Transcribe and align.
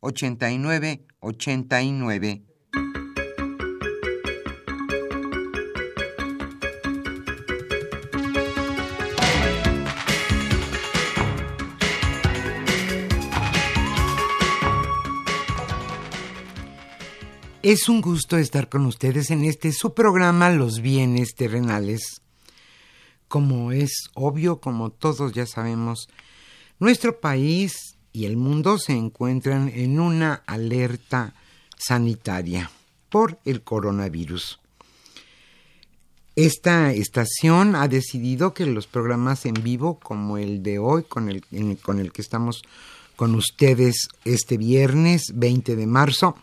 89 0.00 1.06
89. 1.20 2.44
Es 17.60 17.88
un 17.88 18.00
gusto 18.00 18.38
estar 18.38 18.68
con 18.68 18.86
ustedes 18.86 19.30
en 19.30 19.44
este 19.44 19.72
su 19.72 19.92
programa 19.92 20.48
Los 20.48 20.80
bienes 20.80 21.34
terrenales. 21.34 22.22
Como 23.26 23.72
es 23.72 24.08
obvio, 24.14 24.60
como 24.60 24.90
todos 24.90 25.32
ya 25.34 25.44
sabemos, 25.44 26.08
nuestro 26.78 27.20
país 27.20 27.97
y 28.18 28.26
el 28.26 28.36
mundo 28.36 28.78
se 28.78 28.94
encuentran 28.94 29.70
en 29.72 30.00
una 30.00 30.42
alerta 30.44 31.34
sanitaria 31.76 32.68
por 33.10 33.38
el 33.44 33.62
coronavirus. 33.62 34.58
Esta 36.34 36.92
estación 36.92 37.76
ha 37.76 37.86
decidido 37.86 38.54
que 38.54 38.66
los 38.66 38.88
programas 38.88 39.46
en 39.46 39.54
vivo, 39.54 40.00
como 40.00 40.36
el 40.36 40.64
de 40.64 40.80
hoy, 40.80 41.04
con 41.04 41.28
el, 41.28 41.44
con 41.80 42.00
el 42.00 42.10
que 42.10 42.22
estamos 42.22 42.62
con 43.14 43.36
ustedes 43.36 44.08
este 44.24 44.56
viernes 44.56 45.26
20 45.34 45.76
de 45.76 45.86
marzo, 45.86 46.34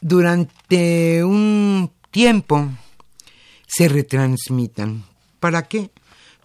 durante 0.00 1.22
un 1.22 1.90
tiempo 2.10 2.70
se 3.66 3.90
retransmitan. 3.90 5.04
¿Para 5.38 5.68
qué? 5.68 5.90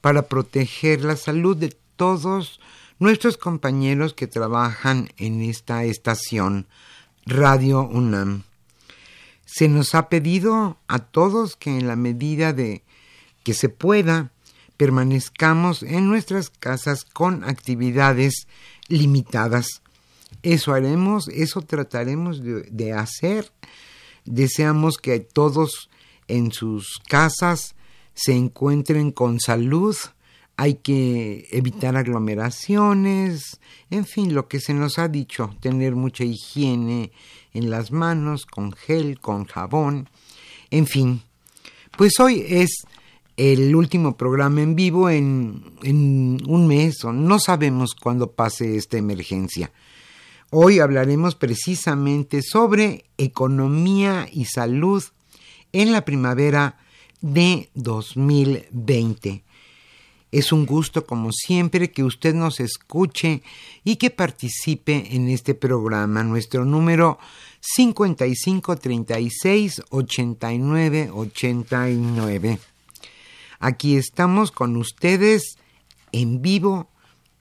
Para 0.02 0.24
proteger 0.24 1.06
la 1.06 1.16
salud 1.16 1.56
de 1.56 1.78
todos 1.96 2.60
nuestros 3.00 3.38
compañeros 3.38 4.14
que 4.14 4.28
trabajan 4.28 5.10
en 5.18 5.42
esta 5.42 5.84
estación 5.84 6.68
Radio 7.26 7.88
UNAM. 7.88 8.44
Se 9.46 9.68
nos 9.68 9.96
ha 9.96 10.10
pedido 10.10 10.78
a 10.88 11.00
todos 11.00 11.56
que 11.56 11.78
en 11.78 11.88
la 11.88 11.96
medida 11.96 12.54
de 12.54 12.84
que 13.44 13.54
se 13.54 13.70
pueda 13.70 14.32
permanezcamos 14.78 15.84
en 15.84 16.08
nuestras 16.08 16.50
casas 16.50 17.04
con 17.04 17.44
actividades 17.44 18.48
limitadas. 18.88 19.82
Eso 20.44 20.74
haremos, 20.74 21.28
eso 21.30 21.62
trataremos 21.62 22.44
de, 22.44 22.62
de 22.64 22.94
hacer. 22.94 23.52
Deseamos 24.26 24.98
que 24.98 25.20
todos 25.20 25.90
en 26.28 26.52
sus 26.52 27.00
casas 27.08 27.76
se 28.14 28.34
encuentren 28.34 29.12
con 29.12 29.40
salud, 29.40 29.96
hay 30.58 30.74
que 30.76 31.48
evitar 31.52 31.96
aglomeraciones, 31.96 33.60
en 33.92 34.06
fin, 34.06 34.34
lo 34.34 34.48
que 34.48 34.60
se 34.60 34.74
nos 34.74 34.98
ha 34.98 35.08
dicho, 35.08 35.56
tener 35.62 35.96
mucha 35.96 36.24
higiene 36.24 37.12
en 37.54 37.70
las 37.70 37.92
manos, 37.92 38.48
con 38.48 38.72
gel, 38.74 39.20
con 39.20 39.46
jabón, 39.46 40.10
en 40.72 40.88
fin. 40.88 41.22
Pues 41.96 42.20
hoy 42.20 42.44
es 42.48 42.86
el 43.38 43.76
último 43.76 44.18
programa 44.18 44.62
en 44.62 44.76
vivo 44.76 45.12
en, 45.12 45.78
un 45.84 46.68
mes 46.68 47.04
o 47.06 47.14
no 47.14 47.38
sabemos 47.38 47.94
cuándo 47.94 48.32
pase 48.32 48.78
esta 48.78 48.98
emergencia. 48.98 49.72
Hoy 50.50 50.80
hablaremos 50.80 51.36
precisamente 51.36 52.42
sobre 52.42 53.06
economía 53.18 54.28
y 54.32 54.46
salud 54.46 55.04
en 55.72 55.92
la 55.92 56.04
primavera 56.04 56.80
de 57.22 57.70
2020. 57.76 59.44
Es 60.32 60.52
un 60.52 60.66
gusto, 60.66 61.06
como 61.06 61.32
siempre, 61.32 61.92
que 61.92 62.04
usted 62.04 62.36
nos 62.36 62.60
escuche 62.60 63.42
y 63.86 63.96
que 63.96 64.10
participe 64.10 65.16
en 65.16 65.30
este 65.30 65.56
programa. 65.56 66.22
Nuestro 66.24 66.66
número 66.66 67.18
5536 67.62 69.84
89 69.90 71.12
89. 71.14 72.60
Aquí 73.60 73.96
estamos 73.96 74.52
con 74.52 74.76
ustedes 74.76 75.58
en 76.12 76.42
vivo 76.42 76.90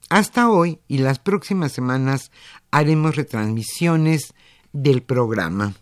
hasta 0.08 0.48
hoy 0.48 0.78
y 0.86 0.98
las 0.98 1.18
próximas 1.18 1.72
semanas 1.72 2.30
haremos 2.70 3.16
retransmisiones 3.16 4.34
del 4.72 5.02
programa. 5.02 5.74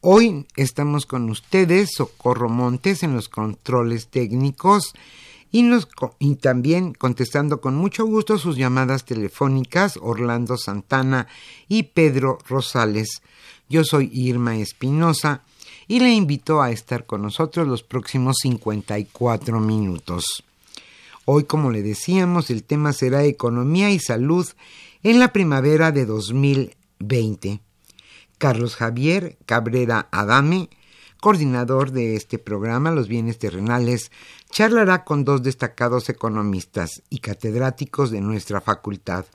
Hoy 0.00 0.46
estamos 0.56 1.06
con 1.06 1.30
ustedes, 1.30 1.92
Socorro 1.94 2.48
Montes, 2.48 3.02
en 3.02 3.14
los 3.14 3.28
controles 3.28 4.08
técnicos 4.08 4.94
y, 5.52 6.34
también 6.36 6.94
contestando 6.94 7.60
con 7.60 7.74
mucho 7.74 8.04
gusto 8.04 8.38
sus 8.38 8.56
llamadas 8.56 9.04
telefónicas 9.04 9.98
Orlando 10.00 10.56
Santana 10.56 11.26
y 11.68 11.84
Pedro 11.84 12.38
Rosales. 12.48 13.22
Yo 13.68 13.84
soy 13.84 14.10
Irma 14.12 14.56
Espinosa 14.56 15.42
y 15.88 16.00
le 16.00 16.12
invito 16.12 16.62
a 16.62 16.70
estar 16.70 17.04
con 17.04 17.22
nosotros 17.22 17.66
los 17.66 17.82
próximos 17.82 18.36
54 18.42 19.58
minutos. 19.60 20.44
Hoy, 21.24 21.44
como 21.44 21.70
le 21.70 21.82
decíamos, 21.82 22.50
el 22.50 22.62
tema 22.62 22.92
será 22.92 23.24
economía 23.24 23.90
y 23.90 23.98
salud 23.98 24.46
en 25.02 25.18
la 25.18 25.32
primavera 25.32 25.92
de 25.92 26.06
2020. 26.06 27.60
Carlos 28.38 28.76
Javier 28.76 29.36
Cabrera 29.46 30.08
Adame 30.10 30.70
coordinador 31.20 31.92
de 31.92 32.16
este 32.16 32.38
programa, 32.38 32.90
Los 32.90 33.08
Bienes 33.08 33.38
Terrenales, 33.38 34.10
charlará 34.50 35.04
con 35.04 35.24
dos 35.24 35.42
destacados 35.42 36.08
economistas 36.08 37.02
y 37.10 37.18
catedráticos 37.18 38.10
de 38.10 38.20
nuestra 38.20 38.60
facultad. 38.60 39.26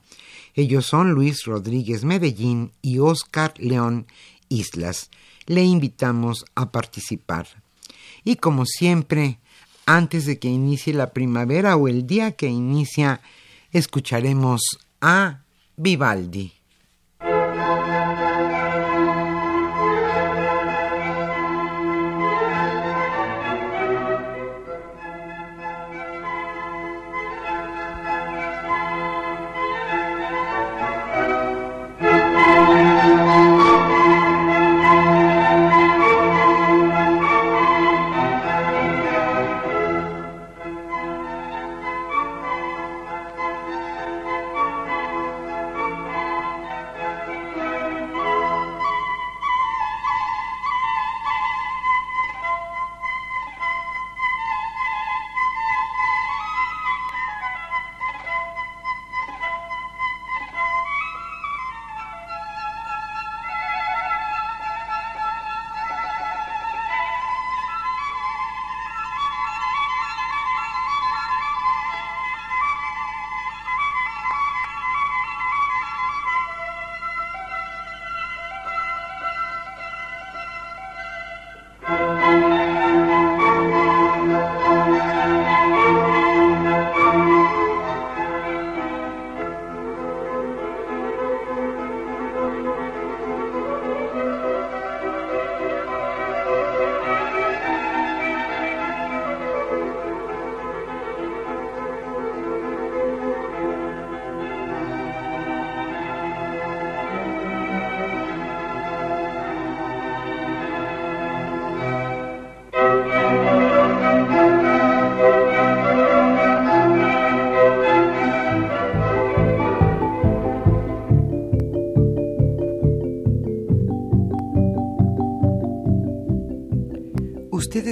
Ellos 0.55 0.85
son 0.85 1.11
Luis 1.11 1.45
Rodríguez 1.45 2.03
Medellín 2.03 2.71
y 2.81 2.99
Óscar 2.99 3.53
León 3.57 4.07
Islas. 4.49 5.09
Le 5.45 5.63
invitamos 5.63 6.45
a 6.55 6.71
participar. 6.71 7.47
Y 8.23 8.37
como 8.37 8.65
siempre, 8.65 9.39
antes 9.85 10.25
de 10.25 10.39
que 10.39 10.47
inicie 10.47 10.93
la 10.93 11.13
primavera 11.13 11.75
o 11.75 11.87
el 11.87 12.07
día 12.07 12.31
que 12.31 12.47
inicia, 12.47 13.21
escucharemos 13.71 14.61
a 15.01 15.41
Vivaldi. 15.77 16.53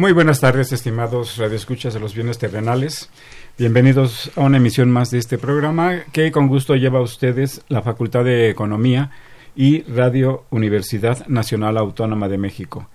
Muy 0.00 0.12
buenas 0.12 0.40
tardes, 0.40 0.72
estimados 0.72 1.36
radioescuchas 1.36 1.92
de 1.92 2.00
los 2.00 2.14
bienes 2.14 2.38
terrenales. 2.38 3.10
Bienvenidos 3.58 4.32
a 4.34 4.40
una 4.40 4.56
emisión 4.56 4.90
más 4.90 5.10
de 5.10 5.18
este 5.18 5.36
programa 5.36 6.04
que 6.10 6.32
con 6.32 6.48
gusto 6.48 6.74
lleva 6.74 7.00
a 7.00 7.02
ustedes 7.02 7.60
la 7.68 7.82
Facultad 7.82 8.24
de 8.24 8.48
Economía 8.48 9.10
y 9.54 9.82
Radio 9.82 10.46
Universidad 10.48 11.26
Nacional 11.26 11.76
Autónoma 11.76 12.28
de 12.28 12.38
México. 12.38 12.88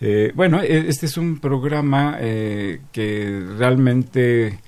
Eh, 0.00 0.32
bueno, 0.34 0.60
e, 0.60 0.88
este 0.88 1.06
es 1.06 1.16
un 1.16 1.38
programa 1.38 2.16
eh, 2.18 2.80
que 2.90 3.40
realmente 3.56 4.58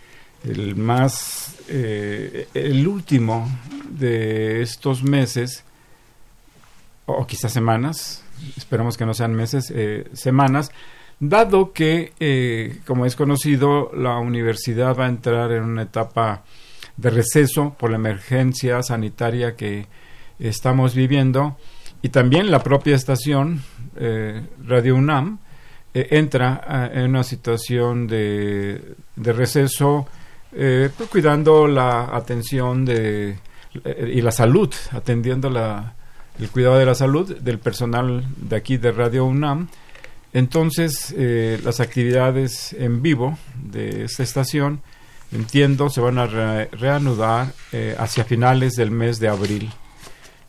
el 0.44 0.76
más, 0.76 1.56
eh, 1.66 2.46
el 2.54 2.86
último 2.86 3.50
de 3.90 4.62
estos 4.62 5.02
meses, 5.02 5.64
o 7.06 7.26
quizás 7.26 7.52
semanas, 7.52 8.22
esperamos 8.56 8.96
que 8.96 9.06
no 9.06 9.12
sean 9.12 9.34
meses, 9.34 9.74
semanas, 10.12 10.70
dado 11.28 11.72
que, 11.72 12.12
eh, 12.20 12.80
como 12.86 13.06
es 13.06 13.16
conocido, 13.16 13.90
la 13.94 14.18
universidad 14.18 14.96
va 14.96 15.06
a 15.06 15.08
entrar 15.08 15.52
en 15.52 15.62
una 15.62 15.82
etapa 15.82 16.44
de 16.96 17.10
receso 17.10 17.74
por 17.78 17.90
la 17.90 17.96
emergencia 17.96 18.82
sanitaria 18.82 19.56
que 19.56 19.86
estamos 20.38 20.94
viviendo 20.94 21.56
y 22.02 22.08
también 22.08 22.50
la 22.50 22.62
propia 22.62 22.94
estación 22.94 23.62
eh, 23.96 24.42
Radio 24.64 24.96
UNAM 24.96 25.38
eh, 25.92 26.08
entra 26.10 26.90
en 26.92 27.10
una 27.10 27.22
situación 27.22 28.06
de, 28.06 28.94
de 29.16 29.32
receso 29.32 30.08
pues, 30.50 31.08
cuidando 31.10 31.66
la 31.66 32.14
atención 32.16 32.84
de, 32.84 33.38
y 34.12 34.20
la 34.20 34.30
salud, 34.30 34.72
atendiendo 34.92 35.50
la, 35.50 35.94
el 36.38 36.48
cuidado 36.50 36.78
de 36.78 36.86
la 36.86 36.94
salud 36.94 37.36
del 37.36 37.58
personal 37.58 38.24
de 38.36 38.56
aquí 38.56 38.76
de 38.76 38.92
Radio 38.92 39.24
UNAM 39.24 39.68
entonces, 40.34 41.14
eh, 41.16 41.60
las 41.62 41.78
actividades 41.78 42.72
en 42.72 43.02
vivo 43.02 43.38
de 43.54 44.02
esta 44.02 44.24
estación, 44.24 44.82
entiendo, 45.30 45.88
se 45.90 46.00
van 46.00 46.18
a 46.18 46.26
reanudar 46.26 47.52
eh, 47.70 47.94
hacia 47.96 48.24
finales 48.24 48.72
del 48.72 48.90
mes 48.90 49.20
de 49.20 49.28
abril. 49.28 49.70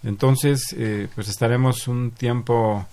Entonces, 0.04 0.76
eh, 0.76 1.08
pues 1.14 1.30
estaremos 1.30 1.88
un 1.88 2.12
tiempo 2.12 2.86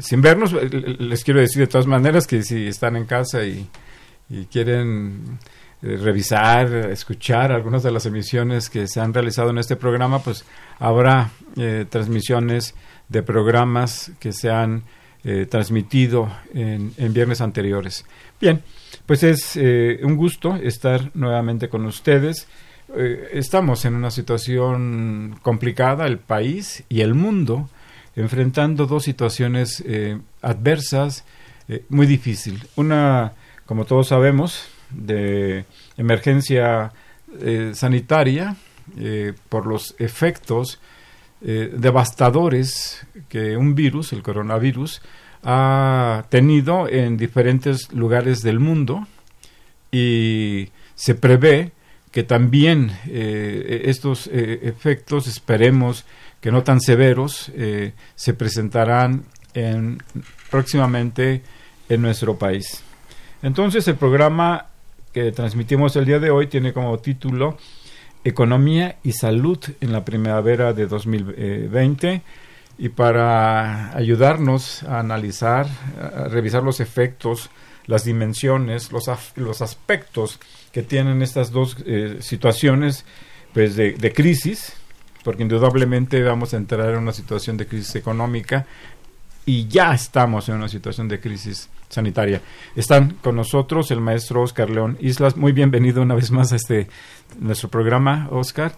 sin 0.00 0.20
vernos. 0.20 0.52
Les 0.52 1.22
quiero 1.22 1.38
decir 1.38 1.60
de 1.60 1.68
todas 1.68 1.86
maneras 1.86 2.26
que 2.26 2.42
si 2.42 2.66
están 2.66 2.96
en 2.96 3.04
casa 3.04 3.44
y, 3.44 3.68
y 4.28 4.46
quieren 4.46 5.38
revisar, 5.80 6.74
escuchar 6.90 7.52
algunas 7.52 7.84
de 7.84 7.92
las 7.92 8.04
emisiones 8.04 8.70
que 8.70 8.88
se 8.88 9.00
han 9.00 9.14
realizado 9.14 9.50
en 9.50 9.58
este 9.58 9.76
programa, 9.76 10.18
pues 10.18 10.44
habrá 10.80 11.30
transmisiones 11.90 12.74
de 13.08 13.22
programas 13.22 14.10
que 14.18 14.32
se 14.32 14.50
han 14.50 14.82
eh, 15.24 15.46
transmitido 15.46 16.30
en, 16.54 16.92
viernes 17.12 17.40
anteriores. 17.40 18.06
Bien, 18.40 18.62
pues 19.04 19.24
es 19.24 19.56
eh, 19.56 19.98
un 20.04 20.16
gusto 20.16 20.54
estar 20.54 21.10
nuevamente 21.14 21.68
con 21.68 21.84
ustedes. 21.86 22.46
Eh, 22.96 23.30
estamos 23.32 23.84
en 23.84 23.96
una 23.96 24.12
situación 24.12 25.36
complicada, 25.42 26.06
el 26.06 26.18
país 26.18 26.84
y 26.88 27.00
el 27.00 27.14
mundo, 27.14 27.68
enfrentando 28.14 28.86
dos 28.86 29.02
situaciones 29.02 29.84
adversas, 30.40 31.24
muy 31.88 32.06
difícil. 32.06 32.62
Una, 32.76 33.32
como 33.66 33.86
todos 33.86 34.08
sabemos, 34.08 34.68
de 34.90 35.64
emergencia 35.96 36.92
sanitaria 37.74 38.56
por 39.48 39.66
los 39.66 39.96
efectos 39.98 40.80
eh, 41.40 41.72
devastadores 41.76 43.06
que 43.28 43.56
un 43.56 43.74
virus, 43.74 44.12
el 44.12 44.22
coronavirus, 44.22 45.00
ha 45.44 46.24
tenido 46.30 46.88
en 46.88 47.16
diferentes 47.16 47.92
lugares 47.92 48.42
del 48.42 48.58
mundo 48.58 49.06
y 49.92 50.70
se 50.96 51.14
prevé 51.14 51.72
que 52.10 52.24
también 52.24 52.90
eh, 53.06 53.82
estos 53.84 54.26
eh, 54.26 54.60
efectos, 54.62 55.28
esperemos 55.28 56.04
que 56.40 56.50
no 56.50 56.62
tan 56.62 56.80
severos, 56.80 57.50
se 58.14 58.34
presentarán 58.34 59.24
en, 59.54 59.98
próximamente 60.50 61.42
en 61.88 62.02
nuestro 62.02 62.38
país. 62.38 62.82
Entonces 63.42 63.86
el 63.88 63.96
programa 63.96 64.66
que 65.12 65.32
transmitimos 65.32 65.96
el 65.96 66.04
día 66.04 66.18
de 66.18 66.30
hoy 66.30 66.46
tiene 66.46 66.72
como 66.72 66.98
título 66.98 67.58
Economía 68.28 68.96
y 69.02 69.12
Salud 69.12 69.58
en 69.80 69.92
la 69.92 70.04
primavera 70.04 70.72
de 70.72 70.86
2020 70.86 72.22
y 72.78 72.88
para 72.90 73.96
ayudarnos 73.96 74.82
a 74.84 75.00
analizar, 75.00 75.66
a 76.00 76.28
revisar 76.28 76.62
los 76.62 76.80
efectos, 76.80 77.50
las 77.86 78.04
dimensiones, 78.04 78.92
los, 78.92 79.10
los 79.36 79.62
aspectos 79.62 80.38
que 80.72 80.82
tienen 80.82 81.22
estas 81.22 81.50
dos 81.50 81.76
eh, 81.86 82.18
situaciones 82.20 83.04
pues 83.52 83.76
de, 83.76 83.92
de 83.92 84.12
crisis, 84.12 84.74
porque 85.24 85.42
indudablemente 85.42 86.22
vamos 86.22 86.54
a 86.54 86.58
entrar 86.58 86.90
en 86.90 86.98
una 86.98 87.12
situación 87.12 87.56
de 87.56 87.66
crisis 87.66 87.96
económica 87.96 88.66
y 89.46 89.66
ya 89.68 89.94
estamos 89.94 90.48
en 90.48 90.56
una 90.56 90.68
situación 90.68 91.08
de 91.08 91.18
crisis 91.18 91.68
sanitaria. 91.88 92.42
Están 92.76 93.16
con 93.22 93.36
nosotros 93.36 93.90
el 93.90 94.00
maestro 94.00 94.42
Oscar 94.42 94.70
León 94.70 94.96
Islas. 95.00 95.36
Muy 95.36 95.52
bienvenido 95.52 96.02
una 96.02 96.14
vez 96.14 96.30
más 96.30 96.52
a 96.52 96.56
este 96.56 96.88
nuestro 97.38 97.68
programa, 97.68 98.28
Oscar 98.30 98.72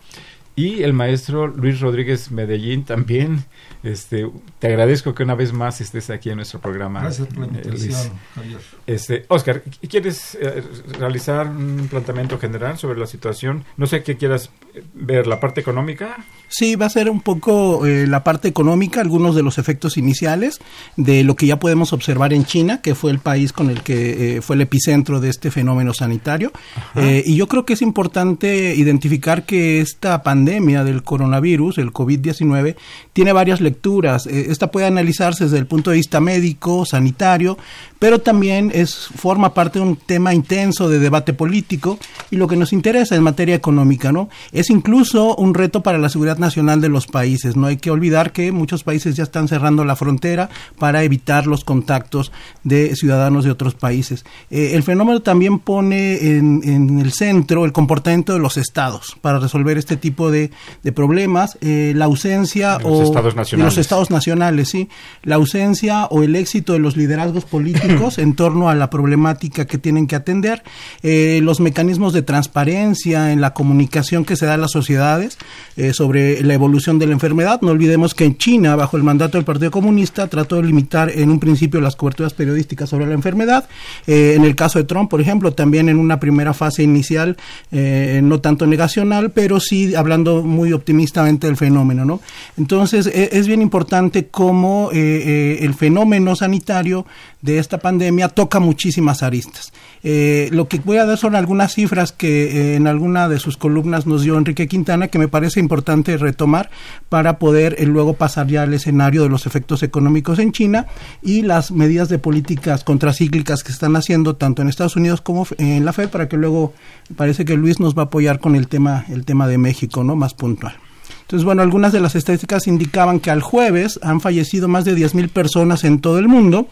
y 0.56 0.82
el 0.82 0.92
maestro 0.92 1.46
Luis 1.46 1.80
Rodríguez 1.80 2.30
Medellín 2.30 2.84
también. 2.84 3.44
Este, 3.82 4.28
te 4.58 4.66
agradezco 4.66 5.14
que 5.14 5.22
una 5.22 5.34
vez 5.34 5.52
más 5.52 5.80
estés 5.80 6.10
aquí 6.10 6.28
en 6.28 6.36
nuestro 6.36 6.60
programa. 6.60 7.00
Gracias 7.00 7.28
por 7.28 7.38
la 7.38 7.46
eh, 7.46 7.62
invitación, 7.64 8.12
Javier. 8.34 8.60
Este, 8.86 9.24
Oscar, 9.28 9.62
¿quieres 9.88 10.36
eh, 10.40 10.62
realizar 10.98 11.46
un 11.46 11.88
planteamiento 11.88 12.38
general 12.38 12.78
sobre 12.78 12.98
la 12.98 13.06
situación? 13.06 13.64
No 13.76 13.86
sé 13.86 14.02
qué 14.02 14.16
quieras 14.16 14.50
ver, 14.92 15.26
la 15.26 15.40
parte 15.40 15.60
económica. 15.60 16.16
Sí, 16.48 16.76
va 16.76 16.86
a 16.86 16.90
ser 16.90 17.08
un 17.08 17.20
poco 17.22 17.86
eh, 17.86 18.06
la 18.06 18.22
parte 18.22 18.48
económica, 18.48 19.00
algunos 19.00 19.34
de 19.34 19.42
los 19.42 19.56
efectos 19.56 19.96
iniciales 19.96 20.60
de 20.96 21.24
lo 21.24 21.36
que 21.36 21.46
ya 21.46 21.58
podemos 21.58 21.92
observar 21.92 22.34
en 22.34 22.44
China, 22.44 22.82
que 22.82 22.94
fue 22.94 23.12
el 23.12 23.18
país 23.18 23.52
con 23.52 23.70
el 23.70 23.82
que 23.82 24.40
fue 24.42 24.56
el 24.56 24.62
epicentro 24.62 25.20
de 25.20 25.30
este 25.30 25.50
fenómeno 25.50 25.94
sanitario. 25.94 26.52
y 26.96 27.36
yo 27.36 27.46
creo 27.46 27.64
que 27.64 27.74
es 27.74 27.82
importante 27.82 28.74
identificar 28.74 29.44
que 29.46 29.80
esta 29.80 30.22
pandemia 30.22 30.39
pandemia 30.40 30.84
del 30.84 31.02
coronavirus, 31.02 31.76
el 31.78 31.92
COVID-19, 31.92 32.74
tiene 33.12 33.32
varias 33.34 33.60
lecturas. 33.60 34.26
Eh, 34.26 34.46
esta 34.48 34.70
puede 34.70 34.86
analizarse 34.86 35.44
desde 35.44 35.58
el 35.58 35.66
punto 35.66 35.90
de 35.90 35.98
vista 35.98 36.18
médico, 36.18 36.86
sanitario, 36.86 37.58
pero 38.00 38.18
también 38.18 38.72
es 38.74 39.08
forma 39.14 39.52
parte 39.52 39.78
de 39.78 39.84
un 39.84 39.94
tema 39.94 40.32
intenso 40.32 40.88
de 40.88 40.98
debate 40.98 41.34
político 41.34 41.98
y 42.30 42.36
lo 42.36 42.48
que 42.48 42.56
nos 42.56 42.72
interesa 42.72 43.14
en 43.14 43.22
materia 43.22 43.54
económica, 43.54 44.10
¿no? 44.10 44.30
Es 44.52 44.70
incluso 44.70 45.36
un 45.36 45.52
reto 45.52 45.82
para 45.82 45.98
la 45.98 46.08
seguridad 46.08 46.38
nacional 46.38 46.80
de 46.80 46.88
los 46.88 47.06
países. 47.06 47.56
No 47.56 47.66
hay 47.66 47.76
que 47.76 47.90
olvidar 47.90 48.32
que 48.32 48.52
muchos 48.52 48.84
países 48.84 49.16
ya 49.16 49.24
están 49.24 49.48
cerrando 49.48 49.84
la 49.84 49.96
frontera 49.96 50.48
para 50.78 51.02
evitar 51.04 51.46
los 51.46 51.62
contactos 51.62 52.32
de 52.64 52.96
ciudadanos 52.96 53.44
de 53.44 53.50
otros 53.50 53.74
países. 53.74 54.24
Eh, 54.50 54.70
el 54.72 54.82
fenómeno 54.82 55.20
también 55.20 55.58
pone 55.58 56.36
en, 56.38 57.00
el 57.00 57.12
centro 57.12 57.66
el 57.66 57.72
comportamiento 57.72 58.32
de 58.32 58.38
los 58.38 58.56
estados 58.56 59.14
para 59.20 59.38
resolver 59.38 59.76
este 59.76 59.98
tipo 59.98 60.30
de, 60.30 60.50
problemas, 60.94 61.58
eh, 61.60 61.92
la 61.94 62.06
ausencia 62.06 62.78
de 62.78 62.84
los 62.84 63.00
estados 63.00 63.36
nacionales. 63.36 63.74
los 63.74 63.78
estados 63.78 64.10
nacionales, 64.10 64.68
sí, 64.70 64.88
la 65.22 65.34
ausencia 65.34 66.06
o 66.06 66.22
el 66.22 66.34
éxito 66.34 66.72
de 66.72 66.78
los 66.78 66.96
liderazgos 66.96 67.44
políticos 67.44 67.89
en 68.18 68.34
torno 68.34 68.68
a 68.68 68.74
la 68.74 68.90
problemática 68.90 69.66
que 69.66 69.78
tienen 69.78 70.06
que 70.06 70.16
atender, 70.16 70.62
eh, 71.02 71.40
los 71.42 71.60
mecanismos 71.60 72.12
de 72.12 72.22
transparencia 72.22 73.32
en 73.32 73.40
la 73.40 73.52
comunicación 73.52 74.24
que 74.24 74.36
se 74.36 74.46
da 74.46 74.54
a 74.54 74.56
las 74.56 74.70
sociedades 74.70 75.38
eh, 75.76 75.92
sobre 75.92 76.42
la 76.42 76.54
evolución 76.54 76.98
de 76.98 77.06
la 77.06 77.12
enfermedad. 77.12 77.60
No 77.62 77.70
olvidemos 77.70 78.14
que 78.14 78.24
en 78.24 78.36
China, 78.36 78.76
bajo 78.76 78.96
el 78.96 79.02
mandato 79.02 79.38
del 79.38 79.44
Partido 79.44 79.70
Comunista, 79.70 80.28
trató 80.28 80.56
de 80.56 80.62
limitar 80.62 81.10
en 81.10 81.30
un 81.30 81.40
principio 81.40 81.80
las 81.80 81.96
coberturas 81.96 82.32
periodísticas 82.34 82.88
sobre 82.88 83.06
la 83.06 83.14
enfermedad. 83.14 83.68
Eh, 84.06 84.34
en 84.36 84.44
el 84.44 84.54
caso 84.54 84.78
de 84.78 84.84
Trump, 84.84 85.10
por 85.10 85.20
ejemplo, 85.20 85.52
también 85.52 85.88
en 85.88 85.98
una 85.98 86.20
primera 86.20 86.54
fase 86.54 86.82
inicial, 86.82 87.36
no 87.70 88.40
tanto 88.40 88.66
negacional, 88.66 89.30
pero 89.30 89.60
sí 89.60 89.94
hablando 89.94 90.42
muy 90.42 90.72
optimistamente 90.72 91.46
del 91.46 91.56
fenómeno. 91.56 92.04
¿no? 92.04 92.20
Entonces, 92.56 93.06
e, 93.06 93.30
es 93.32 93.46
bien 93.46 93.62
importante 93.62 94.28
cómo 94.28 94.90
el 94.92 95.74
fenómeno 95.74 96.36
sanitario 96.36 97.06
de 97.42 97.58
esta 97.58 97.78
pandemia 97.80 98.28
toca 98.28 98.60
muchísimas 98.60 99.22
aristas. 99.22 99.72
Eh, 100.02 100.48
lo 100.52 100.66
que 100.66 100.78
voy 100.78 100.96
a 100.96 101.04
dar 101.04 101.18
son 101.18 101.34
algunas 101.34 101.74
cifras 101.74 102.12
que 102.12 102.44
eh, 102.44 102.76
en 102.76 102.86
alguna 102.86 103.28
de 103.28 103.38
sus 103.38 103.56
columnas 103.58 104.06
nos 104.06 104.22
dio 104.22 104.38
Enrique 104.38 104.66
Quintana 104.66 105.08
que 105.08 105.18
me 105.18 105.28
parece 105.28 105.60
importante 105.60 106.16
retomar 106.16 106.70
para 107.10 107.38
poder 107.38 107.76
eh, 107.78 107.84
luego 107.84 108.14
pasar 108.14 108.46
ya 108.46 108.62
al 108.62 108.72
escenario 108.72 109.22
de 109.22 109.28
los 109.28 109.46
efectos 109.46 109.82
económicos 109.82 110.38
en 110.38 110.52
China 110.52 110.86
y 111.22 111.42
las 111.42 111.70
medidas 111.70 112.08
de 112.08 112.18
políticas 112.18 112.82
contracíclicas 112.82 113.62
que 113.62 113.72
están 113.72 113.94
haciendo 113.94 114.36
tanto 114.36 114.62
en 114.62 114.68
Estados 114.68 114.96
Unidos 114.96 115.20
como 115.20 115.46
en 115.58 115.84
la 115.84 115.92
FED 115.92 116.08
para 116.08 116.28
que 116.28 116.38
luego 116.38 116.72
parece 117.16 117.44
que 117.44 117.56
Luis 117.56 117.78
nos 117.78 117.96
va 117.96 118.02
a 118.02 118.06
apoyar 118.06 118.40
con 118.40 118.56
el 118.56 118.68
tema 118.68 119.04
el 119.10 119.24
tema 119.24 119.46
de 119.46 119.58
México, 119.58 120.02
¿no? 120.02 120.16
Más 120.16 120.32
puntual. 120.32 120.74
Entonces, 121.22 121.44
bueno, 121.44 121.62
algunas 121.62 121.92
de 121.92 122.00
las 122.00 122.16
estadísticas 122.16 122.66
indicaban 122.66 123.20
que 123.20 123.30
al 123.30 123.40
jueves 123.40 124.00
han 124.02 124.20
fallecido 124.20 124.66
más 124.66 124.84
de 124.84 124.96
10.000 124.96 125.28
personas 125.28 125.84
en 125.84 126.00
todo 126.00 126.18
el 126.18 126.26
mundo 126.26 126.66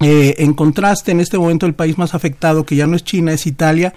eh, 0.00 0.34
en 0.38 0.54
contraste, 0.54 1.12
en 1.12 1.20
este 1.20 1.38
momento 1.38 1.66
el 1.66 1.74
país 1.74 1.98
más 1.98 2.14
afectado, 2.14 2.66
que 2.66 2.76
ya 2.76 2.86
no 2.86 2.96
es 2.96 3.04
China, 3.04 3.32
es 3.32 3.46
Italia, 3.46 3.94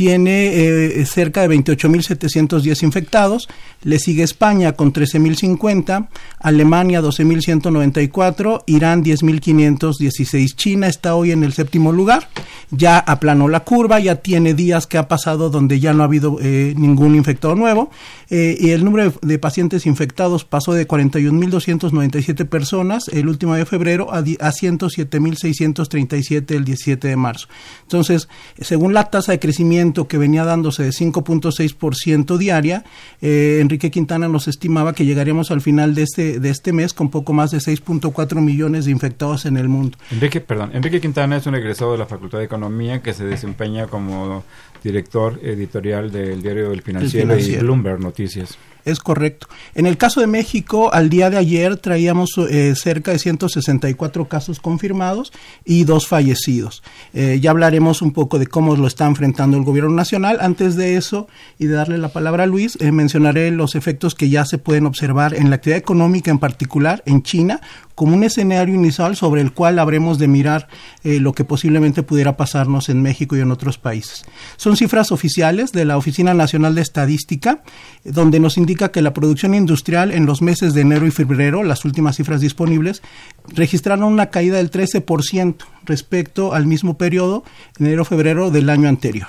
tiene 0.00 0.48
eh, 0.54 1.04
cerca 1.04 1.46
de 1.46 1.54
28.710 1.54 2.84
infectados, 2.84 3.50
le 3.82 3.98
sigue 3.98 4.22
España 4.22 4.72
con 4.72 4.94
13.050, 4.94 6.08
Alemania 6.38 7.02
12.194, 7.02 8.62
Irán 8.64 9.04
10.516, 9.04 10.56
China 10.56 10.86
está 10.86 11.14
hoy 11.14 11.32
en 11.32 11.44
el 11.44 11.52
séptimo 11.52 11.92
lugar, 11.92 12.30
ya 12.70 12.98
aplanó 12.98 13.46
la 13.48 13.60
curva, 13.60 14.00
ya 14.00 14.16
tiene 14.16 14.54
días 14.54 14.86
que 14.86 14.96
ha 14.96 15.06
pasado 15.06 15.50
donde 15.50 15.80
ya 15.80 15.92
no 15.92 16.02
ha 16.02 16.06
habido 16.06 16.38
eh, 16.40 16.72
ningún 16.78 17.14
infectado 17.14 17.54
nuevo, 17.54 17.90
eh, 18.30 18.56
y 18.58 18.70
el 18.70 18.86
número 18.86 19.12
de, 19.20 19.38
pacientes 19.38 19.84
infectados 19.84 20.46
pasó 20.46 20.72
de 20.72 20.88
41.297 20.88 22.46
personas 22.46 23.06
el 23.08 23.28
último 23.28 23.54
de 23.54 23.66
febrero 23.66 24.14
a, 24.14 24.20
a 24.20 24.22
107.637 24.22 26.54
el 26.54 26.64
17 26.64 27.06
de 27.06 27.16
marzo. 27.16 27.48
Entonces, 27.90 28.28
según 28.60 28.94
la 28.94 29.10
tasa 29.10 29.32
de 29.32 29.40
crecimiento 29.40 30.06
que 30.06 30.16
venía 30.16 30.44
dándose 30.44 30.84
de 30.84 30.90
5.6% 30.90 32.38
diaria, 32.38 32.84
eh, 33.20 33.58
Enrique 33.60 33.90
Quintana 33.90 34.28
nos 34.28 34.46
estimaba 34.46 34.92
que 34.92 35.04
llegaríamos 35.04 35.50
al 35.50 35.60
final 35.60 35.96
de 35.96 36.02
este, 36.02 36.38
de 36.38 36.50
este 36.50 36.72
mes 36.72 36.94
con 36.94 37.10
poco 37.10 37.32
más 37.32 37.50
de 37.50 37.58
6.4 37.58 38.40
millones 38.40 38.84
de 38.84 38.92
infectados 38.92 39.44
en 39.44 39.56
el 39.56 39.68
mundo. 39.68 39.98
Enrique, 40.12 40.40
perdón, 40.40 40.70
Enrique 40.72 41.00
Quintana 41.00 41.36
es 41.36 41.46
un 41.46 41.56
egresado 41.56 41.90
de 41.90 41.98
la 41.98 42.06
Facultad 42.06 42.38
de 42.38 42.44
Economía 42.44 43.02
que 43.02 43.12
se 43.12 43.24
desempeña 43.24 43.88
como 43.88 44.44
director 44.84 45.40
editorial 45.42 46.12
del 46.12 46.42
diario 46.42 46.72
El 46.72 46.82
Financiero, 46.82 47.36
y 47.36 47.56
Bloomberg 47.56 47.98
Noticias. 47.98 48.56
Es 48.90 48.98
correcto. 48.98 49.48
En 49.74 49.86
el 49.86 49.96
caso 49.96 50.20
de 50.20 50.26
México, 50.26 50.92
al 50.92 51.08
día 51.10 51.30
de 51.30 51.36
ayer 51.36 51.76
traíamos 51.76 52.30
eh, 52.38 52.74
cerca 52.74 53.12
de 53.12 53.18
164 53.18 54.28
casos 54.28 54.60
confirmados 54.60 55.32
y 55.64 55.84
dos 55.84 56.06
fallecidos. 56.06 56.82
Eh, 57.14 57.38
ya 57.40 57.50
hablaremos 57.50 58.02
un 58.02 58.12
poco 58.12 58.38
de 58.38 58.46
cómo 58.46 58.76
lo 58.76 58.86
está 58.86 59.06
enfrentando 59.06 59.56
el 59.56 59.64
gobierno 59.64 59.90
nacional. 59.90 60.38
Antes 60.40 60.76
de 60.76 60.96
eso, 60.96 61.28
y 61.58 61.66
de 61.66 61.74
darle 61.74 61.98
la 61.98 62.08
palabra 62.08 62.44
a 62.44 62.46
Luis, 62.46 62.76
eh, 62.80 62.92
mencionaré 62.92 63.50
los 63.50 63.74
efectos 63.74 64.14
que 64.14 64.28
ya 64.28 64.44
se 64.44 64.58
pueden 64.58 64.86
observar 64.86 65.34
en 65.34 65.50
la 65.50 65.56
actividad 65.56 65.78
económica, 65.78 66.30
en 66.30 66.38
particular 66.38 67.02
en 67.06 67.22
China, 67.22 67.60
como 68.00 68.16
un 68.16 68.24
escenario 68.24 68.74
inicial 68.74 69.14
sobre 69.14 69.42
el 69.42 69.52
cual 69.52 69.78
habremos 69.78 70.18
de 70.18 70.26
mirar 70.26 70.68
eh, 71.04 71.20
lo 71.20 71.34
que 71.34 71.44
posiblemente 71.44 72.02
pudiera 72.02 72.34
pasarnos 72.34 72.88
en 72.88 73.02
México 73.02 73.36
y 73.36 73.40
en 73.40 73.50
otros 73.50 73.76
países. 73.76 74.24
Son 74.56 74.78
cifras 74.78 75.12
oficiales 75.12 75.72
de 75.72 75.84
la 75.84 75.98
Oficina 75.98 76.32
Nacional 76.32 76.74
de 76.74 76.80
Estadística, 76.80 77.62
donde 78.02 78.40
nos 78.40 78.56
indica 78.56 78.90
que 78.90 79.02
la 79.02 79.12
producción 79.12 79.52
industrial 79.52 80.12
en 80.12 80.24
los 80.24 80.40
meses 80.40 80.72
de 80.72 80.80
enero 80.80 81.06
y 81.06 81.10
febrero, 81.10 81.62
las 81.62 81.84
últimas 81.84 82.16
cifras 82.16 82.40
disponibles, 82.40 83.02
registraron 83.48 84.04
una 84.04 84.30
caída 84.30 84.56
del 84.56 84.70
13% 84.70 85.56
respecto 85.84 86.54
al 86.54 86.64
mismo 86.64 86.96
periodo, 86.96 87.44
enero-febrero 87.78 88.50
del 88.50 88.70
año 88.70 88.88
anterior. 88.88 89.28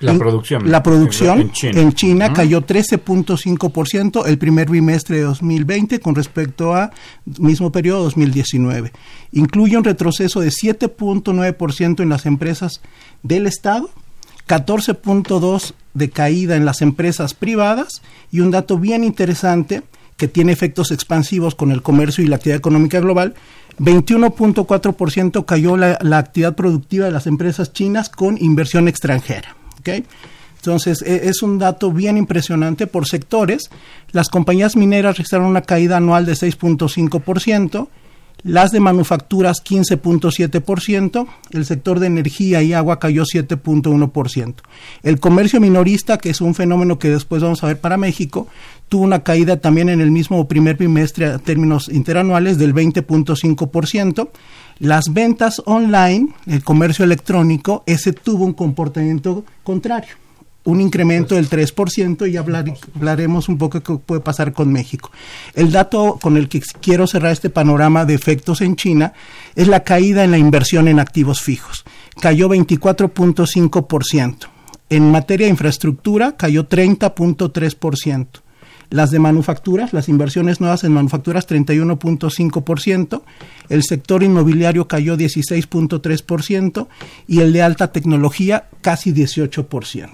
La 0.00 0.14
producción. 0.14 0.70
La 0.70 0.82
producción 0.82 1.50
en 1.62 1.92
China, 1.92 2.32
cayó 2.32 2.64
13.5% 2.64 4.26
el 4.26 4.38
primer 4.38 4.70
bimestre 4.70 5.16
de 5.16 5.22
2020 5.22 5.98
con 5.98 6.14
respecto 6.14 6.74
a 6.74 6.92
mismo 7.38 7.72
periodo 7.72 8.04
2019. 8.04 8.92
Incluye 9.32 9.76
un 9.76 9.84
retroceso 9.84 10.40
de 10.40 10.50
7.9% 10.50 12.00
en 12.00 12.08
las 12.08 12.26
empresas 12.26 12.80
del 13.24 13.46
Estado, 13.46 13.90
14.2% 14.46 15.74
de 15.94 16.10
caída 16.10 16.54
en 16.54 16.64
las 16.64 16.80
empresas 16.80 17.34
privadas 17.34 18.02
y 18.30 18.38
un 18.38 18.52
dato 18.52 18.78
bien 18.78 19.02
interesante 19.02 19.82
que 20.16 20.28
tiene 20.28 20.52
efectos 20.52 20.92
expansivos 20.92 21.56
con 21.56 21.72
el 21.72 21.82
comercio 21.82 22.22
y 22.22 22.28
la 22.28 22.36
actividad 22.36 22.58
económica 22.58 23.00
global, 23.00 23.34
21.4% 23.78 25.44
cayó 25.44 25.76
la, 25.76 25.98
la 26.02 26.18
actividad 26.18 26.54
productiva 26.54 27.06
de 27.06 27.12
las 27.12 27.26
empresas 27.26 27.72
chinas 27.72 28.08
con 28.08 28.36
inversión 28.40 28.86
extranjera. 28.86 29.57
Entonces, 30.56 31.02
e, 31.02 31.28
es 31.28 31.42
un 31.42 31.58
dato 31.58 31.92
bien 31.92 32.16
impresionante 32.16 32.86
por 32.86 33.06
sectores. 33.06 33.70
Las 34.12 34.28
compañías 34.28 34.76
mineras 34.76 35.16
registraron 35.16 35.48
una 35.48 35.62
caída 35.62 35.96
anual 35.96 36.26
de 36.26 36.32
6.5%, 36.32 37.88
las 38.44 38.70
de 38.70 38.78
manufacturas 38.78 39.64
15.7%, 39.64 41.26
el 41.50 41.64
sector 41.64 41.98
de 41.98 42.06
energía 42.06 42.62
y 42.62 42.72
agua 42.72 43.00
cayó 43.00 43.24
7.1%. 43.24 44.54
El 45.02 45.18
comercio 45.18 45.60
minorista, 45.60 46.18
que 46.18 46.30
es 46.30 46.40
un 46.40 46.54
fenómeno 46.54 46.98
que 46.98 47.08
después 47.08 47.42
vamos 47.42 47.64
a 47.64 47.68
ver 47.68 47.80
para 47.80 47.96
México, 47.96 48.46
tuvo 48.88 49.02
una 49.04 49.22
caída 49.22 49.56
también 49.58 49.88
en 49.88 50.00
el 50.00 50.10
mismo 50.10 50.46
primer 50.46 50.76
bimestre 50.76 51.26
a 51.26 51.38
términos 51.38 51.88
interanuales 51.88 52.58
del 52.58 52.74
20.5%. 52.74 54.28
Las 54.80 55.12
ventas 55.12 55.60
online, 55.64 56.28
el 56.46 56.62
comercio 56.62 57.04
electrónico, 57.04 57.82
ese 57.86 58.12
tuvo 58.12 58.44
un 58.44 58.52
comportamiento 58.52 59.44
contrario 59.64 60.14
un 60.68 60.82
incremento 60.82 61.34
del 61.34 61.48
3% 61.48 62.30
y 62.30 62.36
hablaremos 62.36 63.48
un 63.48 63.56
poco 63.56 63.80
qué 63.80 63.94
puede 63.94 64.20
pasar 64.20 64.52
con 64.52 64.70
México. 64.70 65.10
El 65.54 65.72
dato 65.72 66.18
con 66.20 66.36
el 66.36 66.50
que 66.50 66.60
quiero 66.80 67.06
cerrar 67.06 67.32
este 67.32 67.48
panorama 67.48 68.04
de 68.04 68.12
efectos 68.12 68.60
en 68.60 68.76
China 68.76 69.14
es 69.54 69.66
la 69.66 69.82
caída 69.82 70.24
en 70.24 70.30
la 70.30 70.36
inversión 70.36 70.86
en 70.86 71.00
activos 71.00 71.40
fijos. 71.40 71.84
Cayó 72.20 72.50
24.5%. 72.50 74.36
En 74.90 75.10
materia 75.10 75.46
de 75.46 75.52
infraestructura 75.52 76.36
cayó 76.36 76.68
30.3%. 76.68 78.26
Las 78.90 79.10
de 79.10 79.18
manufacturas, 79.18 79.92
las 79.92 80.08
inversiones 80.08 80.60
nuevas 80.60 80.82
en 80.82 80.92
manufacturas 80.92 81.46
31.5%, 81.46 83.22
el 83.68 83.82
sector 83.82 84.22
inmobiliario 84.22 84.88
cayó 84.88 85.16
16.3% 85.16 86.88
y 87.26 87.40
el 87.40 87.52
de 87.52 87.62
alta 87.62 87.92
tecnología 87.92 88.68
casi 88.80 89.12
18%. 89.12 90.08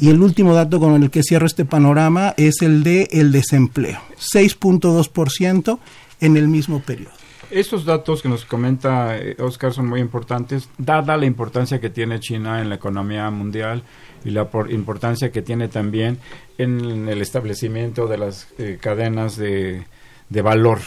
Y 0.00 0.10
el 0.10 0.20
último 0.20 0.54
dato 0.54 0.80
con 0.80 1.00
el 1.00 1.10
que 1.10 1.22
cierro 1.22 1.46
este 1.46 1.64
panorama 1.64 2.34
es 2.36 2.60
el 2.60 2.82
de 2.82 3.08
el 3.12 3.30
desempleo, 3.30 4.00
6.2% 4.18 5.78
en 6.20 6.36
el 6.36 6.48
mismo 6.48 6.80
periodo. 6.80 7.12
Estos 7.50 7.84
datos 7.84 8.22
que 8.22 8.28
nos 8.28 8.44
comenta 8.44 9.16
eh, 9.16 9.36
Oscar 9.38 9.72
son 9.72 9.86
muy 9.86 10.00
importantes, 10.00 10.68
dada 10.78 11.16
la 11.16 11.26
importancia 11.26 11.80
que 11.80 11.90
tiene 11.90 12.18
China 12.18 12.60
en 12.60 12.68
la 12.68 12.74
economía 12.74 13.30
mundial 13.30 13.84
y 14.26 14.30
la 14.30 14.48
importancia 14.70 15.30
que 15.30 15.40
tiene 15.40 15.68
también 15.68 16.18
en 16.58 17.08
el 17.08 17.22
establecimiento 17.22 18.08
de 18.08 18.18
las 18.18 18.48
eh, 18.58 18.76
cadenas 18.80 19.36
de, 19.36 19.84
de 20.28 20.42
valor. 20.42 20.80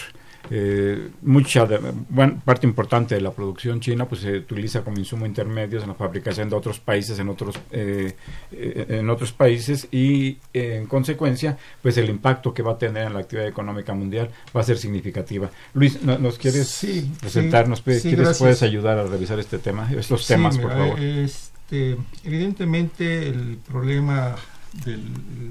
Eh, 0.51 1.09
mucha 1.21 1.67
parte 2.43 2.65
importante 2.65 3.13
de 3.13 3.21
la 3.21 3.29
producción 3.31 3.79
china 3.79 4.07
pues 4.07 4.21
se 4.21 4.37
utiliza 4.37 4.81
como 4.81 4.97
insumo 4.97 5.27
intermedios 5.27 5.83
en 5.83 5.89
la 5.89 5.95
fabricación 5.95 6.49
de 6.49 6.55
otros 6.55 6.79
países 6.79 7.19
en 7.19 7.29
otros 7.29 7.55
eh, 7.71 8.15
eh, 8.51 8.85
en 8.89 9.09
otros 9.11 9.31
países 9.31 9.87
y 9.91 10.37
en 10.53 10.87
consecuencia 10.87 11.55
pues 11.83 11.97
el 11.97 12.09
impacto 12.09 12.51
que 12.51 12.63
va 12.63 12.71
a 12.71 12.77
tener 12.79 13.07
en 13.07 13.13
la 13.13 13.19
actividad 13.19 13.47
económica 13.47 13.93
mundial 13.93 14.31
va 14.55 14.61
a 14.61 14.63
ser 14.63 14.79
significativa. 14.79 15.51
Luis 15.75 16.01
nos 16.01 16.39
quieres 16.39 16.87
presentarnos 17.19 17.81
puedes 17.81 18.63
ayudar 18.63 18.97
a 18.97 19.03
revisar 19.03 19.39
este 19.39 19.59
tema 19.59 19.87
estos 19.91 20.25
temas 20.25 20.57
por 20.57 20.71
favor 20.71 20.99
este, 21.69 21.97
evidentemente 22.23 23.29
el 23.29 23.57
problema 23.57 24.35
del, 24.83 25.03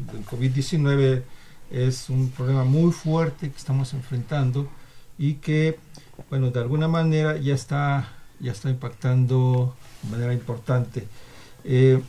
del 0.06 0.26
COVID-19 0.26 1.22
es 1.70 2.10
un 2.10 2.30
problema 2.30 2.64
muy 2.64 2.90
fuerte 2.90 3.50
que 3.50 3.56
estamos 3.56 3.94
enfrentando 3.94 4.68
y 5.16 5.34
que, 5.34 5.78
bueno, 6.28 6.50
de 6.50 6.58
alguna 6.58 6.88
manera 6.88 7.36
ya 7.36 7.54
está, 7.54 8.08
ya 8.40 8.50
está 8.50 8.68
impactando 8.68 9.76
de 10.02 10.10
manera 10.10 10.32
importante. 10.32 11.06
Eh, 11.62 12.02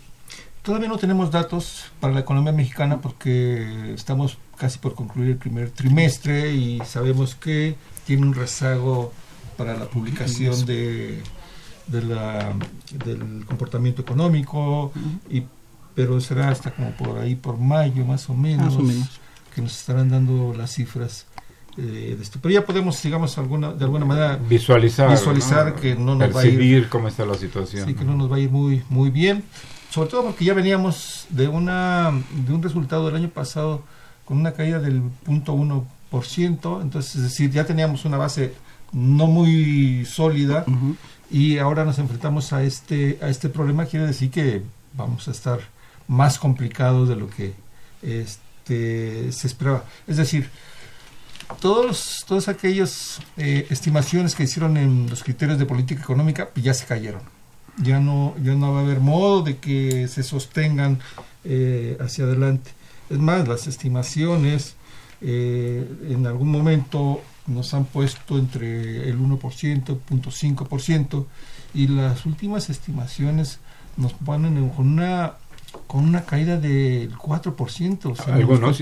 todavía 0.64 0.88
no 0.88 0.98
tenemos 0.98 1.30
datos 1.30 1.92
para 2.00 2.12
la 2.12 2.22
economía 2.22 2.52
mexicana 2.52 3.02
porque 3.02 3.94
estamos 3.94 4.40
casi 4.58 4.80
por 4.80 4.96
concluir 4.96 5.30
el 5.30 5.38
primer 5.38 5.70
trimestre 5.70 6.52
y 6.52 6.80
sabemos 6.84 7.36
que 7.36 7.76
tiene 8.08 8.24
un 8.24 8.34
rezago 8.34 9.14
para 9.56 9.78
la 9.78 9.86
publicación 9.86 10.66
de, 10.66 11.22
de 11.92 12.04
la, 12.04 12.54
del 13.06 13.46
comportamiento 13.46 14.02
económico, 14.02 14.92
y, 15.30 15.44
pero 15.96 16.20
será 16.22 16.50
hasta 16.50 16.72
como 16.72 16.92
por 16.92 17.20
ahí, 17.20 17.36
por 17.36 17.58
mayo 17.58 18.06
más 18.06 18.30
o 18.30 18.34
menos, 18.34 18.78
que 19.54 19.62
nos 19.62 19.78
estarán 19.78 20.10
dando 20.10 20.54
las 20.56 20.74
cifras 20.74 21.26
eh, 21.78 22.18
esto. 22.22 22.40
Pero 22.42 22.54
ya 22.54 22.66
podemos, 22.66 23.02
digamos, 23.02 23.38
alguna, 23.38 23.74
de 23.74 23.84
alguna 23.86 24.06
manera 24.06 24.36
visualizar, 24.38 25.10
visualizar 25.10 25.76
que 25.76 25.96
no 25.96 26.16
nos 26.16 26.36
va 26.36 26.42
a 26.42 26.46
ir 26.46 26.90
cómo 26.90 27.08
está 27.08 27.26
la 27.26 27.36
situación. 27.36 27.88
Sí, 27.88 27.94
que 27.94 28.04
no 28.04 28.16
nos 28.16 28.32
va 28.32 28.38
a 28.38 28.40
ir 28.40 28.50
muy, 28.50 28.84
muy 28.90 29.10
bien. 29.10 29.44
Sobre 29.90 30.10
todo 30.10 30.24
porque 30.26 30.46
ya 30.46 30.54
veníamos 30.54 31.26
de, 31.30 31.48
una, 31.48 32.12
de 32.46 32.54
un 32.54 32.62
resultado 32.62 33.08
del 33.08 33.16
año 33.16 33.30
pasado 33.30 33.84
con 34.24 34.38
una 34.38 34.52
caída 34.52 34.80
del 34.80 35.02
0.1%, 35.26 36.82
entonces 36.82 37.16
es 37.16 37.24
decir, 37.24 37.50
ya 37.50 37.66
teníamos 37.66 38.06
una 38.06 38.18
base 38.18 38.54
no 38.92 39.28
muy 39.28 40.06
sólida 40.06 40.66
y 41.32 41.58
ahora 41.58 41.86
nos 41.86 42.00
enfrentamos 42.00 42.54
a 42.54 42.64
este, 42.64 43.20
a 43.22 43.30
este 43.30 43.50
problema, 43.50 43.86
quiere 43.86 44.08
decir 44.08 44.32
que 44.32 44.64
vamos 44.94 45.28
a 45.28 45.32
estar 45.32 45.60
más 46.08 46.40
complicados 46.40 47.08
de 47.08 47.16
lo 47.16 47.30
que 47.30 47.54
este, 48.02 49.32
se 49.32 49.48
esperaba. 49.48 49.84
Es 50.08 50.18
decir, 50.18 50.50
todos, 51.62 52.24
todas 52.28 52.48
aquellas 52.48 53.20
eh, 53.38 53.68
estimaciones 53.70 54.36
que 54.36 54.44
hicieron 54.44 54.78
en 54.78 55.10
los 55.10 55.24
criterios 55.24 55.60
de 55.60 55.66
política 55.66 56.02
económica 56.02 56.50
pues, 56.50 56.64
ya 56.66 56.74
se 56.74 56.86
cayeron. 56.86 57.22
Ya 57.78 58.00
no, 58.00 58.36
ya 58.44 58.54
no 58.56 58.74
va 58.74 58.80
a 58.80 58.84
haber 58.84 59.00
modo 59.00 59.42
de 59.42 59.58
que 59.58 60.08
se 60.08 60.24
sostengan 60.24 61.00
eh, 61.46 61.98
hacia 62.00 62.26
adelante. 62.26 62.72
Es 63.10 63.18
más, 63.20 63.48
las 63.48 63.68
estimaciones 63.68 64.76
eh, 65.22 65.88
en 66.10 66.28
algún 66.28 66.50
momento 66.52 67.22
nos 67.50 67.74
han 67.74 67.86
puesto 67.86 68.38
entre 68.38 69.10
el 69.10 69.20
1%, 69.20 69.40
0.5% 69.40 71.26
y 71.74 71.88
las 71.88 72.26
últimas 72.26 72.70
estimaciones 72.70 73.60
nos 73.98 74.14
ponen 74.14 74.70
con 74.70 74.88
una 74.88 75.34
con 75.88 76.04
una 76.04 76.26
caída 76.26 76.58
del 76.58 77.16
4%. 77.16 78.06
O 78.06 78.32
Algunos 78.32 78.82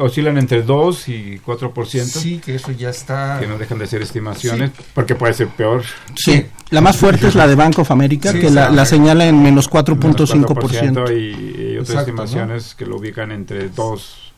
oscilan 0.00 0.38
entre 0.38 0.62
2 0.62 1.08
y 1.08 1.38
4%. 1.38 2.04
Sí, 2.04 2.38
que 2.38 2.54
eso 2.54 2.72
ya 2.72 2.90
está. 2.90 3.38
Que 3.40 3.46
no 3.46 3.58
dejan 3.58 3.78
de 3.78 3.86
ser 3.86 4.02
estimaciones, 4.02 4.70
porque 4.94 5.14
puede 5.14 5.34
ser 5.34 5.48
peor. 5.48 5.82
Sí, 6.16 6.46
la 6.70 6.80
más 6.80 6.96
fuerte 6.96 7.28
es 7.28 7.34
la 7.34 7.46
de 7.46 7.54
Bank 7.54 7.78
of 7.78 7.90
America, 7.90 8.32
que 8.32 8.50
la, 8.50 8.84
señala 8.84 9.26
en 9.26 9.42
menos 9.42 9.70
4.5%. 9.70 11.10
Y, 11.10 11.74
y, 11.74 11.78
otras 11.78 12.00
estimaciones 12.00 12.74
que 12.74 12.86
lo 12.86 12.96
ubican 12.96 13.32
entre 13.32 13.70
2%. 13.70 14.29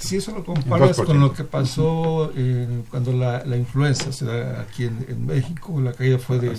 Si 0.00 0.16
eso 0.16 0.32
lo 0.32 0.44
comparas 0.44 0.96
con 0.96 1.20
lo 1.20 1.32
que 1.32 1.44
pasó 1.44 2.32
eh, 2.36 2.82
cuando 2.90 3.12
la, 3.12 3.44
la, 3.44 3.56
influenza 3.56 4.12
se 4.12 4.24
da 4.24 4.62
aquí 4.62 4.84
en, 4.84 5.26
México, 5.26 5.80
la 5.80 5.92
caída 5.92 6.18
fue 6.18 6.38
de, 6.38 6.50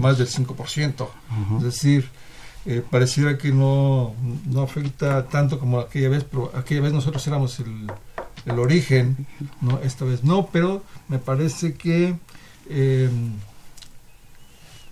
más 0.00 0.18
del 0.18 0.28
5%. 0.28 1.08
Es 1.56 1.62
decir, 1.62 2.08
eh, 2.66 2.82
pareciera 2.88 3.36
que 3.36 3.50
no, 3.50 4.14
no 4.46 4.62
afecta 4.62 5.26
tanto 5.26 5.58
como 5.58 5.80
aquella 5.80 6.08
vez, 6.08 6.24
pero 6.24 6.52
aquella 6.54 6.82
vez 6.82 6.92
nosotros 6.92 7.26
éramos 7.26 7.58
el, 7.60 7.90
el 8.46 8.58
origen, 8.58 9.26
¿no? 9.60 9.80
esta 9.80 10.04
vez 10.04 10.22
no, 10.22 10.48
pero 10.52 10.82
me 11.08 11.18
parece 11.18 11.74
que 11.74 12.16
eh, 12.68 13.10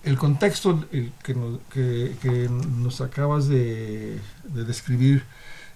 el 0.04 0.18
contexto 0.18 0.84
que, 1.22 1.34
nos, 1.34 1.60
que, 1.72 2.48
nos 2.50 3.00
acabas 3.00 3.46
de, 3.46 4.18
de, 4.44 4.64
describir 4.64 5.24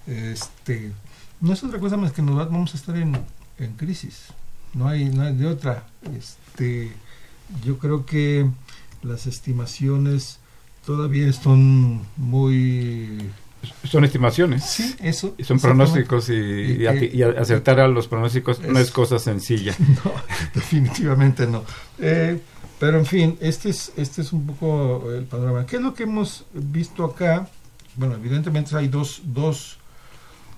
este, 0.06 0.92
no 1.40 1.52
es 1.52 1.62
otra 1.62 1.78
cosa 1.78 1.96
más 1.96 2.12
que 2.12 2.22
nos 2.22 2.36
vamos 2.36 2.74
a 2.74 2.76
estar 2.76 2.96
en, 2.96 3.18
en 3.58 3.72
crisis, 3.74 4.26
no 4.74 4.88
hay, 4.88 5.06
no 5.06 5.22
hay 5.22 5.34
de 5.34 5.46
otra. 5.46 5.86
Este, 6.16 6.92
yo 7.64 7.78
creo 7.78 8.06
que 8.06 8.48
las 9.02 9.26
estimaciones 9.26 10.38
todavía 10.84 11.32
son 11.32 12.02
muy 12.16 13.30
son 13.84 14.04
estimaciones. 14.04 14.64
Sí, 14.64 14.94
eso. 15.00 15.34
Y 15.38 15.44
son 15.44 15.58
pronósticos 15.58 16.28
y, 16.30 16.86
acertar 16.86 17.80
a 17.80 17.88
los 17.88 18.08
pronósticos 18.08 18.60
no 18.60 18.78
es 18.78 18.90
cosa 18.90 19.18
sencilla. 19.18 19.74
No, 20.04 20.12
definitivamente 20.54 21.46
no. 21.46 21.64
Eh, 21.98 22.40
pero 22.78 22.98
en 22.98 23.06
fin, 23.06 23.38
este 23.40 23.70
es, 23.70 23.92
este 23.96 24.22
es 24.22 24.32
un 24.32 24.46
poco 24.46 25.10
el 25.12 25.24
panorama. 25.24 25.64
¿Qué 25.64 25.76
es 25.76 25.82
lo 25.82 25.94
que 25.94 26.02
hemos 26.02 26.44
visto 26.52 27.04
acá? 27.04 27.48
Bueno, 27.96 28.14
evidentemente 28.14 28.76
hay 28.76 28.88
dos, 28.88 29.22
dos, 29.24 29.78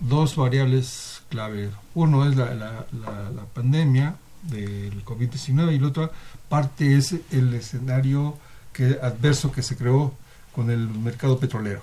dos 0.00 0.36
variables 0.36 1.22
clave. 1.28 1.70
Uno 1.94 2.28
es 2.28 2.36
la, 2.36 2.54
la, 2.54 2.86
la 2.92 3.44
pandemia 3.54 4.16
del 4.42 5.04
COVID-19 5.04 5.74
y 5.74 5.78
la 5.78 5.88
otra 5.88 6.10
parte 6.48 6.96
es 6.96 7.14
el 7.30 7.54
escenario 7.54 8.36
que, 8.72 8.98
adverso 9.02 9.52
que 9.52 9.62
se 9.62 9.76
creó 9.76 10.14
con 10.54 10.70
el 10.70 10.88
mercado 10.88 11.38
petrolero. 11.38 11.82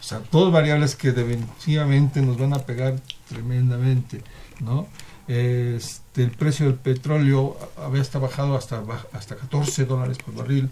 O 0.00 0.02
sea, 0.02 0.20
todas 0.20 0.52
variables 0.52 0.94
que 0.94 1.12
definitivamente 1.12 2.20
nos 2.22 2.38
van 2.38 2.54
a 2.54 2.60
pegar 2.60 3.00
tremendamente, 3.28 4.22
¿no? 4.60 4.86
Este, 5.26 6.22
el 6.22 6.30
precio 6.30 6.66
del 6.66 6.76
petróleo 6.76 7.56
había 7.76 8.02
hasta 8.02 8.20
bajado 8.20 8.56
hasta, 8.56 8.82
hasta 9.12 9.36
14 9.36 9.84
dólares 9.84 10.18
por 10.18 10.34
barril, 10.34 10.70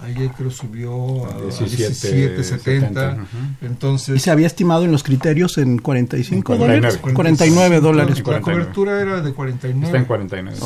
Ayer 0.00 0.30
creo 0.36 0.50
subió 0.50 1.24
a 1.26 1.38
17.70. 1.38 3.26
Entonces. 3.62 4.16
Y 4.16 4.18
se 4.18 4.30
había 4.30 4.46
estimado 4.46 4.84
en 4.84 4.92
los 4.92 5.02
criterios 5.02 5.56
en 5.58 5.78
45 5.78 6.56
dólares. 6.56 6.98
49 6.98 7.80
dólares. 7.80 8.22
La 8.26 8.40
cobertura 8.40 9.00
era 9.00 9.20
de 9.20 9.32
49. 9.32 9.86
Está 9.86 9.98
en 9.98 10.04
49. 10.04 10.58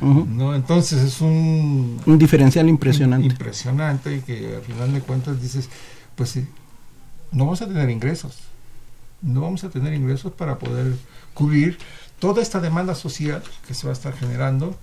¿no? 0.00 0.54
Entonces 0.54 1.02
es 1.02 1.20
un. 1.20 2.00
Un 2.04 2.18
diferencial 2.18 2.68
impresionante. 2.68 3.28
Impresionante 3.28 4.16
y 4.16 4.20
que 4.20 4.56
al 4.56 4.62
final 4.62 4.92
de 4.92 5.00
cuentas 5.00 5.40
dices, 5.40 5.70
pues 6.14 6.30
sí, 6.30 6.46
no 7.32 7.44
vamos 7.44 7.62
a 7.62 7.66
tener 7.66 7.88
ingresos. 7.88 8.38
No 9.22 9.40
vamos 9.42 9.64
a 9.64 9.70
tener 9.70 9.94
ingresos 9.94 10.32
para 10.32 10.58
poder 10.58 10.94
cubrir 11.34 11.78
toda 12.18 12.42
esta 12.42 12.60
demanda 12.60 12.94
social 12.94 13.42
que 13.66 13.74
se 13.74 13.86
va 13.86 13.92
a 13.92 13.94
estar 13.94 14.14
generando 14.14 14.76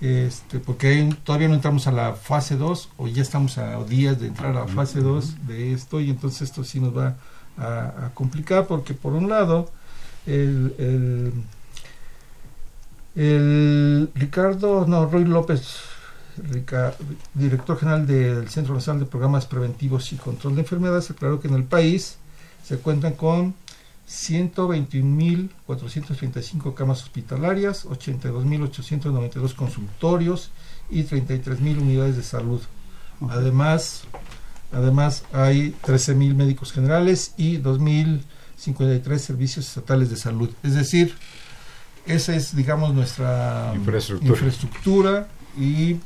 este, 0.00 0.60
porque 0.60 1.14
todavía 1.24 1.48
no 1.48 1.54
entramos 1.54 1.86
a 1.86 1.92
la 1.92 2.14
fase 2.14 2.56
2 2.56 2.88
o 2.96 3.06
ya 3.06 3.20
estamos 3.20 3.58
a 3.58 3.82
días 3.84 4.18
de 4.18 4.28
entrar 4.28 4.56
a 4.56 4.60
la 4.60 4.66
fase 4.66 5.00
2 5.00 5.46
de 5.46 5.74
esto 5.74 6.00
y 6.00 6.08
entonces 6.08 6.42
esto 6.42 6.64
sí 6.64 6.80
nos 6.80 6.96
va 6.96 7.16
a, 7.58 8.10
complicar 8.14 8.66
porque 8.66 8.94
por 8.94 9.12
un 9.12 9.28
lado 9.28 9.68
el, 10.26 11.44
el, 13.14 14.10
Ricardo, 14.14 14.86
no, 14.86 15.04
Roy 15.04 15.26
López, 15.26 15.80
director 17.34 17.78
general 17.78 18.06
del 18.06 18.48
Centro 18.48 18.72
Nacional 18.72 19.00
de 19.00 19.06
Programas 19.06 19.44
Preventivos 19.44 20.12
y 20.14 20.16
Control 20.16 20.54
de 20.54 20.62
Enfermedades, 20.62 21.10
aclaró 21.10 21.40
que 21.40 21.48
en 21.48 21.54
el 21.54 21.64
país 21.64 22.16
se 22.64 22.78
cuentan 22.78 23.12
con 23.12 23.54
121.435 24.10 26.74
camas 26.74 27.04
hospitalarias, 27.04 27.86
82.892 27.86 29.54
consultorios 29.54 30.50
y 30.90 31.04
33.000 31.04 31.78
unidades 31.78 32.16
de 32.16 32.24
salud. 32.24 32.60
Además, 33.28 34.02
además 34.72 35.22
hay 35.32 35.76
13.000 35.84 36.34
médicos 36.34 36.72
generales 36.72 37.34
y 37.36 37.58
2.053 37.58 39.18
servicios 39.18 39.68
estatales 39.68 40.10
de 40.10 40.16
salud. 40.16 40.50
Es 40.64 40.74
decir, 40.74 41.14
esa 42.04 42.34
es, 42.34 42.56
digamos, 42.56 42.92
nuestra 42.92 43.70
infraestructura, 43.76 44.32
infraestructura 44.32 45.28
y 45.56 45.98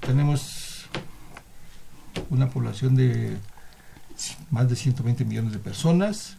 tenemos 0.00 0.86
una 2.30 2.48
población 2.48 2.96
de 2.96 3.36
más 4.50 4.70
de 4.70 4.76
120 4.76 5.26
millones 5.26 5.52
de 5.52 5.58
personas 5.58 6.38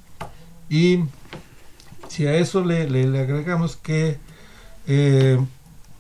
y 0.69 1.04
si 2.08 2.25
a 2.28 2.36
eso 2.36 2.63
le, 2.63 2.89
le, 2.89 3.19
agregamos 3.19 3.75
que 3.75 4.17
eh, 4.88 5.39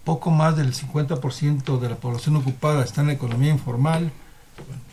poco 0.03 0.31
más 0.31 0.55
del 0.55 0.73
50% 0.73 1.79
de 1.79 1.89
la 1.89 1.95
población 1.95 2.35
ocupada 2.37 2.83
está 2.83 3.01
en 3.01 3.07
la 3.07 3.13
economía 3.13 3.51
informal, 3.51 4.11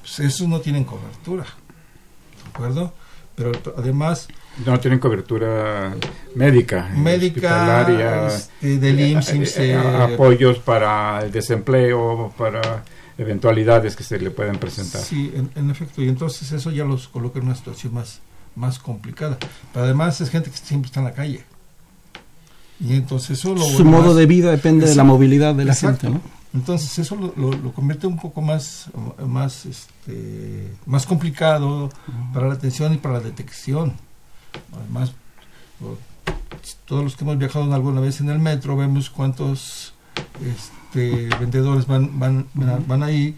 pues 0.01 0.19
esos 0.21 0.49
no 0.49 0.61
tienen 0.61 0.85
cobertura, 0.85 1.45
¿de 1.45 2.51
acuerdo? 2.51 2.93
Pero 3.37 3.53
además... 3.77 4.29
No 4.67 4.79
tienen 4.81 4.99
cobertura 4.99 5.95
médica, 6.35 6.91
médica, 6.95 8.27
este, 8.29 8.79
del 8.79 8.99
eh, 8.99 9.09
IMSS, 9.11 9.57
eh, 9.59 9.77
apoyos 9.77 10.59
para 10.59 11.21
el 11.23 11.33
desempleo, 11.33 12.33
para 12.37 12.85
eventualidades 13.17 13.97
que 13.97 14.05
se 14.05 14.19
le 14.19 14.31
pueden 14.31 14.59
presentar. 14.59 15.01
Sí, 15.01 15.33
en, 15.35 15.51
en 15.55 15.71
efecto, 15.71 16.03
y 16.03 16.09
entonces 16.09 16.53
eso 16.53 16.71
ya 16.71 16.85
los 16.85 17.09
coloca 17.09 17.39
en 17.39 17.47
una 17.47 17.55
situación 17.55 17.95
más, 17.95 18.21
más 18.55 18.79
complicada. 18.79 19.38
Pero 19.73 19.85
además 19.85 20.21
es 20.21 20.31
gente 20.31 20.51
que 20.51 20.57
siempre 20.57 20.87
está 20.87 21.01
en 21.01 21.07
la 21.07 21.12
calle. 21.12 21.45
Y 22.81 22.95
entonces 22.95 23.38
eso 23.38 23.57
Su 23.57 23.85
modo 23.85 24.15
de 24.15 24.27
vida 24.27 24.51
depende 24.51 24.87
de 24.87 24.95
la 24.95 25.05
movilidad 25.05 25.55
de 25.55 25.65
la 25.65 25.75
gente, 25.75 26.11
¿no? 26.11 26.21
Entonces 26.55 26.99
eso 26.99 27.17
lo, 27.17 27.53
lo, 27.53 27.73
convierte 27.73 28.07
un 28.07 28.19
poco 28.19 28.43
más, 28.43 28.91
más, 29.27 29.65
este, 29.65 30.71
más 30.85 31.07
complicado 31.07 31.88
para 32.35 32.49
la 32.49 32.55
atención 32.55 32.93
y 32.93 32.99
para 32.99 33.15
la 33.15 33.21
detección. 33.21 33.95
Además, 34.75 35.12
todos 36.85 37.05
los 37.05 37.17
que 37.17 37.25
hemos 37.25 37.38
viajado 37.38 37.73
alguna 37.73 38.03
vez 38.03 38.21
en 38.21 38.29
el 38.29 38.38
metro 38.38 38.77
vemos 38.77 39.09
cuántos 39.09 39.95
este, 40.45 41.31
vendedores 41.41 41.87
van, 41.87 42.19
van, 42.19 42.47
van 42.55 43.03
ahí 43.03 43.35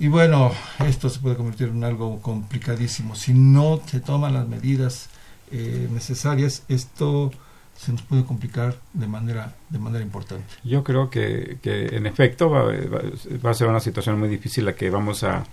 y 0.00 0.08
bueno, 0.08 0.50
esto 0.86 1.10
se 1.10 1.20
puede 1.20 1.36
convertir 1.36 1.68
en 1.68 1.84
algo 1.84 2.20
complicadísimo. 2.22 3.14
Si 3.14 3.34
no 3.34 3.80
se 3.84 4.00
toman 4.00 4.32
las 4.32 4.48
medidas 4.48 5.10
eh, 5.52 5.88
necesarias, 5.92 6.64
esto 6.68 7.30
se 7.76 7.92
nos 7.92 8.02
puede 8.02 8.24
complicar 8.24 8.76
de 8.94 9.06
manera 9.06 9.54
de 9.68 9.78
manera 9.78 10.02
importante. 10.02 10.46
Yo 10.64 10.82
creo 10.82 11.10
que, 11.10 11.58
que 11.62 11.94
en 11.96 12.06
efecto 12.06 12.48
va, 12.48 12.64
va, 12.64 13.50
a 13.50 13.54
ser 13.54 13.68
una 13.68 13.80
situación 13.80 14.18
muy 14.18 14.28
difícil 14.28 14.64
la 14.64 14.74
que 14.74 14.88
vamos 14.88 15.22
a 15.22 15.44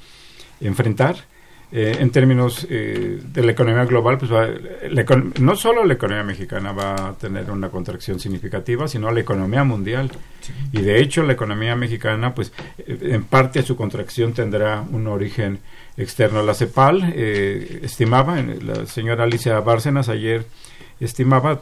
enfrentar 0.61 1.17
eh, 1.69 1.97
en 1.99 2.11
términos 2.11 2.65
eh, 2.69 3.19
de 3.21 3.43
la 3.43 3.51
economía 3.51 3.83
global, 3.83 4.17
pues 4.17 4.31
no 5.39 5.55
solo 5.57 5.83
la 5.83 5.93
economía 5.95 6.23
mexicana 6.23 6.71
va 6.71 7.09
a 7.09 7.13
tener 7.13 7.51
una 7.51 7.69
contracción 7.69 8.21
significativa, 8.21 8.87
sino 8.87 9.11
la 9.11 9.19
economía 9.19 9.65
mundial. 9.65 10.09
Y 10.71 10.81
de 10.81 11.01
hecho, 11.01 11.23
la 11.23 11.33
economía 11.33 11.75
mexicana, 11.75 12.33
pues 12.33 12.53
eh, 12.77 12.97
en 13.11 13.23
parte 13.25 13.63
su 13.63 13.75
contracción 13.75 14.31
tendrá 14.31 14.81
un 14.81 15.07
origen 15.07 15.59
externo. 15.97 16.41
La 16.41 16.53
CEPAL 16.53 17.03
estimaba, 17.13 18.41
la 18.41 18.85
señora 18.85 19.25
Alicia 19.25 19.59
Bárcenas 19.59 20.07
ayer 20.07 20.45
estimaba, 21.01 21.59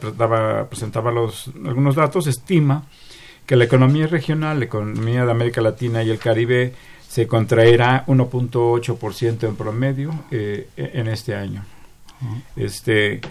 presentaba 0.69 1.11
los, 1.11 1.49
algunos 1.65 1.95
datos, 1.95 2.27
estima 2.27 2.83
que 3.45 3.55
la 3.55 3.65
economía 3.65 4.07
regional, 4.07 4.59
la 4.59 4.65
economía 4.65 5.25
de 5.25 5.31
América 5.31 5.61
Latina 5.61 6.03
y 6.03 6.09
el 6.09 6.17
Caribe, 6.17 6.73
se 7.15 7.27
contraerá 7.27 8.05
1.8% 8.07 9.47
en 9.47 9.55
promedio 9.55 10.25
eh, 10.31 10.67
en 10.75 11.07
este 11.07 11.33
año. 11.33 11.63
Este, 12.57 13.21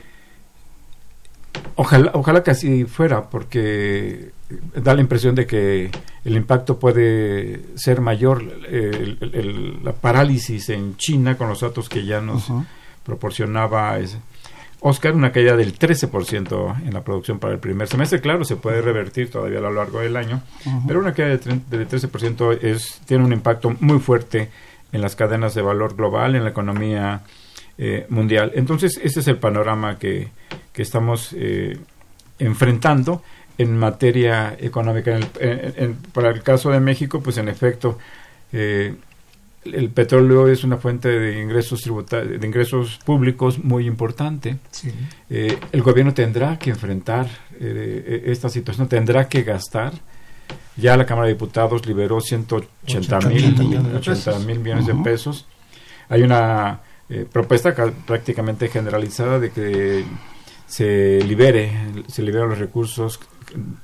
ojalá, 1.74 2.10
ojalá 2.14 2.42
que 2.42 2.52
así 2.52 2.86
fuera, 2.86 3.28
porque 3.28 4.30
da 4.74 4.94
la 4.94 5.02
impresión 5.02 5.34
de 5.34 5.46
que 5.46 5.90
el 6.24 6.34
impacto 6.34 6.78
puede 6.78 7.60
ser 7.74 8.00
mayor, 8.00 8.42
la 9.82 9.92
parálisis 9.92 10.70
en 10.70 10.96
China 10.96 11.36
con 11.36 11.50
los 11.50 11.60
datos 11.60 11.90
que 11.90 12.06
ya 12.06 12.22
nos 12.22 12.50
proporcionaba 13.04 13.98
ese, 13.98 14.16
Oscar, 14.86 15.14
una 15.14 15.32
caída 15.32 15.56
del 15.56 15.78
13% 15.78 16.86
en 16.86 16.92
la 16.92 17.02
producción 17.02 17.38
para 17.38 17.54
el 17.54 17.58
primer 17.58 17.88
semestre. 17.88 18.20
Claro, 18.20 18.44
se 18.44 18.56
puede 18.56 18.82
revertir 18.82 19.30
todavía 19.30 19.56
a 19.58 19.62
lo 19.62 19.72
largo 19.72 20.00
del 20.00 20.14
año, 20.14 20.42
pero 20.86 21.00
una 21.00 21.14
caída 21.14 21.38
del 21.38 21.88
13% 21.88 22.58
es, 22.60 23.00
tiene 23.06 23.24
un 23.24 23.32
impacto 23.32 23.74
muy 23.80 23.98
fuerte 23.98 24.50
en 24.92 25.00
las 25.00 25.16
cadenas 25.16 25.54
de 25.54 25.62
valor 25.62 25.96
global, 25.96 26.36
en 26.36 26.44
la 26.44 26.50
economía 26.50 27.22
eh, 27.78 28.04
mundial. 28.10 28.52
Entonces, 28.56 29.00
ese 29.02 29.20
es 29.20 29.28
el 29.28 29.38
panorama 29.38 29.98
que, 29.98 30.28
que 30.70 30.82
estamos 30.82 31.32
eh, 31.32 31.78
enfrentando 32.38 33.22
en 33.56 33.78
materia 33.78 34.54
económica. 34.60 35.18
para 36.12 36.28
el 36.28 36.42
caso 36.42 36.70
de 36.70 36.80
México, 36.80 37.22
pues 37.22 37.38
en 37.38 37.48
efecto, 37.48 37.98
eh, 38.52 38.94
el 39.64 39.90
petróleo 39.90 40.48
es 40.48 40.64
una 40.64 40.76
fuente 40.76 41.08
de 41.08 41.40
ingresos 41.40 41.82
de 41.82 42.46
ingresos 42.46 42.98
públicos 43.04 43.58
muy 43.62 43.86
importante. 43.86 44.58
Eh, 45.30 45.58
el 45.72 45.82
gobierno 45.82 46.12
tendrá 46.12 46.58
que 46.58 46.70
enfrentar 46.70 47.28
eh, 47.60 48.24
esta 48.26 48.48
situación, 48.48 48.88
tendrá 48.88 49.28
que 49.28 49.42
gastar. 49.42 49.92
Ya 50.76 50.96
la 50.96 51.06
Cámara 51.06 51.28
de 51.28 51.34
Diputados 51.34 51.86
liberó 51.86 52.20
180 52.20 53.20
mil 53.20 54.60
millones 54.60 54.86
de 54.86 54.94
pesos. 54.96 55.46
Hay 56.08 56.22
una 56.22 56.80
eh, 57.08 57.26
propuesta 57.30 57.74
prácticamente 58.06 58.68
generalizada 58.68 59.38
de 59.38 59.50
que 59.50 60.04
se 60.66 61.22
libere, 61.22 61.72
se 62.08 62.22
liberen 62.22 62.48
los 62.48 62.58
recursos 62.58 63.20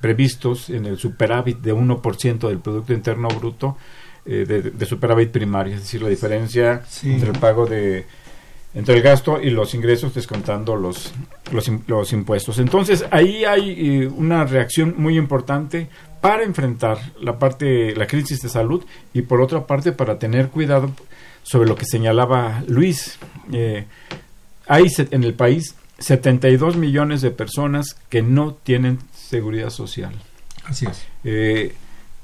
previstos 0.00 0.70
en 0.70 0.86
el 0.86 0.98
superávit 0.98 1.58
de 1.58 1.74
1% 1.74 2.48
del 2.48 2.58
Producto 2.58 2.92
Interno 2.92 3.28
Bruto 3.28 3.76
eh, 4.26 4.72
de, 4.74 4.86
superávit 4.86 5.30
primario, 5.30 5.74
es 5.74 5.80
decir, 5.80 6.02
la 6.02 6.08
diferencia 6.08 6.82
entre 7.02 7.30
el 7.30 7.38
pago 7.38 7.66
de 7.66 8.04
entre 8.74 8.96
el 8.96 9.02
gasto 9.02 9.40
y 9.40 9.50
los 9.50 9.74
ingresos 9.74 10.14
descontando 10.14 10.76
los, 10.76 11.12
los, 11.50 12.12
impuestos. 12.12 12.58
Entonces, 12.58 13.04
ahí 13.10 13.44
hay 13.44 13.70
eh, 14.02 14.06
una 14.06 14.44
reacción 14.44 14.94
muy 14.96 15.18
importante 15.18 15.88
para 16.20 16.44
enfrentar 16.44 16.98
la 17.20 17.38
parte, 17.38 17.96
la 17.96 18.06
crisis 18.06 18.40
de 18.42 18.48
salud 18.48 18.84
y 19.12 19.22
por 19.22 19.40
otra 19.40 19.66
parte 19.66 19.92
para 19.92 20.18
tener 20.18 20.48
cuidado 20.48 20.90
sobre 21.42 21.68
lo 21.68 21.74
que 21.74 21.84
señalaba 21.84 22.62
Luis. 22.68 23.18
Eh, 23.52 23.86
hay 24.66 24.86
en 25.10 25.24
el 25.24 25.34
país 25.34 25.74
72 25.98 26.76
millones 26.76 27.22
de 27.22 27.30
personas 27.30 27.96
que 28.08 28.22
no 28.22 28.54
tienen 28.54 28.98
seguridad 29.14 29.70
social. 29.70 30.14
Así 30.64 30.86
es. 30.86 31.06
Eh, 31.24 31.74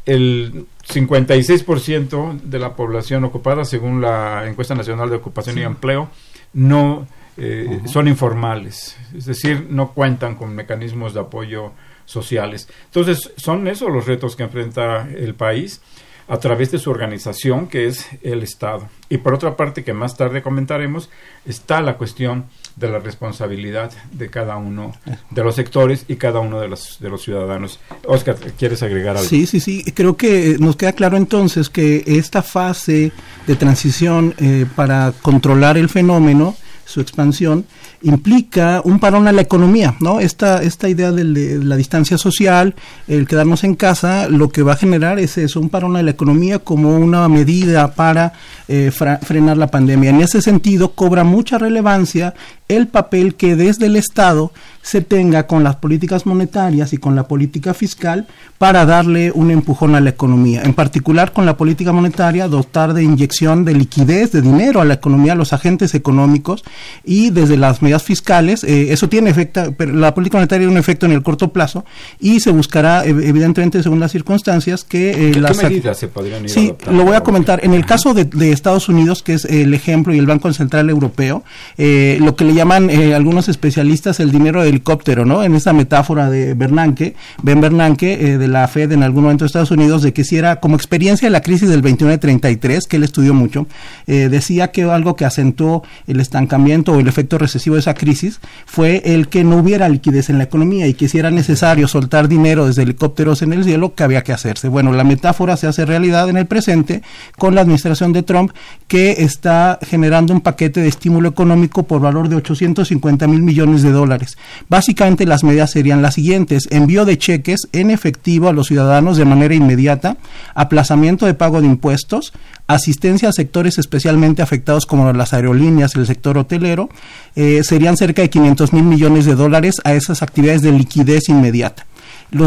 el 0.07 0.67
56% 0.89 2.41
de 2.41 2.59
la 2.59 2.75
población 2.77 3.25
ocupada, 3.25 3.65
según 3.65 4.01
la 4.01 4.47
encuesta 4.47 4.75
nacional 4.75 5.11
de 5.11 5.17
ocupación 5.17 5.59
y 5.59 5.63
empleo, 5.63 6.09
no 6.53 7.07
eh, 7.37 7.81
son 7.87 8.09
informales, 8.09 8.97
es 9.15 9.27
decir, 9.27 9.67
no 9.69 9.93
cuentan 9.93 10.37
con 10.37 10.55
mecanismos 10.55 11.13
de 11.13 11.21
apoyo 11.21 11.73
sociales. 12.07 12.69
Entonces, 12.87 13.33
son 13.37 13.67
esos 13.69 13.91
los 13.91 14.07
retos 14.07 14.37
que 14.37 14.45
enfrenta 14.45 15.09
el 15.11 15.35
país 15.35 15.83
a 16.29 16.39
través 16.39 16.71
de 16.73 16.79
su 16.79 16.91
organización, 16.91 17.69
que 17.69 17.87
es 17.87 18.07
el 18.23 18.43
Estado. 18.43 18.89
Y 19.09 19.19
por 19.19 19.35
otra 19.35 19.57
parte, 19.57 19.85
que 19.85 19.93
más 19.93 20.17
tarde 20.17 20.43
comentaremos, 20.43 21.09
está 21.47 21.81
la 21.81 21.97
cuestión 21.97 22.47
de 22.75 22.89
la 22.89 22.99
responsabilidad 22.99 23.93
de 24.13 24.29
cada 24.29 24.57
uno 24.57 24.95
de 25.31 25.45
los 25.45 25.55
sectores 25.55 26.05
y 26.09 26.17
cada 26.17 26.41
uno 26.41 26.61
de 26.61 26.69
los, 26.69 26.99
de 27.01 27.09
los 27.09 27.23
ciudadanos. 27.23 27.79
Oscar, 28.05 28.37
¿quieres 28.59 28.83
agregar 28.83 29.17
algo? 29.17 29.29
Sí, 29.29 29.47
sí, 29.47 29.61
sí. 29.61 29.85
Creo 29.95 30.17
que 30.17 30.57
nos 30.59 30.77
queda 30.77 30.93
claro 30.93 31.17
entonces 31.17 31.71
que 31.71 32.03
esta 32.07 32.43
fase 32.43 33.13
de 33.47 33.57
transición 33.57 34.35
eh, 34.39 34.67
para 34.75 35.13
controlar 35.23 35.79
el 35.79 35.89
fenómeno 35.89 36.57
su 36.87 37.01
expansión, 37.01 37.67
implica 38.03 38.81
un 38.85 39.01
parón 39.01 39.27
a 39.27 39.33
la 39.33 39.43
economía, 39.43 39.97
¿no? 40.01 40.21
Esta, 40.21 40.63
esta 40.63 40.89
idea 40.89 41.13
de, 41.13 41.25
la 41.63 41.77
distancia 41.77 42.17
social, 42.17 42.75
el 43.09 43.27
quedarnos 43.27 43.65
en 43.65 43.75
casa, 43.75 44.29
lo 44.29 44.49
que 44.49 44.63
va 44.63 44.75
a 44.75 44.77
generar 44.77 45.19
es 45.19 45.37
eso, 45.37 45.61
un 45.61 45.69
parón 45.69 45.97
a 45.97 46.03
la 46.03 46.13
economía 46.13 46.61
como 46.61 46.97
una 46.97 47.29
medida 47.29 47.93
para 47.93 48.33
eh, 48.69 48.91
frenar 48.91 49.59
la 49.59 49.67
pandemia. 49.67 50.11
En 50.11 50.21
ese 50.21 50.41
sentido, 50.41 50.93
cobra 50.93 51.25
mucha 51.25 51.59
relevancia 51.59 52.35
el 52.69 52.87
papel 52.87 53.35
que 53.35 53.57
desde 53.57 53.87
el 53.87 53.97
Estado 53.97 54.53
se 54.87 55.01
tenga 55.01 55.49
con 55.49 55.65
las 55.65 55.75
políticas 55.75 56.27
monetarias 56.27 56.93
y 56.93 56.99
con 56.99 57.17
la 57.17 57.27
política 57.27 57.75
fiscal 57.75 58.29
para 58.57 58.87
darle 58.87 59.33
un 59.33 59.51
empujón 59.51 59.97
a 59.97 60.01
la 60.01 60.11
economía. 60.11 60.63
En 60.63 60.75
particular 60.75 61.33
con 61.33 61.45
la 61.45 61.57
política 61.57 61.91
monetaria, 61.91 62.47
dotar 62.47 62.95
de 62.95 63.03
inyección 63.03 63.65
de 63.65 63.75
liquidez, 63.75 64.31
de 64.31 64.43
dinero 64.43 64.81
a 64.81 64.85
la 64.85 64.95
economía, 64.95 65.33
a 65.33 65.35
los 65.35 65.53
agentes 65.53 65.97
económicos 65.97 66.63
y 67.05 67.31
desde 67.31 67.57
las 67.57 67.83
medidas 67.83 68.05
fiscales, 68.05 68.63
eh, 68.63 68.93
eso 68.93 69.09
tiene 69.09 69.29
efecto, 69.29 69.75
pero 69.77 69.93
la 69.93 70.15
política 70.15 70.39
monetaria 70.39 70.61
tiene 70.61 70.73
un 70.73 70.79
efecto 70.79 71.05
en 71.07 71.13
el 71.13 71.25
corto 71.25 71.53
plazo 71.53 71.85
y 72.21 72.39
se 72.39 72.53
buscará, 72.53 73.05
evidentemente, 73.05 73.83
según 73.83 73.99
las 73.99 74.13
circunstancias, 74.13 74.85
que... 74.85 75.31
Eh, 75.31 75.35
las 75.41 75.61
medidas 75.61 75.99
se 75.99 76.07
podrían 76.07 76.45
ir 76.45 76.51
Sí, 76.51 76.73
lo 76.89 77.05
voy 77.05 77.17
a 77.17 77.23
comentar. 77.23 77.59
En 77.65 77.75
el 77.75 77.85
caso 77.85 78.15
de, 78.15 78.53
Estados 78.53 78.89
Unidos, 78.89 79.25
que 79.25 79.35
es 79.35 79.47
el 79.47 79.75
ejemplo, 79.75 80.15
y 80.15 80.19
el 80.19 80.27
Banco 80.27 80.53
Central 80.53 80.91
Europeo, 80.91 81.43
eh, 81.77 82.19
lo 82.21 82.37
que 82.37 82.45
le 82.45 82.55
llaman 82.55 82.89
eh, 82.89 83.17
algunos 83.17 83.49
especialistas 83.49 84.21
el 84.21 84.31
dinero 84.31 84.63
de 84.63 84.76
helicóptero, 84.77 85.25
¿no? 85.25 85.43
En 85.43 85.55
esa 85.55 85.73
metáfora 85.73 86.31
de 86.31 86.55
Bernanke, 86.55 87.15
Ben 87.43 87.61
Bernanke, 87.61 88.13
eh, 88.13 88.39
de 88.39 88.49
la 88.49 88.69
Fed 88.69 88.93
en 88.93 89.03
algún 89.03 89.25
momento 89.25 89.45
de 89.45 89.47
Estados 89.47 89.71
Unidos, 89.71 90.03
de 90.03 90.13
que 90.13 90.25
si 90.25 90.37
era 90.37 90.57
como 90.61 90.77
experiencia 90.77 91.27
de 91.27 91.31
la 91.31 91.41
crisis 91.41 91.69
del 91.69 91.83
21-33, 91.83 92.87
que 92.87 92.97
él 92.97 93.05
estudió 93.05 93.35
mucho, 93.35 93.67
eh, 94.07 94.29
decía 94.31 94.71
que 94.71 94.83
algo 94.85 95.17
que 95.17 95.25
acentuó 95.25 95.83
el 96.07 96.21
estancamiento 96.21 96.93
o 96.93 97.01
el 97.01 97.09
efecto 97.09 97.39
recesivo 97.39 97.77
de 97.77 97.81
esa 97.81 97.95
crisis 97.95 98.41
fue 98.67 99.03
el 99.05 99.29
que 99.29 99.45
no 99.45 99.57
hubiera 99.57 99.89
liquidez 99.89 100.31
en 100.31 100.39
la 100.39 100.45
economía 100.45 100.87
y 100.87 100.95
que 100.95 101.09
si 101.09 101.19
era 101.19 101.31
necesario 101.31 101.89
soltar 101.89 102.29
dinero 102.29 102.67
desde 102.67 102.83
helicópteros 102.83 103.43
en 103.43 103.53
el 103.53 103.65
cielo, 103.65 103.95
que 103.95 104.03
había 104.03 104.23
que 104.23 104.33
hacerse. 104.33 104.69
Bueno, 104.69 104.93
la 104.93 105.05
metáfora 105.05 105.57
se 105.57 105.67
hace 105.67 105.87
realidad 105.87 106.29
en 106.29 106.37
el 106.37 106.47
presente 106.47 107.03
con 107.39 107.55
la 107.55 107.63
administración 107.63 108.13
de 108.13 108.23
Trump, 108.23 108.53
que 108.89 109.17
está 109.19 109.79
generando 109.83 110.33
un 110.33 110.41
paquete 110.41 110.81
de 110.81 110.89
estímulo 110.89 111.29
económico 111.29 111.85
por 111.85 112.01
valor 112.01 112.29
de 112.29 112.37
850 112.37 113.27
mil 113.27 113.43
millones 113.43 113.83
de 113.83 113.91
dólares. 113.91 114.37
Básicamente 114.69 115.27
las 115.27 115.45
medidas 115.45 115.71
serían 115.71 116.03
las 116.03 116.15
siguientes, 116.15 116.69
envío 116.71 117.05
de 117.05 117.19
cheques 117.19 117.69
en 117.73 117.91
efectivo 117.91 118.49
a 118.49 118.53
los 118.53 118.67
ciudadanos 118.67 119.17
de 119.17 119.25
manera 119.25 119.55
inmediata, 119.55 120.17
aplazamiento 120.55 121.27
de 121.27 121.35
pago 121.35 121.61
de 121.61 121.67
impuestos, 121.67 122.33
asistencia 122.67 123.29
a 123.29 123.33
sectores 123.33 123.79
especialmente 123.79 124.43
afectados 124.43 124.87
como 124.87 125.13
las 125.13 125.33
aerolíneas, 125.33 125.95
el 125.95 126.07
sector 126.07 126.37
hotelero, 126.37 126.89
eh, 127.37 127.63
serían 127.63 127.97
cerca 127.97 128.23
de 128.23 128.31
500 128.31 128.73
mil 128.73 128.85
millones 128.85 129.25
de 129.25 129.35
dólares 129.35 129.77
a 129.85 129.95
esas 129.95 130.23
actividades 130.23 130.63
de 130.63 130.73
liquidez 130.73 131.29
inmediata. 131.29 131.87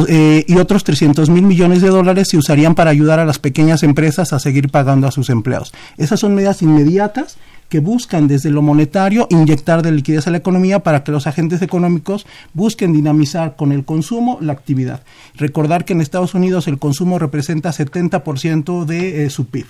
Eh, 0.10 0.44
y 0.46 0.58
otros 0.58 0.84
300 0.84 1.30
mil 1.30 1.44
millones 1.44 1.82
de 1.82 1.88
dólares 1.88 2.28
se 2.30 2.38
usarían 2.38 2.76
para 2.76 2.92
ayudar 2.92 3.20
a 3.20 3.26
las 3.26 3.40
pequeñas 3.40 3.82
empresas 3.84 4.34
a 4.34 4.40
seguir 4.40 4.70
pagando 4.70 5.08
a 5.08 5.12
sus 5.12 5.30
empleados. 5.30 5.72
Esas 5.98 6.20
son 6.20 6.36
medidas 6.36 6.62
inmediatas 6.62 7.38
que 7.70 7.80
buscan 7.80 8.28
desde 8.28 8.50
lo 8.50 8.62
monetario 8.62 9.28
inyectar 9.30 9.82
de 9.82 9.92
liquidez 9.92 10.28
a 10.28 10.32
la 10.32 10.38
economía 10.38 10.80
para 10.80 11.04
que 11.04 11.12
los 11.12 11.28
agentes 11.28 11.62
económicos 11.62 12.26
busquen 12.54 12.94
dinamizar 12.94 13.56
con 13.56 13.72
el 13.72 13.86
consumo 13.86 14.38
la 14.42 14.54
actividad. 14.54 15.04
Recordar 15.36 15.86
que 15.86 15.94
en 15.94 16.02
Estados 16.02 16.34
Unidos 16.34 16.68
el 16.68 16.80
consumo 16.80 17.20
representa 17.20 17.70
70% 17.70 18.86
de 18.86 19.26
eh, 19.26 19.30
su 19.30 19.46
PIB. 19.46 19.68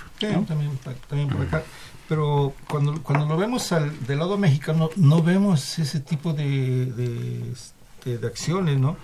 también, 1.08 1.30
por 1.30 1.42
acá. 1.42 1.64
Pero 2.08 2.54
cuando, 2.68 3.04
cuando 3.04 3.28
lo 3.28 3.38
vemos 3.38 3.72
al, 3.72 4.06
del 4.08 4.18
lado 4.18 4.36
mexicano, 4.38 4.90
no 4.96 5.22
vemos 5.22 5.78
ese 5.78 6.00
tipo 6.00 6.34
de, 6.34 7.52
este, 7.54 8.18
de 8.18 8.28
acciones, 8.28 8.80
¿no? 8.80 8.98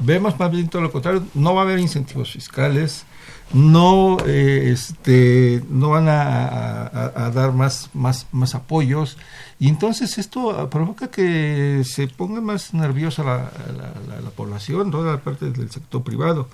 Vemos 0.00 0.38
más 0.38 0.50
bien 0.50 0.68
todo 0.68 0.80
lo 0.80 0.92
contrario, 0.92 1.24
no 1.34 1.54
va 1.54 1.62
a 1.62 1.64
haber 1.64 1.80
incentivos 1.80 2.30
fiscales, 2.30 3.04
no 3.52 4.18
eh, 4.26 4.70
este 4.72 5.62
no 5.68 5.90
van 5.90 6.08
a, 6.08 7.30
dar 7.34 7.52
más 7.52 7.90
más 7.94 8.26
más 8.32 8.54
apoyos. 8.54 9.18
Y 9.58 9.68
entonces 9.68 10.18
esto 10.18 10.68
provoca 10.70 11.08
que 11.08 11.82
se 11.84 12.08
ponga 12.08 12.40
más 12.40 12.74
nerviosa 12.74 13.22
la, 13.22 13.52
la, 14.22 14.30
población 14.30 14.90
toda 14.90 15.12
la 15.12 15.18
parte 15.20 15.50
del 15.50 15.70
sector 15.70 16.02
privado. 16.02 16.48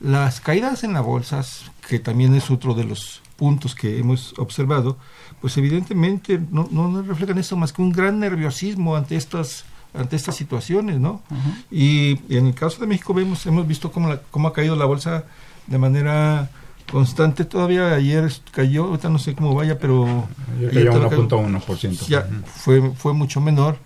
Las 0.00 0.40
caídas 0.40 0.84
en 0.84 0.92
las 0.92 1.04
bolsas 1.04 1.70
que 1.88 1.98
también 1.98 2.34
es 2.34 2.50
otro 2.50 2.74
de 2.74 2.84
los 2.84 3.20
puntos 3.36 3.74
que 3.74 3.98
hemos 3.98 4.34
observado 4.38 4.96
pues 5.40 5.56
evidentemente 5.56 6.40
no, 6.50 6.68
no 6.70 7.02
reflejan 7.02 7.38
esto 7.38 7.56
más 7.56 7.72
que 7.72 7.82
un 7.82 7.92
gran 7.92 8.18
nerviosismo 8.18 8.96
ante 8.96 9.16
estas 9.16 9.64
ante 9.94 10.16
estas 10.16 10.36
situaciones 10.36 10.98
no 10.98 11.22
y, 11.70 12.18
en 12.34 12.48
el 12.48 12.54
caso 12.54 12.80
de 12.80 12.88
México 12.88 13.14
vemos 13.14 13.46
hemos 13.46 13.66
visto 13.66 13.90
cómo 13.92 14.08
la, 14.08 14.20
cómo 14.30 14.48
ha 14.48 14.52
caído 14.52 14.76
la 14.76 14.84
bolsa 14.84 15.24
de 15.68 15.78
manera 15.78 16.50
constante. 16.90 17.44
Todavía 17.44 17.94
ayer 17.94 18.32
cayó, 18.50 18.84
ahorita 18.86 19.08
no 19.08 19.18
sé 19.18 19.34
cómo 19.34 19.54
vaya, 19.54 19.78
pero... 19.78 20.26
Ayer 20.58 20.88
cayó 20.88 21.10
1.1%. 21.10 22.06
Ya 22.06 22.28
fue, 22.44 22.92
fue 22.94 23.12
mucho 23.12 23.40
menor, 23.40 23.78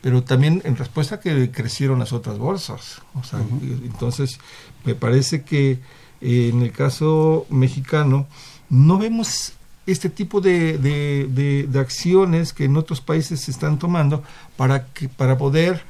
pero 0.00 0.22
también 0.22 0.62
en 0.64 0.76
respuesta 0.76 1.16
a 1.16 1.20
que 1.20 1.50
crecieron 1.50 1.98
las 1.98 2.12
otras 2.12 2.38
bolsas. 2.38 3.02
O 3.14 3.24
sea, 3.24 3.40
entonces 3.82 4.38
me 4.84 4.94
parece 4.94 5.42
que 5.42 5.78
eh, 6.20 6.50
en 6.52 6.62
el 6.62 6.72
caso 6.72 7.46
mexicano 7.50 8.26
no 8.68 8.98
vemos 8.98 9.54
este 9.86 10.08
tipo 10.08 10.40
de, 10.40 10.78
de, 10.78 11.66
de, 11.66 11.80
acciones 11.80 12.52
que 12.52 12.64
en 12.64 12.76
otros 12.76 13.00
países 13.00 13.40
se 13.40 13.50
están 13.50 13.78
tomando 13.78 14.22
para, 14.56 14.86
que, 14.86 15.08
para 15.08 15.36
poder 15.36 15.82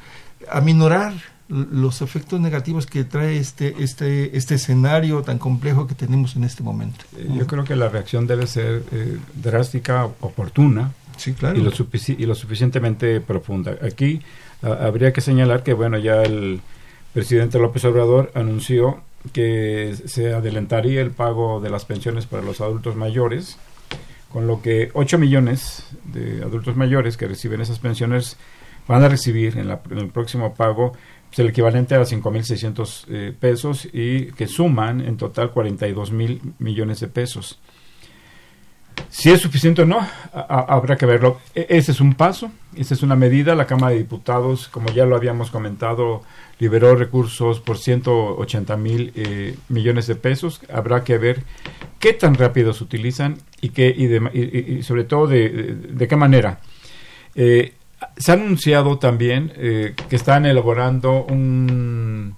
aminorar 0.50 1.12
los 1.50 2.00
efectos 2.00 2.40
negativos 2.40 2.86
que 2.86 3.02
trae 3.02 3.36
este, 3.36 3.74
este, 3.82 4.36
este 4.36 4.54
escenario 4.54 5.22
tan 5.22 5.38
complejo 5.38 5.88
que 5.88 5.96
tenemos 5.96 6.36
en 6.36 6.44
este 6.44 6.62
momento. 6.62 7.04
Eh, 7.16 7.28
yo 7.36 7.46
creo 7.46 7.64
que 7.64 7.74
la 7.74 7.88
reacción 7.88 8.26
debe 8.28 8.46
ser 8.46 8.84
eh, 8.92 9.18
drástica, 9.34 10.04
oportuna 10.04 10.92
sí, 11.16 11.32
claro. 11.32 11.58
y, 11.58 11.62
lo 11.62 11.72
y 11.72 12.26
lo 12.26 12.34
suficientemente 12.36 13.20
profunda. 13.20 13.76
Aquí 13.82 14.20
habría 14.62 15.12
que 15.12 15.20
señalar 15.20 15.64
que, 15.64 15.72
bueno, 15.72 15.98
ya 15.98 16.22
el 16.22 16.60
presidente 17.12 17.58
López 17.58 17.84
Obrador 17.84 18.30
anunció 18.34 19.02
que 19.32 19.96
se 20.06 20.32
adelantaría 20.32 21.00
el 21.00 21.10
pago 21.10 21.60
de 21.60 21.70
las 21.70 21.84
pensiones 21.84 22.26
para 22.26 22.42
los 22.42 22.60
adultos 22.60 22.94
mayores, 22.94 23.58
con 24.32 24.46
lo 24.46 24.62
que 24.62 24.90
8 24.94 25.18
millones 25.18 25.84
de 26.04 26.42
adultos 26.42 26.76
mayores 26.76 27.16
que 27.16 27.26
reciben 27.26 27.60
esas 27.60 27.80
pensiones 27.80 28.36
van 28.86 29.02
a 29.02 29.08
recibir 29.08 29.58
en, 29.58 29.70
en 29.70 29.98
el 29.98 30.08
próximo 30.08 30.54
pago 30.54 30.92
pues, 31.30 31.38
el 31.38 31.48
equivalente 31.48 31.94
a 31.94 32.02
5.600 32.02 33.04
eh, 33.08 33.32
pesos 33.38 33.88
y 33.92 34.32
que 34.32 34.48
suman 34.48 35.00
en 35.00 35.16
total 35.16 35.52
42 35.52 36.10
mil 36.10 36.40
millones 36.58 37.00
de 37.00 37.06
pesos. 37.06 37.60
Si 39.08 39.30
es 39.30 39.40
suficiente 39.40 39.82
o 39.82 39.86
no, 39.86 40.06
habrá 40.32 40.96
que 40.96 41.06
verlo. 41.06 41.40
E, 41.54 41.66
ese 41.70 41.92
es 41.92 42.00
un 42.00 42.14
paso, 42.14 42.50
esa 42.76 42.94
es 42.94 43.02
una 43.02 43.16
medida. 43.16 43.54
La 43.54 43.66
Cámara 43.66 43.92
de 43.92 43.98
Diputados, 43.98 44.68
como 44.68 44.90
ya 44.90 45.06
lo 45.06 45.16
habíamos 45.16 45.50
comentado, 45.50 46.22
liberó 46.58 46.94
recursos 46.94 47.60
por 47.60 47.78
180 47.78 48.76
mil 48.76 49.12
eh, 49.14 49.56
millones 49.68 50.06
de 50.06 50.16
pesos. 50.16 50.60
Habrá 50.72 51.04
que 51.04 51.16
ver 51.16 51.42
qué 51.98 52.12
tan 52.12 52.34
rápido 52.34 52.72
se 52.72 52.84
utilizan 52.84 53.38
y, 53.60 53.70
qué, 53.70 53.88
y, 53.88 54.82
sobre 54.82 55.04
todo 55.04 55.26
de, 55.28 56.06
qué 56.08 56.16
manera. 56.16 56.60
Eh, 57.34 57.74
se 58.16 58.32
ha 58.32 58.34
anunciado 58.34 58.98
también 58.98 59.52
eh, 59.56 59.94
que 60.08 60.16
están 60.16 60.46
elaborando 60.46 61.24
un 61.24 62.36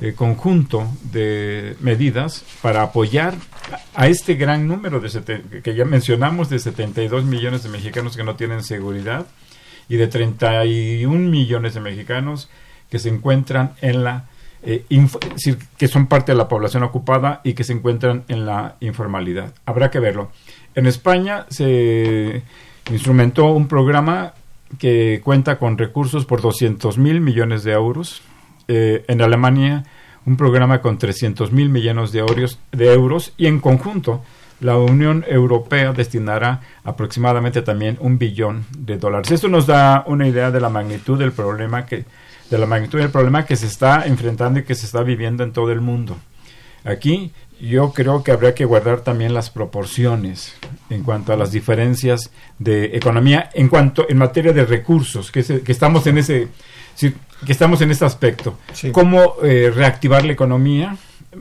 eh, 0.00 0.14
conjunto 0.14 0.86
de 1.12 1.76
medidas 1.80 2.44
para 2.62 2.82
apoyar 2.82 3.34
a 3.94 4.08
este 4.08 4.34
gran 4.34 4.66
número 4.66 5.00
de 5.00 5.60
que 5.62 5.74
ya 5.74 5.84
mencionamos 5.84 6.50
de 6.50 6.58
72 6.58 7.24
millones 7.24 7.62
de 7.62 7.68
mexicanos 7.68 8.16
que 8.16 8.24
no 8.24 8.36
tienen 8.36 8.62
seguridad 8.62 9.26
y 9.88 9.96
de 9.96 10.06
31 10.06 11.30
millones 11.30 11.74
de 11.74 11.80
mexicanos 11.80 12.48
que 12.90 12.98
se 12.98 13.08
encuentran 13.08 13.74
en 13.80 14.04
la 14.04 14.26
eh, 14.62 14.84
que 15.76 15.88
son 15.88 16.06
parte 16.06 16.32
de 16.32 16.38
la 16.38 16.48
población 16.48 16.82
ocupada 16.82 17.40
y 17.44 17.52
que 17.52 17.64
se 17.64 17.74
encuentran 17.74 18.24
en 18.28 18.46
la 18.46 18.76
informalidad. 18.80 19.52
Habrá 19.66 19.90
que 19.90 20.00
verlo. 20.00 20.30
En 20.74 20.86
España 20.86 21.46
se 21.50 22.42
instrumentó 22.90 23.46
un 23.46 23.68
programa 23.68 24.32
que 24.78 25.20
cuenta 25.22 25.58
con 25.58 25.78
recursos 25.78 26.26
por 26.26 26.40
200 26.40 26.98
mil 26.98 27.20
millones 27.20 27.64
de 27.64 27.72
euros. 27.72 28.22
Eh, 28.66 29.04
en 29.08 29.20
Alemania, 29.20 29.84
un 30.26 30.36
programa 30.36 30.80
con 30.80 30.98
300 30.98 31.52
mil 31.52 31.68
millones 31.68 32.12
de 32.12 32.20
euros, 32.20 32.58
de 32.72 32.92
euros 32.92 33.32
y 33.36 33.46
en 33.46 33.60
conjunto 33.60 34.22
la 34.60 34.78
Unión 34.78 35.24
Europea 35.28 35.92
destinará 35.92 36.62
aproximadamente 36.84 37.60
también 37.62 37.98
un 38.00 38.18
billón 38.18 38.64
de 38.76 38.96
dólares. 38.96 39.30
Esto 39.30 39.48
nos 39.48 39.66
da 39.66 40.04
una 40.06 40.26
idea 40.26 40.50
de 40.50 40.60
la 40.60 40.70
magnitud 40.70 41.18
del 41.18 41.32
problema 41.32 41.84
que 41.84 42.04
de 42.50 42.58
la 42.58 42.66
magnitud 42.66 42.98
del 42.98 43.10
problema 43.10 43.46
que 43.46 43.56
se 43.56 43.66
está 43.66 44.06
enfrentando 44.06 44.60
y 44.60 44.64
que 44.64 44.74
se 44.74 44.86
está 44.86 45.02
viviendo 45.02 45.42
en 45.42 45.52
todo 45.52 45.72
el 45.72 45.80
mundo. 45.80 46.16
Aquí 46.84 47.32
yo 47.68 47.92
creo 47.92 48.22
que 48.22 48.32
habría 48.32 48.54
que 48.54 48.64
guardar 48.64 49.00
también 49.00 49.34
las 49.34 49.50
proporciones 49.50 50.54
en 50.90 51.02
cuanto 51.02 51.32
a 51.32 51.36
las 51.36 51.52
diferencias 51.52 52.30
de 52.58 52.96
economía, 52.96 53.50
en 53.54 53.68
cuanto 53.68 54.08
en 54.08 54.18
materia 54.18 54.52
de 54.52 54.64
recursos, 54.64 55.30
que, 55.30 55.42
que 55.42 55.72
estamos 55.72 56.06
en 56.06 56.18
ese 56.18 56.48
que 56.98 57.52
estamos 57.52 57.80
en 57.80 57.90
este 57.90 58.04
aspecto. 58.04 58.58
Cómo 58.92 59.34
eh, 59.42 59.72
reactivar 59.74 60.24
la 60.24 60.32
economía, 60.32 60.96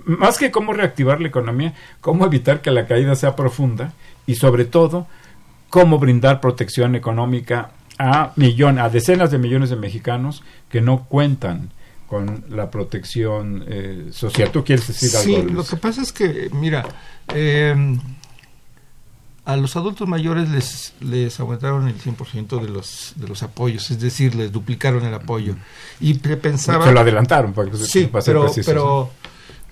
más 0.05 0.37
que 0.37 0.51
cómo 0.51 0.73
reactivar 0.73 1.21
la 1.21 1.27
economía, 1.27 1.73
cómo 2.01 2.25
evitar 2.25 2.61
que 2.61 2.71
la 2.71 2.87
caída 2.87 3.15
sea 3.15 3.35
profunda 3.35 3.93
y 4.25 4.35
sobre 4.35 4.65
todo 4.65 5.07
cómo 5.69 5.99
brindar 5.99 6.41
protección 6.41 6.95
económica 6.95 7.71
a 7.99 8.33
millones, 8.35 8.83
a 8.83 8.89
decenas 8.89 9.31
de 9.31 9.37
millones 9.37 9.69
de 9.69 9.75
mexicanos 9.75 10.43
que 10.69 10.81
no 10.81 11.05
cuentan 11.05 11.69
con 12.13 12.45
la 12.49 12.69
protección 12.69 13.65
eh, 13.67 14.09
social. 14.11 14.51
¿Tú 14.51 14.63
quieres 14.63 14.87
decir 14.87 15.09
algo? 15.15 15.23
Sí, 15.23 15.51
lo 15.51 15.63
que 15.63 15.77
pasa 15.77 16.03
es 16.03 16.13
que, 16.13 16.51
mira, 16.53 16.85
eh, 17.33 17.97
a 19.45 19.57
los 19.57 19.75
adultos 19.75 20.07
mayores 20.07 20.47
les, 20.49 20.93
les 20.99 21.39
aumentaron 21.39 21.87
el 21.87 21.99
100% 21.99 22.61
de 22.61 22.69
los, 22.69 23.13
de 23.15 23.27
los 23.27 23.41
apoyos, 23.41 23.89
es 23.89 23.99
decir, 23.99 24.35
les 24.35 24.51
duplicaron 24.51 25.03
el 25.03 25.13
apoyo. 25.15 25.55
Y 25.99 26.13
pensaba... 26.13 26.85
Se 26.85 26.91
lo 26.91 26.99
adelantaron. 26.99 27.51
Para 27.51 27.75
sí, 27.77 28.07
pero, 28.23 28.51
pero 28.63 29.09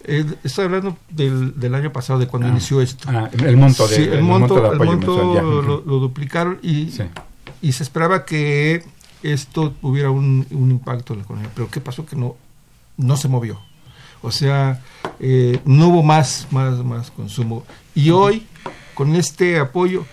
eh, 0.04 0.26
estoy 0.44 0.66
hablando 0.66 0.98
del, 1.12 1.60
del, 1.60 1.76
año 1.76 1.94
pasado, 1.94 2.18
de 2.18 2.28
cuando 2.28 2.48
ah. 2.48 2.52
inició 2.52 2.82
esto. 2.82 3.08
Ah, 3.08 3.30
el 3.32 3.56
monto 3.56 3.88
de, 3.88 3.96
sí, 3.98 4.02
el, 4.02 4.24
monto, 4.24 4.74
el 4.74 4.80
monto 4.80 5.62
lo, 5.62 6.00
duplicaron 6.00 6.58
y, 6.64 6.92
y 7.62 7.72
se 7.74 7.84
esperaba 7.84 8.26
que 8.26 8.84
esto 9.24 9.72
tuviera 9.72 10.12
un, 10.12 10.46
un, 10.52 10.72
impacto 10.72 11.14
en 11.14 11.20
la 11.20 11.26
economía. 11.26 11.52
Pero 11.54 11.70
¿qué 11.70 11.82
pasó? 11.82 12.06
Que 12.06 12.16
no, 12.16 12.36
no 12.98 13.18
se 13.18 13.28
movió. 13.28 13.60
O 14.22 14.32
sea, 14.32 14.82
eh, 15.20 15.60
no 15.66 15.90
hubo 15.90 16.04
más, 16.04 16.48
más, 16.52 16.84
más 16.84 17.12
consumo. 17.12 17.64
Y 17.96 18.12
hoy 18.12 18.46
con 18.94 19.16
este 19.16 19.60
apoyo 19.60 20.06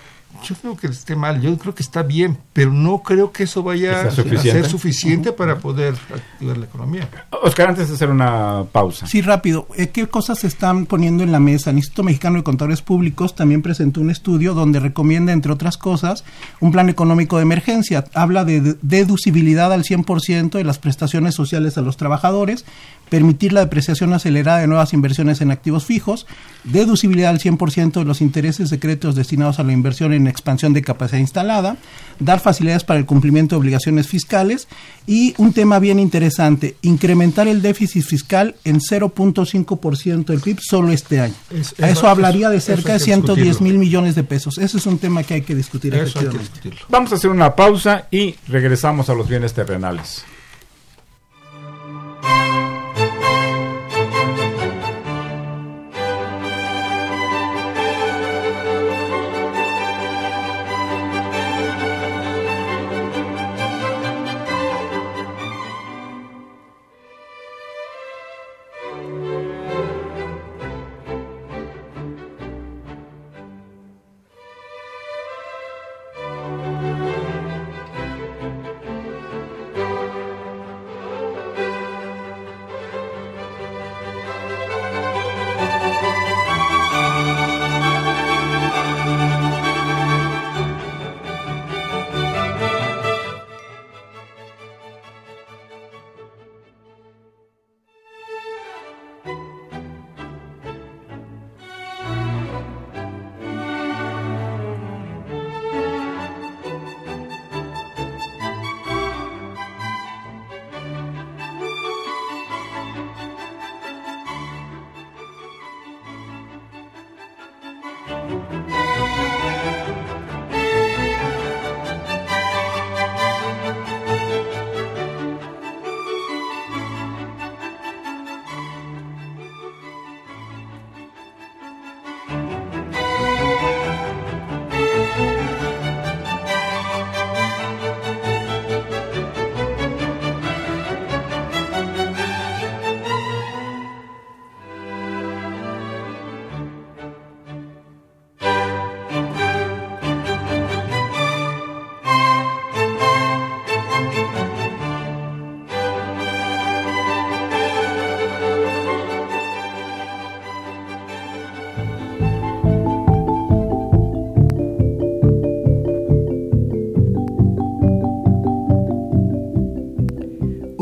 yo 0.43 0.55
creo 0.55 0.77
que 0.77 0.87
esté 0.89 1.17
mal, 1.17 1.41
yo 1.41 1.57
creo 1.59 1.75
que 1.75 1.83
está 1.83 2.03
bien, 2.03 2.39
pero 2.53 2.73
no 2.73 3.03
creo 3.03 3.33
que 3.33 3.45
eso 3.45 3.63
vaya 3.63 4.03
a 4.03 4.11
ser 4.11 4.69
suficiente 4.69 5.33
para 5.33 5.59
poder 5.59 5.95
activar 5.95 6.57
la 6.57 6.67
economía. 6.67 7.09
Oscar, 7.43 7.71
antes 7.71 7.89
de 7.89 7.95
hacer 7.95 8.11
una 8.11 8.65
pausa. 8.71 9.07
Sí, 9.07 9.21
rápido. 9.21 9.69
Eh, 9.77 9.89
¿Qué 9.89 10.07
cosas 10.07 10.41
se 10.41 10.47
están 10.47 10.87
poniendo 10.87 11.23
en 11.23 11.33
la 11.33 11.41
mesa? 11.41 11.71
El 11.71 11.77
Instituto 11.77 12.05
Mexicano 12.05 12.39
de 12.39 12.45
Contadores 12.45 12.83
Públicos 12.83 13.35
también 13.35 13.63
presentó 13.63 14.01
un 14.01 14.11
estudio 14.11 14.55
donde 14.55 14.81
recomienda, 14.81 15.33
entre 15.33 15.53
otras 15.53 15.77
cosas, 15.77 16.25
un 16.61 16.73
plan 16.73 16.89
económico 16.89 17.37
de 17.37 17.43
emergencia. 17.43 18.05
Habla 18.15 18.45
de 18.45 18.77
deducibilidad 18.83 19.73
al 19.73 19.85
100% 19.85 20.51
de 20.51 20.65
las 20.65 20.79
prestaciones 20.79 21.35
sociales 21.35 21.79
a 21.79 21.83
los 21.83 21.97
trabajadores, 21.97 22.65
permitir 23.09 23.53
la 23.53 23.61
depreciación 23.61 24.13
acelerada 24.13 24.59
de 24.59 24.67
nuevas 24.67 24.93
inversiones 24.93 25.41
en 25.41 25.51
activos 25.51 25.85
fijos, 25.85 26.27
deducibilidad 26.65 27.31
al 27.31 27.41
100% 27.41 27.93
de 27.93 28.05
los 28.05 28.21
intereses 28.21 28.69
secretos 28.69 29.15
destinados 29.15 29.59
a 29.59 29.65
la 29.65 29.73
inversión 29.73 30.13
en 30.13 30.27
expansión 30.27 30.73
de 30.73 30.83
capacidad 30.83 31.19
instalada, 31.19 31.77
dar 32.19 32.41
facilidades 32.41 32.85
para 32.85 32.99
el 32.99 33.07
cumplimiento 33.07 33.55
de 33.55 33.61
obligaciones 33.61 34.09
fiscales 34.09 34.69
y 35.07 35.35
un 35.39 35.53
tema 35.53 35.79
bien 35.79 35.99
interesante, 35.99 36.77
incrementar 36.83 37.49
el 37.49 37.63
déficit 37.63 38.05
fiscal 38.05 38.57
en 38.65 38.81
0.5% 38.81 40.25
del 40.27 40.41
PIB 40.41 40.59
solo 40.61 40.93
este 40.93 41.21
año. 41.21 41.35
eso, 41.79 42.09
hablaría 42.09 42.49
de 42.51 42.61
cerca 42.61 42.95
de 42.95 43.01
110 43.01 43.61
mil 43.61 43.79
millones 43.79 44.15
de 44.15 44.25
pesos. 44.25 44.59
Ese 44.59 44.79
es 44.79 44.87
un 44.87 44.99
tema 44.99 45.23
que 45.23 45.35
hay 45.35 45.43
que 45.43 45.55
discutir. 45.55 45.95
Vamos 46.89 47.13
a 47.13 47.15
hacer 47.17 47.31
una 47.31 47.55
pausa 47.55 48.07
y 48.11 48.35
regresamos 48.49 49.09
a 49.09 49.15
los 49.15 49.29
bienes 49.29 49.53
terrenales. 49.55 50.25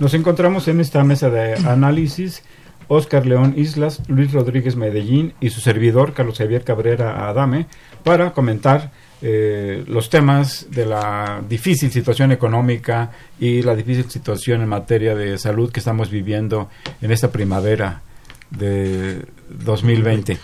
Nos 0.00 0.14
encontramos 0.14 0.66
en 0.66 0.80
esta 0.80 1.04
mesa 1.04 1.28
de 1.28 1.56
análisis 1.68 2.42
Oscar 2.88 3.26
León 3.26 3.52
Islas, 3.58 4.00
Luis 4.08 4.32
Rodríguez 4.32 4.74
Medellín 4.74 5.34
y 5.40 5.50
su 5.50 5.60
servidor 5.60 6.14
Carlos 6.14 6.38
Javier 6.38 6.64
Cabrera 6.64 7.28
Adame 7.28 7.66
para 8.02 8.32
comentar 8.32 8.92
eh, 9.20 9.84
los 9.86 10.08
temas 10.08 10.68
de 10.70 10.86
la 10.86 11.42
difícil 11.46 11.92
situación 11.92 12.32
económica 12.32 13.10
y 13.38 13.60
la 13.60 13.76
difícil 13.76 14.10
situación 14.10 14.62
en 14.62 14.70
materia 14.70 15.14
de 15.14 15.36
salud 15.36 15.70
que 15.70 15.80
estamos 15.80 16.10
viviendo 16.10 16.70
en 17.02 17.12
esta 17.12 17.30
primavera 17.30 18.00
de 18.48 19.26
2020. 19.50 20.38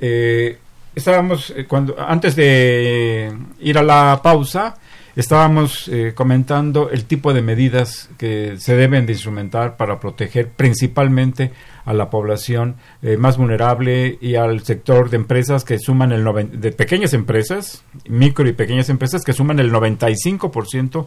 Eh, 0.00 0.58
estábamos, 0.94 1.52
eh, 1.54 1.66
cuando, 1.66 2.00
antes 2.00 2.34
de 2.34 3.30
ir 3.60 3.76
a 3.76 3.82
la 3.82 4.20
pausa, 4.22 4.76
estábamos 5.16 5.88
eh, 5.88 6.12
comentando 6.14 6.90
el 6.90 7.04
tipo 7.04 7.32
de 7.32 7.42
medidas 7.42 8.08
que 8.18 8.56
se 8.58 8.76
deben 8.76 9.06
de 9.06 9.12
instrumentar 9.12 9.76
para 9.76 10.00
proteger 10.00 10.48
principalmente 10.48 11.52
a 11.84 11.92
la 11.92 12.10
población 12.10 12.76
eh, 13.02 13.16
más 13.16 13.36
vulnerable 13.36 14.18
y 14.20 14.36
al 14.36 14.62
sector 14.62 15.10
de 15.10 15.16
empresas 15.16 15.64
que 15.64 15.78
suman 15.78 16.12
el 16.12 16.24
de 16.52 16.72
pequeñas 16.72 17.12
empresas, 17.12 17.84
micro 18.08 18.48
y 18.48 18.52
pequeñas 18.52 18.88
empresas 18.88 19.22
que 19.22 19.32
suman 19.32 19.58
el 19.58 19.72
95% 19.72 21.06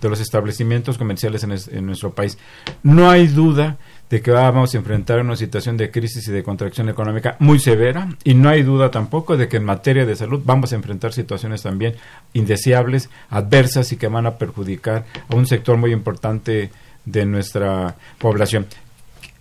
de 0.00 0.08
los 0.08 0.20
establecimientos 0.20 0.98
comerciales 0.98 1.44
en, 1.44 1.86
nuestro 1.86 2.12
país. 2.12 2.38
No 2.82 3.10
hay 3.10 3.26
duda 3.26 3.78
de 4.10 4.20
que 4.20 4.30
vamos 4.30 4.74
a 4.74 4.78
enfrentar 4.78 5.20
una 5.20 5.36
situación 5.36 5.76
de 5.76 5.90
crisis 5.90 6.28
y 6.28 6.32
de 6.32 6.42
contracción 6.42 6.88
económica 6.88 7.36
muy 7.38 7.58
severa 7.58 8.08
y 8.22 8.34
no 8.34 8.48
hay 8.48 8.62
duda 8.62 8.90
tampoco 8.90 9.36
de 9.36 9.48
que 9.48 9.56
en 9.56 9.64
materia 9.64 10.04
de 10.04 10.14
salud 10.14 10.42
vamos 10.44 10.72
a 10.72 10.76
enfrentar 10.76 11.12
situaciones 11.12 11.62
también 11.62 11.94
indeseables, 12.32 13.08
adversas 13.30 13.90
y 13.92 13.96
que 13.96 14.08
van 14.08 14.26
a 14.26 14.36
perjudicar 14.38 15.04
a 15.28 15.34
un 15.34 15.46
sector 15.46 15.76
muy 15.76 15.92
importante 15.92 16.70
de 17.04 17.26
nuestra 17.26 17.96
población. 18.18 18.66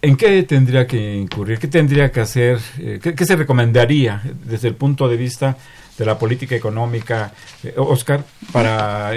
¿En 0.01 0.17
qué 0.17 0.43
tendría 0.43 0.85
que 0.85 1.15
incurrir? 1.15 1.59
¿Qué 1.59 1.67
tendría 1.67 2.11
que 2.11 2.19
hacer? 2.19 2.59
Eh, 2.79 2.99
¿Qué, 3.01 3.25
se 3.25 3.35
recomendaría 3.37 4.21
desde 4.43 4.67
el 4.67 4.75
punto 4.75 5.07
de 5.07 5.15
vista 5.15 5.57
de 5.97 6.05
la 6.05 6.17
política 6.17 6.55
económica, 6.55 7.31
eh, 7.63 7.73
Oscar, 7.77 8.23
para 8.51 9.11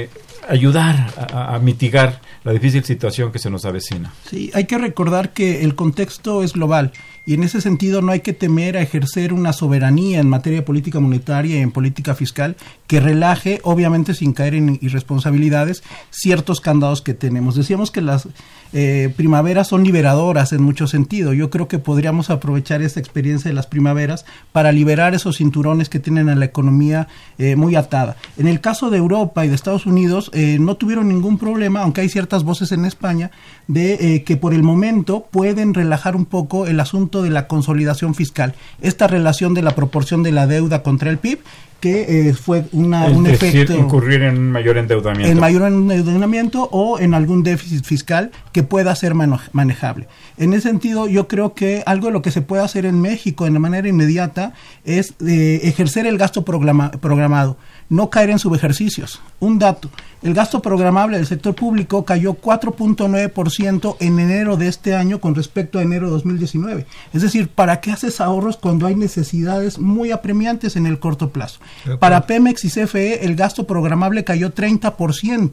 ayudar 0.49 1.13
a, 1.33 1.59
mitigar 1.59 2.21
la 2.45 2.53
difícil 2.53 2.85
situación 2.85 3.33
que 3.33 3.39
se 3.39 3.51
nos 3.51 3.65
avecina. 3.65 4.13
Sí, 4.29 4.51
hay 4.55 4.65
que 4.65 4.79
recordar 4.79 5.33
que 5.33 5.63
el 5.63 5.75
contexto 5.75 6.43
es 6.43 6.53
global 6.53 6.93
y 7.27 7.35
en 7.35 7.43
ese 7.43 7.61
sentido 7.61 8.01
no 8.03 8.13
hay 8.13 8.21
que 8.21 8.33
temer 8.33 8.77
a 8.77 8.83
ejercer 8.83 9.33
una 9.33 9.53
soberanía 9.53 10.21
en 10.21 10.29
materia 10.29 10.61
de 10.61 10.65
política 10.65 11.01
monetaria 11.01 11.59
y 11.59 11.61
en 11.61 11.73
política 11.73 12.15
fiscal 12.15 12.57
que 12.87 13.01
relaje, 13.01 13.61
obviamente 13.65 14.15
sin 14.15 14.33
caer 14.33 14.55
en 14.55 14.79
irresponsabilidades, 14.81 15.83
ciertos 16.11 16.61
candados 16.61 17.03
que 17.03 17.15
tenemos. 17.15 17.57
Decíamos 17.57 17.91
que 17.91 18.01
las 18.01 18.29
eh, 18.73 19.13
primaveras 19.17 19.67
son 19.67 19.83
liberadoras 19.83 20.53
en 20.53 20.63
mucho 20.63 20.87
sentido. 20.87 21.33
Yo 21.33 21.51
creo 21.51 21.67
que 21.67 21.81
podríamos 21.81 22.31
aprovechar 22.31 22.81
esta 22.83 23.01
experiencia 23.01 23.49
de 23.49 23.55
las 23.55 23.67
primaveras 23.67 24.25
para 24.53 24.71
liberar 24.71 25.15
esos 25.15 25.39
cinturones 25.39 25.89
que 25.89 25.99
tienen 25.99 26.29
a 26.29 26.37
la 26.37 26.45
economía 26.45 27.09
eh, 27.39 27.57
muy 27.57 27.75
atada. 27.75 28.17
En 28.39 28.47
el 28.47 28.61
caso 28.61 28.89
de 28.89 28.99
Europa 28.99 29.45
y 29.45 29.49
de 29.49 29.57
Estados 29.57 29.87
Unidos 29.87 30.31
eh, 30.33 30.59
no 30.61 30.77
tuvieron 30.77 31.09
ningún 31.09 31.39
problema, 31.39 31.81
aunque 31.81 32.03
hay 32.03 32.09
ciertas 32.09 32.45
voces 32.45 32.71
en 32.71 32.85
España, 32.85 33.33
de 33.67 34.23
que 34.25 34.37
por 34.37 34.55
el 34.55 34.63
momento 34.63 35.27
pueden 35.31 35.75
relajar 35.75 36.15
un 36.15 36.25
poco 36.25 36.67
el 36.67 36.79
asunto 36.79 37.16
de 37.23 37.31
la 37.31 37.47
consolidación 37.47 38.15
fiscal, 38.15 38.55
esta 38.81 39.07
relación 39.07 39.55
de 39.55 39.63
la 39.63 39.75
proporción 39.75 40.23
de 40.23 40.33
la 40.33 40.47
deuda 40.47 40.83
contra 40.83 41.11
el 41.11 41.19
PIB 41.19 41.41
que 41.81 42.29
eh, 42.29 42.35
fue 42.35 42.65
una, 42.73 43.05
un 43.07 43.25
decir, 43.25 43.49
efecto 43.49 43.75
incurrir 43.77 44.23
en 44.23 44.51
mayor 44.51 44.79
endeudamiento. 44.79 45.31
En 45.31 45.39
mayor 45.39 45.63
endeudamiento 45.63 46.69
o 46.73 46.99
en 46.99 47.13
algún 47.13 47.43
déficit 47.43 47.85
fiscal 47.85 48.31
que 48.53 48.63
pueda 48.63 48.95
ser 48.97 49.15
manejable. 49.15 50.09
En 50.39 50.55
ese 50.55 50.69
sentido 50.69 51.07
yo 51.07 51.29
creo 51.29 51.55
que 51.55 51.83
algo 51.85 52.07
de 52.07 52.13
lo 52.15 52.23
que 52.23 52.31
se 52.31 52.41
puede 52.41 52.63
hacer 52.63 52.87
en 52.87 53.01
México 53.01 53.45
de 53.45 53.51
manera 53.51 53.89
inmediata 53.89 54.55
es 54.85 55.15
eh, 55.27 55.61
ejercer 55.65 56.07
el 56.07 56.17
gasto 56.17 56.45
programado 56.45 57.59
no 57.89 58.11
caer 58.11 58.31
en 58.31 58.39
subejercicios. 58.39 59.21
Un 59.41 59.59
dato, 59.59 59.91
el 60.23 60.35
gasto 60.35 60.61
programable 60.61 61.17
del 61.19 61.27
sector 61.27 61.55
público 61.55 62.05
cayó 62.05 62.35
4.9% 62.35 63.97
en 64.01 64.19
enero 64.19 64.57
de 64.57 64.69
este 64.69 64.95
año 64.95 65.21
con 65.21 65.35
respecto 65.35 65.79
a 65.79 65.83
enero 65.83 66.07
de 66.07 66.13
2019. 66.13 66.87
Es 67.13 67.23
decir, 67.23 67.49
¿para 67.49 67.81
qué 67.81 67.93
haces 67.93 68.21
ahorros 68.21 68.57
cuando 68.57 68.87
hay 68.87 68.95
necesidades 68.95 69.79
muy 69.79 70.11
apremiantes 70.11 70.77
en 70.77 70.87
el 70.87 70.99
corto 70.99 71.31
plazo? 71.31 71.61
Para 72.01 72.27
Pemex 72.27 72.65
y 72.65 72.71
CFE 72.71 73.25
el 73.25 73.37
gasto 73.37 73.67
programable 73.67 74.25
cayó 74.25 74.53
30%. 74.53 75.53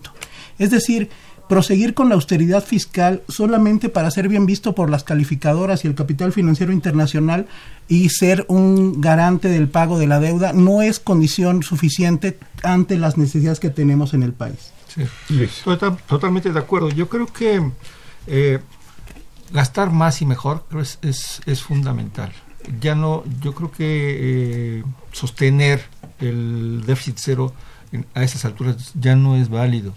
Es 0.60 0.72
decir, 0.72 1.10
proseguir 1.48 1.94
con 1.94 2.10
la 2.10 2.16
austeridad 2.16 2.64
fiscal 2.64 3.22
solamente 3.28 3.90
para 3.90 4.10
ser 4.12 4.28
bien 4.28 4.46
visto 4.46 4.74
por 4.74 4.90
las 4.90 5.04
calificadoras 5.04 5.84
y 5.84 5.88
el 5.88 5.96
capital 5.96 6.32
financiero 6.32 6.72
internacional 6.72 7.48
y 7.88 8.10
ser 8.10 8.46
un 8.48 9.02
garante 9.02 9.50
del 9.50 9.68
pago 9.68 10.00
de 10.00 10.08
la 10.08 10.20
deuda 10.20 10.54
no 10.54 10.82
es 10.82 11.00
condición 11.00 11.64
suficiente 11.64 12.40
ante 12.64 12.98
las 12.98 13.18
necesidades 13.18 13.60
que 13.60 13.70
tenemos 13.70 14.14
en 14.14 14.24
el 14.24 14.34
país. 14.34 14.72
Sí, 14.88 15.04
totalmente 16.08 16.52
de 16.52 16.60
acuerdo. 16.60 16.90
Yo 16.90 17.10
creo 17.10 17.26
que 17.26 17.72
eh, 18.28 18.60
gastar 19.52 19.92
más 19.92 20.22
y 20.22 20.26
mejor 20.26 20.64
es, 21.02 21.42
es, 21.46 21.62
fundamental. 21.62 22.32
Ya 22.80 22.96
no, 22.96 23.24
yo 23.42 23.54
creo 23.54 23.72
que 23.72 24.80
eh, 24.80 24.84
sostener 25.12 25.84
el 26.20 26.84
déficit 26.86 27.18
cero 27.18 27.54
a 28.14 28.24
esas 28.24 28.46
alturas 28.46 28.92
ya 28.96 29.16
no 29.16 29.36
es 29.36 29.50
válido 29.50 29.94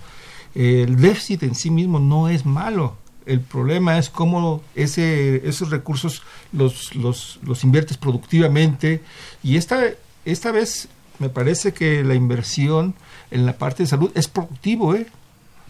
el 0.56 0.96
déficit 0.96 1.42
en 1.42 1.54
sí 1.54 1.70
mismo 1.70 1.98
no 1.98 2.28
es 2.28 2.46
malo. 2.46 2.96
El 3.26 3.40
problema 3.40 3.98
es 3.98 4.08
cómo 4.08 4.62
ese, 4.74 5.46
esos 5.46 5.70
recursos 5.70 6.22
los, 6.52 6.94
los, 6.94 7.38
los 7.42 7.64
inviertes 7.64 7.98
productivamente. 7.98 9.02
Y 9.42 9.56
esta, 9.56 9.80
esta 10.24 10.52
vez 10.52 10.88
me 11.18 11.28
parece 11.28 11.72
que 11.72 12.02
la 12.04 12.14
inversión 12.14 12.94
en 13.30 13.44
la 13.44 13.58
parte 13.58 13.82
de 13.82 13.88
salud 13.88 14.10
es 14.14 14.28
productivo, 14.28 14.94
¿eh? 14.94 15.06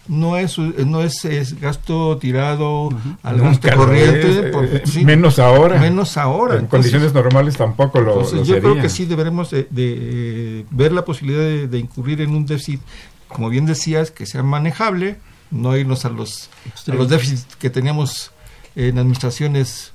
no 0.07 0.37
es 0.37 0.57
no 0.57 1.01
es, 1.01 1.59
gasto 1.59 2.17
tirado 2.17 2.89
al 3.23 3.39
gasto 3.39 3.69
corriente 3.75 4.51
eh, 4.53 5.03
menos 5.03 5.37
ahora 5.39 5.79
menos 5.79 6.17
ahora 6.17 6.55
en 6.55 6.67
condiciones 6.67 7.13
normales 7.13 7.57
tampoco 7.57 7.99
lo, 7.99 8.43
yo 8.43 8.59
creo 8.59 8.81
que 8.81 8.89
sí 8.89 9.05
deberemos 9.05 9.51
de, 9.51 10.65
ver 10.71 10.91
la 10.91 11.03
posibilidad 11.03 11.67
de, 11.67 11.77
incurrir 11.77 12.21
en 12.21 12.31
un 12.31 12.45
déficit 12.45 12.79
como 13.27 13.49
bien 13.49 13.65
decías, 13.65 14.11
que 14.11 14.25
sea 14.25 14.43
manejable, 14.43 15.17
no 15.51 15.75
irnos 15.77 16.05
a 16.05 16.09
los, 16.09 16.49
a 16.87 16.93
los 16.93 17.09
déficits 17.09 17.55
que 17.55 17.69
teníamos 17.69 18.31
en 18.75 18.97
administraciones 18.97 19.93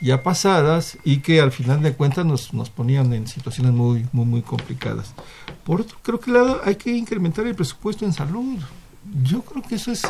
ya 0.00 0.22
pasadas 0.22 0.98
y 1.04 1.18
que 1.18 1.40
al 1.40 1.52
final 1.52 1.80
de 1.82 1.92
cuentas 1.94 2.26
nos, 2.26 2.52
nos 2.52 2.70
ponían 2.70 3.12
en 3.12 3.26
situaciones 3.28 3.72
muy, 3.72 4.06
muy, 4.12 4.26
muy 4.26 4.42
complicadas. 4.42 5.14
Por 5.64 5.80
otro, 5.80 5.96
creo 6.02 6.18
que 6.18 6.32
lado 6.32 6.60
hay 6.64 6.74
que 6.74 6.90
incrementar 6.90 7.46
el 7.46 7.54
presupuesto 7.54 8.04
en 8.04 8.12
salud. 8.12 8.58
Yo 9.22 9.42
creo 9.42 9.62
que 9.62 9.76
eso 9.76 9.92
es 9.92 10.02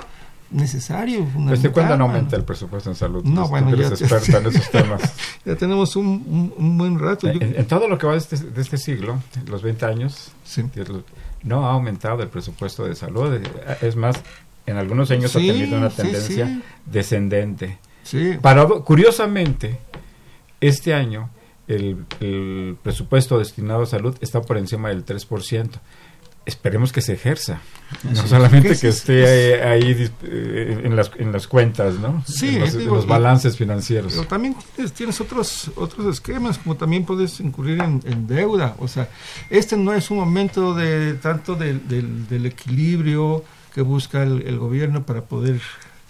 necesario. 0.50 1.26
¿Desde 1.36 1.70
cuándo 1.70 1.96
no 1.96 2.04
aumenta 2.04 2.36
el 2.36 2.44
presupuesto 2.44 2.88
en 2.88 2.96
salud? 2.96 3.22
No, 3.24 3.48
bueno, 3.48 3.74
ya, 3.76 3.88
experta 3.88 4.38
en 4.38 4.46
esos 4.46 4.70
temas. 4.70 5.02
ya 5.44 5.56
tenemos 5.56 5.94
un, 5.96 6.54
un, 6.56 6.78
buen 6.78 6.98
rato. 6.98 7.28
En, 7.28 7.66
todo 7.66 7.86
lo 7.86 7.98
que 7.98 8.06
va 8.06 8.12
de 8.12 8.18
este, 8.18 8.36
de 8.36 8.62
este 8.62 8.78
siglo, 8.78 9.20
los 9.46 9.62
20 9.62 9.84
años, 9.84 10.32
sí 10.44 10.62
no 11.42 11.66
ha 11.66 11.72
aumentado 11.72 12.22
el 12.22 12.28
presupuesto 12.28 12.84
de 12.84 12.94
salud. 12.94 13.40
Es 13.80 13.96
más, 13.96 14.22
en 14.66 14.76
algunos 14.76 15.10
años 15.10 15.34
ha 15.34 15.38
tenido 15.38 15.76
una 15.76 15.90
tendencia 15.90 16.62
descendente. 16.86 17.78
Para, 18.40 18.66
curiosamente, 18.66 19.78
este 20.60 20.94
año 20.94 21.30
el, 21.68 22.04
el, 22.20 22.76
presupuesto 22.82 23.38
destinado 23.38 23.82
a 23.82 23.86
salud 23.86 24.16
está 24.20 24.42
por 24.42 24.58
encima 24.58 24.88
del 24.88 25.04
3% 25.04 25.70
esperemos 26.44 26.92
que 26.92 27.00
se 27.00 27.12
ejerza, 27.12 27.60
no 28.02 28.26
solamente 28.26 28.76
que 28.76 28.88
esté 28.88 29.62
ahí, 29.62 30.10
eh, 30.24 30.80
en, 30.84 30.96
las, 30.96 31.10
en 31.16 31.30
las 31.30 31.46
cuentas, 31.46 31.94
¿no? 31.94 32.24
Sí, 32.26 32.56
en 32.56 32.86
los, 32.86 33.06
balances 33.06 33.56
financieros. 33.56 34.12
Pero 34.14 34.26
también 34.26 34.56
tienes, 34.94 35.20
otros 35.20 35.70
otros 35.76 36.06
esquemas, 36.06 36.58
como 36.58 36.76
también 36.76 37.04
puedes 37.04 37.38
incurrir 37.40 37.80
en, 37.80 38.26
deuda. 38.26 38.74
O 38.78 38.88
sea, 38.88 39.08
este 39.50 39.76
no 39.76 39.94
es 39.94 40.10
un 40.10 40.18
momento 40.18 40.74
de 40.74 41.14
tanto 41.14 41.54
del, 41.54 41.86
del, 42.28 42.46
equilibrio 42.46 43.44
que 43.74 43.82
busca 43.82 44.22
el, 44.22 44.58
gobierno 44.58 45.04
para 45.04 45.22
poder 45.22 45.60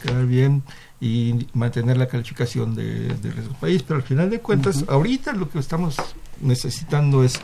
quedar 0.02 0.26
bien 0.26 0.62
y 1.00 1.46
mantener 1.52 1.96
la 1.96 2.06
calificación 2.06 2.74
de, 2.74 3.08
de 3.08 3.34
nuestro 3.34 3.54
país, 3.60 3.82
pero 3.82 3.96
al 3.96 4.04
final 4.04 4.30
de 4.30 4.40
cuentas, 4.40 4.84
ahorita 4.88 5.32
lo 5.32 5.50
que 5.50 5.58
estamos 5.58 5.96
necesitando 6.40 7.24
es 7.24 7.40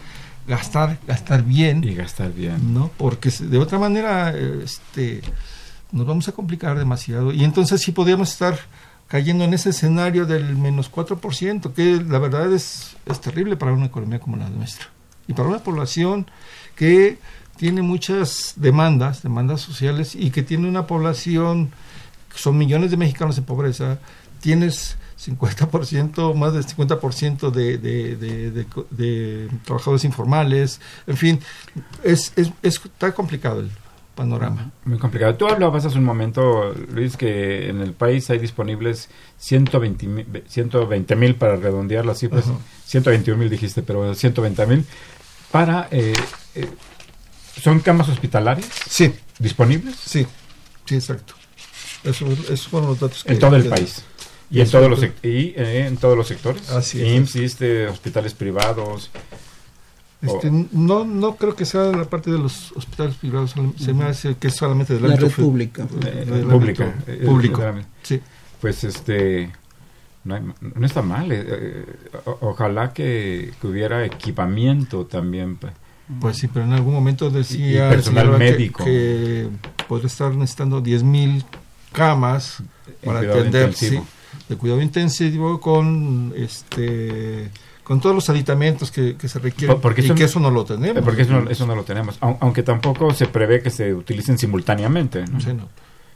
gastar, 0.49 0.99
gastar 1.07 1.45
bien. 1.45 1.85
Y 1.85 1.95
gastar 1.95 2.33
bien. 2.33 2.75
¿No? 2.75 2.91
Porque 2.97 3.31
de 3.31 3.59
otra 3.59 3.79
manera 3.79 4.35
este, 4.37 5.21
nos 5.93 6.07
vamos 6.07 6.29
a 6.29 6.33
complicar 6.33 6.79
demasiado. 6.79 7.33
Y 7.33 7.45
entonces 7.45 7.81
sí 7.81 7.93
podríamos 7.93 8.31
estar 8.31 8.59
cayendo 9.07 9.45
en 9.45 9.55
ese 9.55 9.71
escenario 9.71 10.27
del 10.27 10.57
menos 10.57 10.91
4%, 10.91 11.73
que 11.73 12.03
la 12.07 12.19
verdad 12.19 12.53
es, 12.53 12.97
es 13.07 13.21
terrible 13.21 13.57
para 13.57 13.73
una 13.73 13.87
economía 13.87 14.19
como 14.19 14.37
la 14.37 14.49
nuestra. 14.49 14.89
Y 15.27 15.35
para 15.35 15.49
una 15.49 15.63
población 15.63 16.27
que 16.75 17.19
tiene 17.57 17.83
muchas 17.83 18.55
demandas, 18.57 19.23
demandas 19.23 19.61
sociales, 19.61 20.15
y 20.15 20.31
que 20.31 20.43
tiene 20.43 20.69
una 20.69 20.87
población, 20.87 21.71
son 22.35 22.57
millones 22.57 22.91
de 22.91 22.97
mexicanos 22.97 23.37
en 23.39 23.45
pobreza, 23.45 23.99
tienes 24.41 24.97
50%, 25.19 26.35
más 26.35 26.53
del 26.53 26.65
50% 26.67 27.51
de, 27.51 27.79
de, 27.79 28.17
de, 28.17 28.67
de, 28.91 29.49
trabajadores 29.65 30.05
informales, 30.05 30.81
en 31.07 31.17
fin, 31.17 31.41
es, 32.05 32.33
es, 32.37 32.53
está 32.63 33.13
complicado 33.13 33.61
el 33.61 33.71
panorama. 34.15 34.71
Muy 34.85 34.99
complicado. 34.99 35.35
Tú 35.37 35.47
hablabas 35.47 35.85
hace 35.85 35.99
un 35.99 36.05
momento, 36.05 36.73
Luis, 36.93 37.17
que 37.17 37.69
en 37.69 37.81
el 37.81 37.93
país 37.93 38.29
hay 38.31 38.39
disponibles 38.39 39.09
120 39.39 41.17
mil 41.17 41.35
para 41.37 41.57
redondear 41.57 42.05
las 42.05 42.19
cifras, 42.19 42.45
121 42.87 43.39
mil 43.39 43.51
dijiste, 43.51 43.83
pero 43.83 44.15
120 44.15 44.67
mil 44.67 44.85
para... 45.51 45.89
Eh, 45.91 46.13
eh, 46.55 46.69
¿Son 47.61 47.81
camas 47.81 48.09
hospitalarias 48.09 48.69
Sí, 48.89 49.13
disponibles? 49.41 49.97
sí, 49.97 50.25
sí, 50.85 50.95
exacto. 50.95 51.35
Eso, 52.05 52.27
esos 52.29 52.69
fueron 52.69 52.91
los 52.91 53.01
datos 53.01 53.25
que... 53.25 53.33
En 53.33 53.39
todo 53.41 53.57
el 53.57 53.69
país. 53.69 54.05
Y 54.51 54.61
en 54.61 54.71
todos 54.71 54.89
los 54.91 55.03
y 55.23 55.53
eh, 55.57 55.87
en 55.87 55.97
todos 55.99 56.17
los 56.17 56.27
sectores. 56.29 56.71
Así 56.71 57.01
es. 57.03 57.09
IMSS, 57.15 57.37
ISSSTE, 57.37 57.87
hospitales 57.89 58.35
privados. 58.35 59.11
Este, 60.21 60.51
no, 60.51 61.05
no 61.05 61.37
creo 61.37 61.55
que 61.55 61.65
sea 61.65 61.83
la 61.93 62.05
parte 62.05 62.31
de 62.33 62.39
los 62.39 62.73
hospitales 62.73 63.15
privados, 63.17 63.55
se 63.79 63.93
me 63.93 64.05
hace 64.05 64.35
que 64.35 64.49
es 64.49 64.57
solamente 64.57 64.95
del 64.95 65.03
La 65.05 65.09
ámbito 65.15 65.29
red 65.29 65.45
pública. 65.45 65.87
eh, 66.05 66.25
del 66.27 66.45
pública, 66.47 66.85
ámbito 66.85 67.13
eh, 67.13 67.23
público. 67.25 67.63
eh, 67.63 67.85
Sí. 68.03 68.21
Pues 68.61 68.83
este 68.83 69.53
no, 70.25 70.35
hay- 70.35 70.43
no 70.75 70.87
está 70.87 71.03
mal. 71.03 71.31
eh, 71.31 71.45
eh, 71.47 71.85
o- 72.25 72.39
ojalá 72.41 72.93
que, 72.93 73.53
que 73.61 73.67
hubiera 73.69 74.05
equipamiento 74.05 75.07
también. 75.07 75.57
pa- 75.57 75.73
Pues 76.21 76.37
sí, 76.39 76.49
pero 76.49 76.65
en 76.65 76.73
algún 76.73 76.95
momento 76.95 77.31
decía 77.31 77.67
Y- 77.67 77.73
y 77.75 77.77
el 77.77 77.89
personal 77.91 78.31
que- 78.33 78.39
médico. 78.39 78.85
que, 78.85 79.49
podría 79.87 80.09
estar 80.09 80.35
necesitando 80.35 80.81
10.000 80.83 81.45
camas 81.93 82.61
para 83.05 83.21
atender 83.21 83.73
sí, 83.73 84.01
de 84.49 84.57
cuidado 84.57 84.81
intensivo 84.81 85.61
con 85.61 86.33
este 86.37 87.51
con 87.85 88.01
todos 88.01 88.15
los 88.15 88.29
aditamentos 88.29 88.91
que, 88.91 89.17
que 89.17 89.29
se 89.29 89.39
requieren 89.39 89.79
y 89.97 90.11
que 90.15 90.25
eso 90.25 90.41
no 90.41 90.51
lo 90.51 90.65
tenemos. 90.67 90.99
Eh, 90.99 91.03
Porque 91.03 91.23
eso 91.23 91.33
no, 91.41 91.49
eso 91.51 91.67
no 91.67 91.75
lo 91.75 91.85
tenemos. 91.85 92.21
Au- 92.21 92.37
Aunque 92.41 92.63
tampoco 92.63 93.15
se 93.15 93.27
prevé 93.29 93.63
que 93.63 93.71
se 93.71 93.95
utilicen 93.95 94.37
simultáneamente, 94.37 95.25
¿no? 95.25 95.41
Sí, 95.41 95.55
no. 95.55 95.69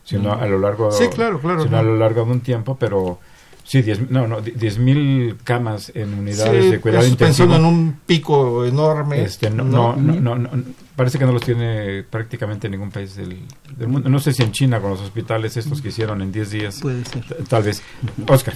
sino 0.05 0.33
a 0.35 0.47
lo 0.47 0.59
largo 0.59 0.91
Sí, 0.93 1.09
claro, 1.09 1.41
claro, 1.41 1.63
sino 1.63 1.73
no. 1.73 1.79
a 1.79 1.83
lo 1.83 1.97
largo 1.97 2.27
de 2.27 2.31
un 2.33 2.41
tiempo, 2.41 2.77
pero 2.79 3.19
sí, 3.65 3.83
10 3.83 4.11
no, 4.11 4.27
no, 4.27 4.41
10.000 4.43 5.37
camas 5.45 5.91
en 5.95 6.15
unidades 6.15 6.65
Sí, 6.65 6.71
de 6.71 6.81
cuidado 6.81 7.07
intensivo. 7.07 7.49
pensando 7.49 7.57
en 7.69 7.75
un 7.75 7.97
pico 8.07 8.65
enorme. 8.65 9.23
Este, 9.23 9.51
no, 9.51 9.65
no, 9.65 9.97
no, 9.97 10.15
no, 10.21 10.37
no, 10.37 10.51
parece 10.97 11.19
que 11.19 11.25
no 11.27 11.33
los 11.33 11.43
tiene 11.43 12.03
prácticamente 12.03 12.69
ningún 12.69 12.91
país 12.91 13.17
del, 13.17 13.39
del 13.77 13.89
mundo. 13.89 14.09
No 14.09 14.19
sé 14.19 14.33
si 14.33 14.43
en 14.43 14.53
China 14.53 14.81
con 14.81 14.91
los 14.91 15.01
hospitales 15.01 15.57
estos 15.57 15.81
que 15.83 15.89
hicieron 15.89 16.23
en 16.23 16.33
10 16.33 16.51
días, 16.51 16.81
Puede 16.81 17.05
ser. 17.05 17.25
tal 17.49 17.63
vez. 17.63 17.83
Oscar, 18.29 18.55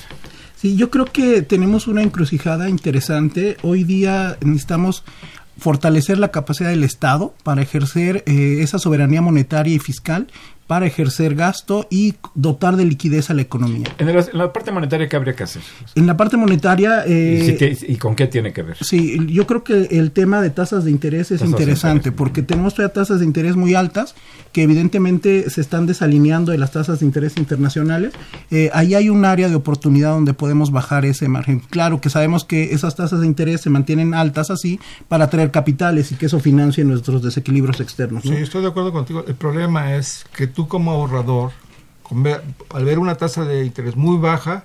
Sí, 0.57 0.75
yo 0.77 0.89
creo 0.91 1.05
que 1.05 1.43
tenemos 1.43 1.87
una 1.87 2.03
encrucijada 2.03 2.71
interesante. 2.71 3.59
Hoy 3.63 3.85
día 3.85 4.39
necesitamos 4.41 5.05
fortalecer 5.59 6.19
la 6.19 6.31
capacidad 6.31 6.71
del 6.71 6.85
Estado 6.85 7.35
para 7.43 7.63
ejercer 7.63 8.23
eh, 8.27 8.59
esa 8.61 8.79
soberanía 8.79 9.21
monetaria 9.23 9.75
y 9.75 9.79
fiscal, 9.79 10.27
para 10.67 10.87
ejercer 10.87 11.35
gasto 11.35 11.87
y 11.91 12.15
dotar 12.35 12.77
de 12.77 12.85
liquidez 12.85 13.31
a 13.31 13.35
la 13.35 13.43
economía. 13.43 13.87
en, 13.99 14.09
el- 14.09 14.17
en 14.17 14.39
la 14.39 14.53
parte 14.53 14.73
monetaria, 14.73 15.09
¿qué 15.09 15.17
habría 15.17 15.35
que 15.35 15.45
hacer? 15.45 15.63
En 15.95 16.07
la 16.07 16.17
parte 16.17 16.37
monetaria... 16.37 17.05
eh, 17.07 17.41
¿Y, 17.43 17.47
si 17.47 17.53
te- 17.57 17.93
y 17.93 17.97
con 17.97 18.15
qué 18.17 18.27
tiene 18.27 18.53
que 18.53 18.63
ver? 18.63 18.77
Sí, 18.81 19.17
yo 19.29 19.47
creo 19.47 19.63
que 19.63 19.89
el 19.93 20.11
tema 20.11 20.41
de 20.41 20.51
tasas 20.51 20.85
de 20.85 20.91
interés 20.91 21.31
es 21.31 21.39
Tasas 21.41 21.49
interesante 21.53 22.09
interés. 22.09 22.17
porque 22.19 22.43
tenemos 22.43 22.75
todavía 22.75 22.93
tasas 22.95 23.21
de 23.21 23.27
interés 23.27 23.55
muy 23.57 23.75
altas 23.75 24.15
que 24.53 24.63
evidentemente 24.63 25.51
se 25.51 25.61
están 25.61 25.87
desalineando 25.87 26.51
de 26.53 26.59
las 26.59 26.73
tasas 26.73 27.01
de 27.01 27.07
interés 27.07 27.37
internacionales. 27.37 28.13
Eh, 28.51 28.71
ahí 28.73 28.95
hay 28.95 29.09
un 29.11 29.25
área 29.25 29.49
de 29.49 29.55
oportunidad 29.55 30.11
donde 30.13 30.35
podemos 30.35 30.71
bajar 30.71 31.05
ese 31.05 31.29
margen. 31.29 31.61
Claro 31.61 32.01
que 32.01 32.11
sabemos 32.11 32.45
que 32.45 32.73
esas 32.73 32.97
tasas 32.97 33.21
de 33.21 33.27
interés 33.27 33.61
se 33.61 33.71
mantienen 33.71 34.15
altas 34.15 34.51
así 34.51 34.81
para 35.09 35.25
atraer 35.27 35.51
capitales 35.51 36.11
y 36.13 36.15
que 36.17 36.27
eso 36.27 36.41
financie 36.41 36.85
nuestros 36.85 37.23
desequilibrios 37.23 37.81
externos. 37.81 38.25
¿no? 38.25 38.33
Sí, 38.35 38.39
estoy 38.43 38.63
de 38.63 38.69
acuerdo 38.69 38.93
contigo. 38.93 39.25
El 39.29 39.35
problema 39.35 39.95
es 39.97 40.25
que 40.35 40.47
tú 40.57 40.67
como 40.67 40.91
ahorrador, 40.91 41.53
ver- 42.11 42.43
al 42.75 42.85
ver 42.85 42.99
una 42.99 43.15
tasa 43.15 43.45
de 43.45 43.65
interés 43.65 43.95
muy 43.95 44.17
baja, 44.19 44.65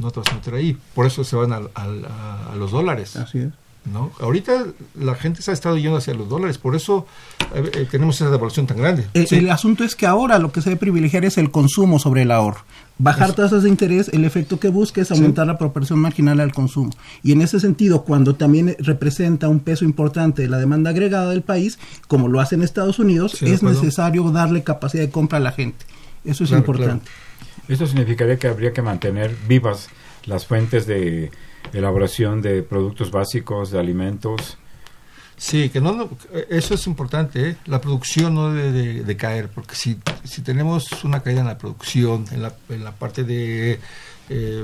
no 0.00 0.10
te 0.10 0.20
vas 0.20 0.28
a 0.30 0.34
meter 0.34 0.54
ahí. 0.54 0.76
Por 0.94 1.06
eso 1.06 1.24
se 1.24 1.36
van 1.36 1.52
a, 1.52 1.60
a 1.74 2.54
los 2.56 2.70
dólares. 2.72 3.16
Así 3.16 3.38
es. 3.38 3.52
¿No? 3.92 4.10
Ahorita 4.20 4.64
la 4.98 5.14
gente 5.14 5.42
se 5.42 5.50
ha 5.50 5.54
estado 5.54 5.76
yendo 5.76 5.98
hacia 5.98 6.14
los 6.14 6.28
dólares, 6.28 6.58
por 6.58 6.74
eso 6.74 7.06
eh, 7.54 7.70
eh, 7.74 7.86
tenemos 7.90 8.16
esa 8.16 8.26
devaluación 8.30 8.66
tan 8.66 8.78
grande. 8.78 9.06
El, 9.14 9.26
Sí. 9.26 9.36
el 9.36 9.50
asunto 9.50 9.84
es 9.84 9.94
que 9.94 10.06
ahora 10.06 10.38
lo 10.38 10.52
que 10.52 10.60
se 10.62 10.70
debe 10.70 10.80
privilegiar 10.80 11.24
es 11.24 11.36
el 11.38 11.50
consumo 11.50 11.98
sobre 11.98 12.22
el 12.22 12.30
ahorro. 12.30 12.60
Bajar 12.96 13.32
tasas 13.32 13.64
de 13.64 13.68
interés, 13.68 14.08
el 14.12 14.24
efecto 14.24 14.60
que 14.60 14.68
busca 14.68 15.00
es 15.02 15.10
aumentar 15.10 15.46
la 15.48 15.58
proporción 15.58 15.98
marginal 15.98 16.38
al 16.40 16.52
consumo. 16.52 16.90
Y 17.24 17.32
en 17.32 17.42
ese 17.42 17.58
sentido, 17.58 18.04
cuando 18.04 18.36
también 18.36 18.76
representa 18.78 19.48
un 19.48 19.58
peso 19.60 19.84
importante 19.84 20.42
de 20.42 20.48
la 20.48 20.58
demanda 20.58 20.90
agregada 20.90 21.30
del 21.30 21.42
país, 21.42 21.78
como 22.06 22.28
lo 22.28 22.40
hace 22.40 22.54
en 22.54 22.62
Estados 22.62 22.98
Unidos, 23.00 23.32
Sí, 23.38 23.46
es 23.46 23.62
necesario 23.64 24.30
darle 24.30 24.62
capacidad 24.62 25.02
de 25.02 25.10
compra 25.10 25.38
a 25.38 25.40
la 25.40 25.50
gente. 25.52 25.84
Eso 26.24 26.44
es 26.44 26.50
Claro, 26.50 26.60
importante. 26.60 27.10
Esto 27.68 27.86
significaría 27.86 28.38
que 28.38 28.46
habría 28.46 28.72
que 28.72 28.80
mantener 28.82 29.34
vivas 29.48 29.88
las 30.26 30.46
fuentes 30.46 30.86
de 30.86 31.30
elaboración 31.72 32.42
de 32.42 32.62
productos 32.62 33.10
básicos, 33.10 33.70
de 33.70 33.78
alimentos. 33.80 34.58
Sí, 35.36 35.68
que 35.68 35.80
no, 35.80 35.92
no- 35.92 36.08
eso 36.48 36.74
es 36.74 36.86
importante, 36.86 37.50
¿eh? 37.50 37.56
la 37.66 37.80
producción 37.80 38.34
no 38.34 38.52
debe 38.52 38.70
de, 38.70 39.02
de 39.02 39.16
caer, 39.16 39.48
porque 39.48 39.74
si, 39.74 39.98
si 40.22 40.42
tenemos 40.42 41.02
una 41.04 41.20
caída 41.24 41.40
en 41.40 41.48
la 41.48 41.58
producción, 41.58 42.24
en 42.30 42.42
la, 42.42 42.54
en 42.68 42.84
la 42.84 42.92
parte 42.92 43.24
de 43.24 43.80
eh, 44.28 44.62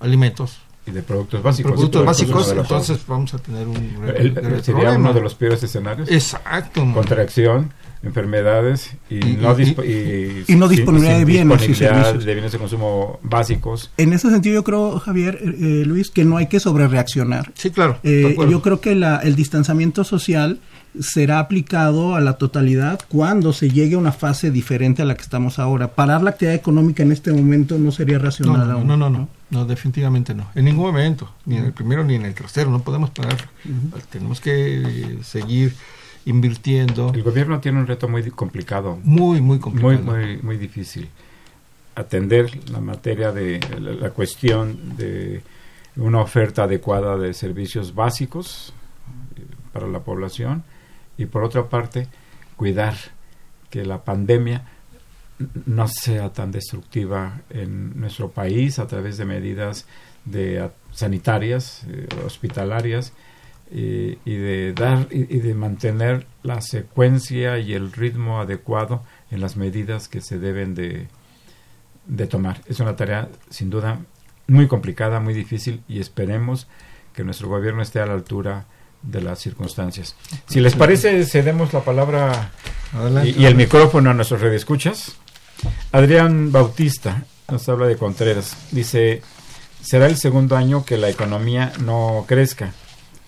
alimentos, 0.00 0.58
y 0.86 0.92
de 0.92 1.02
productos 1.02 1.42
básicos. 1.42 1.72
productos 1.72 2.04
básicos, 2.04 2.52
entonces 2.52 3.04
vamos 3.08 3.34
a 3.34 3.38
tener 3.38 3.66
un 3.66 3.76
el- 4.16 4.34
sería 4.62 4.62
problema. 4.62 4.96
uno 4.96 5.12
de 5.12 5.20
los 5.20 5.34
peores 5.34 5.60
escenarios. 5.64 6.08
Exacto. 6.08 6.86
Contracción, 6.94 7.72
enfermedades 8.02 8.90
y, 9.10 9.16
Y- 9.16 9.36
no, 9.40 9.52
y- 9.58 9.62
dispo- 9.64 9.84
y, 9.84 10.52
y 10.52 10.56
no 10.56 10.68
disponibilidad 10.68 11.18
de 11.18 11.24
bienes 11.24 11.62
y 11.64 11.68
disponibilidad 11.68 12.02
servicios. 12.04 12.24
de 12.24 12.32
bienes 12.34 12.52
de 12.52 12.58
consumo 12.58 13.18
básicos. 13.22 13.90
En 13.96 14.12
ese 14.12 14.30
sentido, 14.30 14.54
yo 14.54 14.64
creo, 14.64 14.98
Javier, 14.98 15.38
eh, 15.42 15.48
eh, 15.48 15.84
Luis, 15.86 16.10
que 16.10 16.24
no 16.24 16.36
hay 16.36 16.46
que 16.46 16.60
sobrereaccionar. 16.60 17.52
Sí, 17.54 17.70
claro. 17.70 17.98
Eh, 18.02 18.36
yo 18.50 18.62
creo 18.62 18.80
que 18.80 18.94
la- 18.94 19.18
el 19.18 19.34
distanciamiento 19.36 20.04
social 20.04 20.60
será 20.98 21.40
aplicado 21.40 22.14
a 22.14 22.20
la 22.22 22.34
totalidad 22.38 22.98
cuando 23.08 23.52
se 23.52 23.68
llegue 23.70 23.96
a 23.96 23.98
una 23.98 24.12
fase 24.12 24.50
diferente 24.50 25.02
a 25.02 25.04
la 25.04 25.14
que 25.14 25.20
estamos 25.22 25.58
ahora. 25.58 25.88
Parar 25.94 26.22
la 26.22 26.30
actividad 26.30 26.54
económica 26.54 27.02
en 27.02 27.12
este 27.12 27.32
momento 27.32 27.76
no 27.78 27.92
sería 27.92 28.18
racional. 28.18 28.66
no, 28.66 28.72
aún, 28.74 28.86
no, 28.86 28.96
no, 28.96 29.10
no, 29.10 29.28
no, 29.50 29.64
definitivamente 29.66 30.34
no. 30.34 30.48
En 30.54 30.64
ningún 30.64 30.86
momento, 30.86 31.30
ni 31.44 31.58
en 31.58 31.64
el 31.66 31.72
primero 31.74 32.02
ni 32.02 32.14
en 32.14 32.24
el 32.24 32.32
tercero, 32.34 32.70
no 32.70 32.80
podemos 32.80 33.10
parar. 33.10 33.36
Tenemos 34.08 34.40
que 34.40 35.18
seguir 35.22 35.74
invirtiendo. 36.26 37.12
El 37.14 37.22
gobierno 37.22 37.60
tiene 37.60 37.78
un 37.78 37.86
reto 37.86 38.08
muy 38.08 38.22
complicado, 38.30 38.98
Muy, 39.02 39.40
muy 39.40 39.58
complicado. 39.58 40.02
muy, 40.02 40.26
muy, 40.26 40.36
muy 40.42 40.56
difícil. 40.58 41.08
Atender 41.94 42.70
la 42.70 42.80
materia 42.80 43.32
de 43.32 43.60
la, 43.80 43.92
la 43.92 44.10
cuestión 44.10 44.96
de 44.96 45.42
una 45.96 46.20
oferta 46.20 46.64
adecuada 46.64 47.16
de 47.16 47.32
servicios 47.32 47.94
básicos 47.94 48.74
eh, 49.36 49.42
para 49.72 49.86
la 49.86 50.00
población 50.00 50.62
y 51.16 51.24
por 51.26 51.42
otra 51.42 51.68
parte 51.70 52.06
cuidar 52.56 52.94
que 53.70 53.84
la 53.84 54.04
pandemia 54.04 54.66
no 55.66 55.86
sea 55.88 56.32
tan 56.32 56.50
destructiva 56.50 57.40
en 57.50 57.98
nuestro 57.98 58.30
país 58.30 58.78
a 58.78 58.86
través 58.86 59.16
de 59.16 59.24
medidas 59.24 59.86
de 60.24 60.70
sanitarias, 60.92 61.84
eh, 61.88 62.08
hospitalarias 62.26 63.12
y, 63.70 64.18
y 64.24 64.36
de 64.36 64.72
dar 64.72 65.08
y, 65.10 65.22
y 65.34 65.40
de 65.40 65.54
mantener 65.54 66.26
la 66.42 66.60
secuencia 66.60 67.58
y 67.58 67.74
el 67.74 67.92
ritmo 67.92 68.40
adecuado 68.40 69.02
en 69.30 69.40
las 69.40 69.56
medidas 69.56 70.08
que 70.08 70.20
se 70.20 70.38
deben 70.38 70.74
de, 70.74 71.08
de 72.06 72.26
tomar. 72.26 72.60
Es 72.66 72.80
una 72.80 72.96
tarea 72.96 73.28
sin 73.50 73.70
duda 73.70 73.98
muy 74.46 74.68
complicada, 74.68 75.18
muy 75.20 75.34
difícil 75.34 75.82
y 75.88 75.98
esperemos 76.00 76.68
que 77.12 77.24
nuestro 77.24 77.48
gobierno 77.48 77.82
esté 77.82 78.00
a 78.00 78.06
la 78.06 78.14
altura 78.14 78.66
de 79.02 79.20
las 79.20 79.38
circunstancias. 79.40 80.14
Si 80.46 80.60
les 80.60 80.74
parece, 80.74 81.24
cedemos 81.26 81.72
la 81.72 81.80
palabra 81.80 82.50
Adelante. 82.92 83.30
y, 83.30 83.42
y 83.42 83.46
el 83.46 83.54
micrófono 83.56 84.10
a 84.10 84.14
nuestros 84.14 84.40
redescuchas. 84.40 85.16
Adrián 85.92 86.52
Bautista 86.52 87.24
nos 87.50 87.68
habla 87.68 87.86
de 87.86 87.96
Contreras. 87.96 88.56
Dice, 88.72 89.22
será 89.80 90.06
el 90.06 90.16
segundo 90.16 90.56
año 90.56 90.84
que 90.84 90.96
la 90.96 91.08
economía 91.08 91.72
no 91.80 92.24
crezca. 92.28 92.72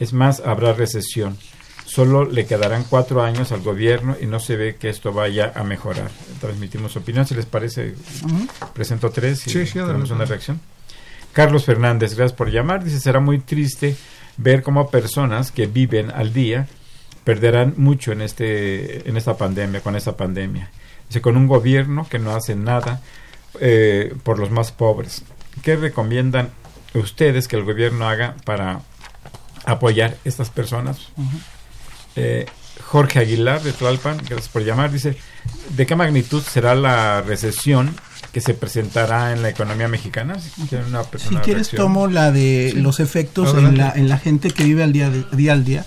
Es 0.01 0.13
más, 0.13 0.41
habrá 0.41 0.73
recesión. 0.73 1.37
Solo 1.87 2.27
le 2.27 2.47
quedarán 2.47 2.85
cuatro 2.85 3.23
años 3.23 3.51
al 3.51 3.63
gobierno 3.63 4.17
y 4.21 4.27
no 4.27 4.41
se 4.41 4.57
ve 4.57 4.77
que 4.77 4.91
esto 4.91 5.13
vaya 5.13 5.53
a 5.55 5.65
mejorar. 5.65 6.11
Transmitimos 6.41 6.97
opinión. 6.97 7.27
Si 7.27 7.35
les 7.35 7.47
parece, 7.47 7.95
presento 8.75 9.11
tres 9.11 9.47
y 9.47 9.51
Sí, 9.51 9.67
sí, 9.67 9.73
tenemos 9.73 10.11
una 10.11 10.27
reacción. 10.27 10.61
Carlos 11.33 11.65
Fernández, 11.65 12.15
gracias 12.15 12.37
por 12.37 12.51
llamar. 12.51 12.85
Dice, 12.85 13.01
será 13.01 13.21
muy 13.21 13.39
triste 13.39 13.97
ver 14.37 14.63
cómo 14.63 14.91
personas 14.91 15.51
que 15.51 15.67
viven 15.67 16.11
al 16.11 16.33
día 16.33 16.69
perderán 17.25 17.75
mucho 17.77 18.13
en 18.13 18.23
este 18.23 19.09
en 19.09 19.17
esta 19.17 19.37
pandemia, 19.37 19.81
con 19.81 19.97
esta 19.97 20.17
pandemia. 20.17 20.71
Dice, 21.09 21.21
con 21.21 21.37
un 21.37 21.47
gobierno 21.47 22.07
que 22.09 22.19
no 22.19 22.35
hace 22.35 22.55
nada 22.55 23.03
eh, 23.61 24.15
por 24.23 24.39
los 24.39 24.51
más 24.51 24.73
pobres. 24.73 25.25
¿Qué 25.63 25.77
recomiendan 25.77 26.51
ustedes 26.95 27.49
que 27.49 27.57
el 27.57 27.65
gobierno 27.65 28.09
haga 28.09 28.37
para 28.45 28.81
apoyar 29.65 30.17
estas 30.25 30.51
personas? 30.51 30.99
Eh, 32.17 32.47
Jorge 32.85 33.19
Aguilar 33.19 33.63
de 33.63 33.73
Tlalpan, 33.73 34.17
gracias 34.19 34.49
por 34.49 34.65
llamar, 34.65 34.91
dice, 34.91 35.17
¿de 35.77 35.87
qué 35.87 35.95
magnitud 35.97 36.43
será 36.43 36.75
la 36.75 37.21
recesión 37.23 37.95
que 38.33 38.41
se 38.41 38.55
presentará 38.55 39.33
en 39.33 39.43
la 39.43 39.49
economía 39.51 39.89
mexicana? 39.89 40.37
Si, 40.39 40.51
una- 40.75 41.03
Si 41.03 41.35
quieres 41.37 41.69
reacción. 41.69 41.83
tomo 41.83 42.07
la 42.07 42.31
de 42.33 42.73
los 42.77 43.01
efectos 43.01 43.57
en 43.57 43.77
la, 43.77 43.93
en 43.95 44.09
la 44.09 44.19
gente 44.19 44.51
que 44.51 44.65
vive 44.65 44.83
al 44.85 44.93
día, 44.93 45.11
de- 45.11 45.25
día 45.37 45.53
al 45.53 45.65
día. 45.65 45.85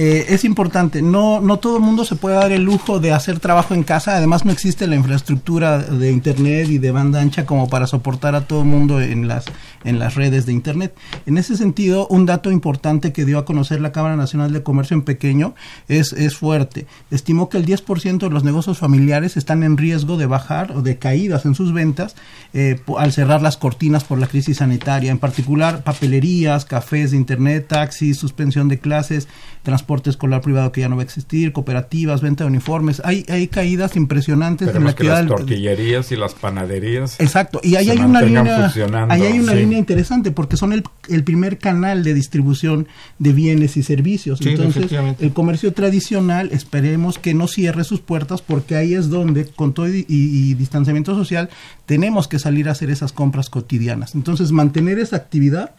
Eh, 0.00 0.26
es 0.28 0.44
importante. 0.44 1.02
No, 1.02 1.40
no 1.40 1.58
todo 1.58 1.78
el 1.78 1.82
mundo 1.82 2.04
se 2.04 2.14
puede 2.14 2.36
dar 2.36 2.52
el 2.52 2.62
lujo 2.62 3.00
de 3.00 3.10
hacer 3.10 3.40
trabajo 3.40 3.74
en 3.74 3.82
casa. 3.82 4.14
Además, 4.14 4.44
no 4.44 4.52
existe 4.52 4.86
la 4.86 4.94
infraestructura 4.94 5.78
de 5.80 6.12
Internet 6.12 6.68
y 6.68 6.78
de 6.78 6.92
banda 6.92 7.20
ancha 7.20 7.44
como 7.44 7.68
para 7.68 7.88
soportar 7.88 8.36
a 8.36 8.42
todo 8.42 8.60
el 8.60 8.68
mundo 8.68 9.00
en 9.00 9.26
las, 9.26 9.46
en 9.82 9.98
las 9.98 10.14
redes 10.14 10.46
de 10.46 10.52
Internet. 10.52 10.94
En 11.26 11.36
ese 11.36 11.56
sentido, 11.56 12.06
un 12.10 12.26
dato 12.26 12.52
importante 12.52 13.12
que 13.12 13.24
dio 13.24 13.38
a 13.38 13.44
conocer 13.44 13.80
la 13.80 13.90
Cámara 13.90 14.14
Nacional 14.14 14.52
de 14.52 14.62
Comercio 14.62 14.94
en 14.94 15.02
Pequeño 15.02 15.56
es, 15.88 16.12
es 16.12 16.36
fuerte. 16.36 16.86
Estimó 17.10 17.48
que 17.48 17.58
el 17.58 17.66
10% 17.66 18.18
de 18.18 18.30
los 18.30 18.44
negocios 18.44 18.78
familiares 18.78 19.36
están 19.36 19.64
en 19.64 19.76
riesgo 19.76 20.16
de 20.16 20.26
bajar 20.26 20.70
o 20.76 20.80
de 20.80 20.98
caídas 20.98 21.44
en 21.44 21.56
sus 21.56 21.72
ventas 21.72 22.14
eh, 22.54 22.80
al 22.96 23.10
cerrar 23.10 23.42
las 23.42 23.56
cortinas 23.56 24.04
por 24.04 24.20
la 24.20 24.28
crisis 24.28 24.58
sanitaria. 24.58 25.10
En 25.10 25.18
particular, 25.18 25.82
papelerías, 25.82 26.64
cafés 26.64 27.10
de 27.10 27.16
Internet, 27.16 27.66
taxis, 27.66 28.16
suspensión 28.16 28.68
de 28.68 28.78
clases, 28.78 29.26
transporte 29.64 29.87
escolar 30.06 30.40
privado 30.42 30.70
que 30.72 30.82
ya 30.82 30.88
no 30.88 30.96
va 30.96 31.02
a 31.02 31.04
existir, 31.04 31.52
cooperativas, 31.52 32.20
venta 32.20 32.44
de 32.44 32.50
uniformes. 32.50 33.00
Hay, 33.04 33.24
hay 33.28 33.48
caídas 33.48 33.96
impresionantes 33.96 34.74
en 34.74 34.84
la 34.84 34.90
actividad. 34.90 35.20
Las 35.20 35.28
tortillerías 35.28 36.12
y 36.12 36.16
las 36.16 36.34
panaderías. 36.34 37.18
Exacto. 37.20 37.60
Y 37.62 37.76
ahí 37.76 37.90
hay 37.90 37.98
una 37.98 38.22
línea, 38.22 38.72
ahí 39.08 39.22
hay 39.22 39.40
una 39.40 39.54
línea 39.54 39.78
interesante 39.78 40.30
porque 40.30 40.56
son 40.56 40.72
el, 40.72 40.84
el, 41.08 41.24
primer 41.24 41.58
canal 41.58 42.04
de 42.04 42.14
distribución 42.14 42.86
de 43.18 43.32
bienes 43.32 43.76
y 43.76 43.82
servicios. 43.82 44.40
Entonces, 44.42 44.90
el 45.18 45.32
comercio 45.32 45.72
tradicional 45.72 46.50
esperemos 46.52 47.18
que 47.18 47.34
no 47.34 47.48
cierre 47.48 47.84
sus 47.84 48.00
puertas 48.00 48.42
porque 48.42 48.76
ahí 48.76 48.94
es 48.94 49.08
donde, 49.08 49.46
con 49.46 49.72
todo 49.72 49.88
y, 49.88 50.04
y 50.08 50.54
distanciamiento 50.54 51.14
social, 51.14 51.48
tenemos 51.86 52.28
que 52.28 52.38
salir 52.38 52.68
a 52.68 52.72
hacer 52.72 52.90
esas 52.90 53.12
compras 53.12 53.50
cotidianas. 53.50 54.14
Entonces, 54.14 54.52
mantener 54.52 54.98
esa 54.98 55.16
actividad 55.16 55.74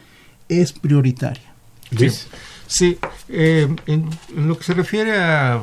es 0.49 0.74
prioritaria. 0.74 1.53
Luis. 1.91 2.14
Sí, 2.14 2.38
eh, 3.30 3.67
en, 3.88 4.09
lo 4.36 4.57
que 4.57 4.63
se 4.63 4.74
refiere 4.74 5.17
a 5.17 5.61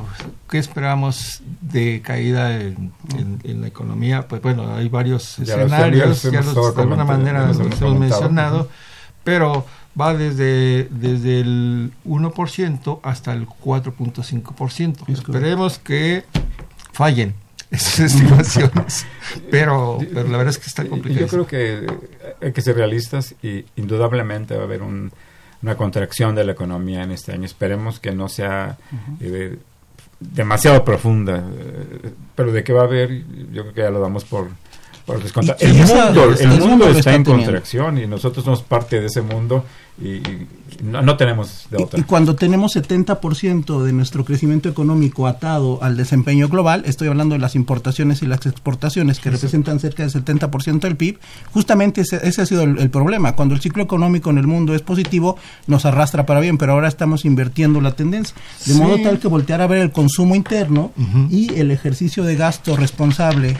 qué 0.50 0.58
esperamos 0.58 1.42
de 1.60 2.02
caída 2.02 2.60
en, 2.60 2.92
la 3.44 3.68
economía, 3.68 4.26
pues 4.28 4.42
bueno, 4.42 4.74
hay 4.74 4.88
varios 4.88 5.38
escenarios, 5.38 6.22
ya 6.22 6.42
los, 6.42 6.74
de 6.74 6.82
alguna 6.82 7.04
manera 7.04 7.46
los 7.46 7.60
hemos 7.80 7.98
mencionado, 7.98 8.68
pero 9.24 9.64
va 9.98 10.14
desde, 10.14 10.88
desde 10.90 11.40
el 11.40 11.92
1% 12.04 13.00
hasta 13.02 13.32
el 13.32 13.46
4.5%. 13.46 15.08
Esperemos 15.08 15.78
que 15.78 16.24
fallen 16.92 17.34
esas 17.70 18.00
estimaciones, 18.12 19.06
pero, 19.50 19.98
pero 20.14 20.28
la 20.28 20.38
verdad 20.38 20.48
es 20.48 20.58
que 20.58 20.66
está 20.66 20.84
complicado. 20.86 21.26
Yo 21.26 21.28
creo 21.28 21.46
que 21.46 21.86
hay 22.40 22.52
que 22.52 22.62
ser 22.62 22.76
realistas 22.76 23.34
y 23.42 23.64
indudablemente 23.76 24.54
va 24.54 24.62
a 24.62 24.64
haber 24.64 24.82
un 24.82 25.12
una 25.66 25.76
contracción 25.76 26.36
de 26.36 26.44
la 26.44 26.52
economía 26.52 27.02
en 27.02 27.10
este 27.10 27.32
año. 27.32 27.44
Esperemos 27.44 27.98
que 27.98 28.12
no 28.12 28.28
sea 28.28 28.78
eh, 29.20 29.58
demasiado 30.20 30.84
profunda, 30.84 31.38
eh, 31.38 32.12
pero 32.36 32.52
de 32.52 32.62
qué 32.62 32.72
va 32.72 32.82
a 32.82 32.84
haber, 32.84 33.24
yo 33.52 33.62
creo 33.62 33.74
que 33.74 33.80
ya 33.80 33.90
lo 33.90 33.98
damos 33.98 34.24
por, 34.24 34.46
por 35.06 35.22
descontado. 35.22 35.56
El, 35.60 35.74
mundo, 35.74 36.34
el 36.38 36.60
mundo 36.60 36.88
está, 36.90 37.14
en 37.14 37.24
contracción 37.24 37.96
y 37.96 38.06
nosotros 38.08 38.44
somos 38.44 38.62
parte 38.62 39.00
de 39.00 39.06
ese 39.06 39.22
mundo 39.22 39.64
y, 40.02 40.20
no, 40.82 41.16
tenemos 41.16 41.68
de 41.70 41.82
otra. 41.82 41.98
Y, 41.98 42.02
cuando 42.02 42.34
tenemos 42.34 42.76
70% 42.76 43.82
de 43.82 43.92
nuestro 43.92 44.24
crecimiento 44.24 44.68
económico 44.68 45.26
atado 45.26 45.78
al 45.80 45.96
desempeño 45.96 46.48
global, 46.48 46.82
estoy 46.86 47.08
hablando 47.08 47.34
de 47.34 47.38
las 47.38 47.54
importaciones 47.54 48.20
y 48.22 48.26
las 48.26 48.44
exportaciones 48.44 49.20
que 49.20 49.30
representan 49.30 49.80
cerca 49.80 50.02
del 50.06 50.12
70% 50.12 50.80
del 50.80 50.96
PIB, 50.96 51.18
justamente 51.52 52.02
ese, 52.02 52.42
ha 52.42 52.44
sido 52.44 52.64
el, 52.64 52.90
problema. 52.90 53.36
Cuando 53.36 53.54
el 53.54 53.60
ciclo 53.60 53.84
económico 53.84 54.28
en 54.30 54.38
el 54.38 54.46
mundo 54.46 54.74
es 54.74 54.82
positivo, 54.82 55.38
nos 55.66 55.86
arrastra 55.86 56.26
para 56.26 56.40
bien, 56.40 56.58
pero 56.58 56.72
ahora 56.72 56.88
estamos 56.88 57.24
invirtiendo 57.24 57.80
la 57.80 57.92
tendencia. 57.92 58.36
De 58.66 58.74
modo 58.74 58.98
tal 59.00 59.18
que 59.18 59.28
voltear 59.28 59.62
a 59.62 59.66
ver 59.66 59.78
el 59.78 59.92
consumo 59.92 60.34
interno 60.34 60.92
y 61.30 61.54
el 61.54 61.70
ejercicio 61.70 62.24
de 62.24 62.36
gasto 62.36 62.76
responsable 62.76 63.56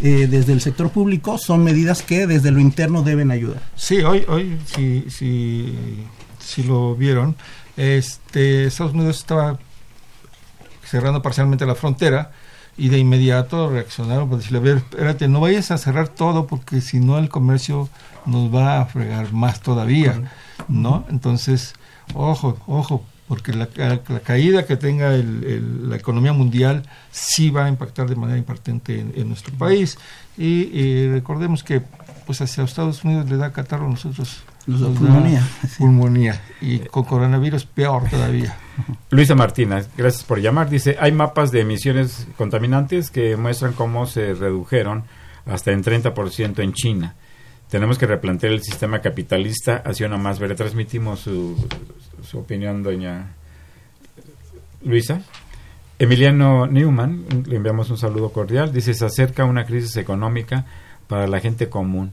eh, 0.00 0.26
desde 0.28 0.52
el 0.52 0.60
sector 0.60 0.90
público 0.90 1.38
son 1.38 1.62
medidas 1.62 2.02
que 2.02 2.26
desde 2.26 2.50
lo 2.50 2.60
interno 2.60 3.02
deben 3.02 3.30
ayudar. 3.30 3.62
Sí, 3.76 3.98
hoy, 3.98 4.24
hoy 4.28 4.58
si, 4.66 5.04
si, 5.08 5.74
si 6.38 6.62
lo 6.62 6.94
vieron, 6.96 7.36
este, 7.76 8.66
Estados 8.66 8.92
Unidos 8.92 9.18
estaba 9.18 9.58
cerrando 10.84 11.22
parcialmente 11.22 11.66
la 11.66 11.74
frontera 11.74 12.32
y 12.76 12.88
de 12.88 12.98
inmediato 12.98 13.70
reaccionaron 13.70 14.28
para 14.28 14.38
decirle, 14.38 14.58
a 14.58 14.62
ver, 14.62 14.76
espérate, 14.78 15.28
no 15.28 15.40
vayas 15.40 15.70
a 15.70 15.78
cerrar 15.78 16.08
todo 16.08 16.46
porque 16.46 16.80
si 16.80 17.00
no 17.00 17.18
el 17.18 17.28
comercio 17.28 17.88
nos 18.26 18.52
va 18.52 18.80
a 18.80 18.86
fregar 18.86 19.32
más 19.32 19.60
todavía, 19.60 20.30
¿no? 20.68 21.04
Entonces, 21.08 21.74
ojo, 22.14 22.58
ojo, 22.66 23.04
porque 23.28 23.52
la, 23.52 23.68
caída 24.22 24.66
que 24.66 24.76
tenga 24.76 25.10
la 25.12 25.96
economía 25.96 26.32
mundial 26.32 26.82
sí 27.10 27.50
va 27.50 27.64
a 27.64 27.68
impactar 27.68 28.08
de 28.08 28.16
manera 28.16 28.38
importante 28.38 29.00
en, 29.00 29.28
nuestro 29.28 29.54
país. 29.54 29.98
Y, 30.36 31.08
recordemos 31.08 31.62
que 31.62 31.82
pues 32.26 32.40
hacia 32.40 32.64
Estados 32.64 33.04
Unidos 33.04 33.28
le 33.30 33.36
da 33.36 33.52
catarro 33.52 33.86
a 33.86 33.90
nosotros. 33.90 34.42
pulmonía. 34.66 35.46
Pulmonía. 35.78 36.40
Y 36.60 36.80
con 36.80 37.04
coronavirus 37.04 37.64
peor 37.64 38.08
todavía. 38.10 38.56
Luisa 39.10 39.34
Martínez, 39.34 39.88
gracias 39.96 40.24
por 40.24 40.40
llamar. 40.40 40.68
Dice, 40.68 40.96
hay 41.00 41.12
mapas 41.12 41.50
de 41.50 41.60
emisiones 41.60 42.26
contaminantes 42.36 43.10
que 43.10 43.36
muestran 43.36 43.72
cómo 43.72 44.06
se 44.06 44.34
redujeron 44.34 45.04
hasta 45.46 45.72
en 45.72 45.82
30% 45.82 46.62
en 46.62 46.72
China 46.72 47.14
tenemos 47.74 47.98
que 47.98 48.06
replantear 48.06 48.52
el 48.52 48.62
sistema 48.62 49.00
capitalista 49.00 49.82
hacia 49.84 50.06
una 50.06 50.16
más 50.16 50.38
vera. 50.38 50.54
Transmitimos 50.54 51.18
su, 51.18 51.56
su 52.24 52.38
opinión, 52.38 52.82
doña 52.82 53.34
Luisa. 54.82 55.22
Emiliano 55.98 56.66
Newman, 56.66 57.24
le 57.46 57.56
enviamos 57.56 57.88
un 57.90 57.98
saludo 57.98 58.30
cordial, 58.32 58.72
dice, 58.72 58.94
se 58.94 59.04
acerca 59.04 59.44
una 59.44 59.64
crisis 59.64 59.96
económica 59.96 60.66
para 61.06 61.26
la 61.26 61.40
gente 61.40 61.68
común. 61.68 62.12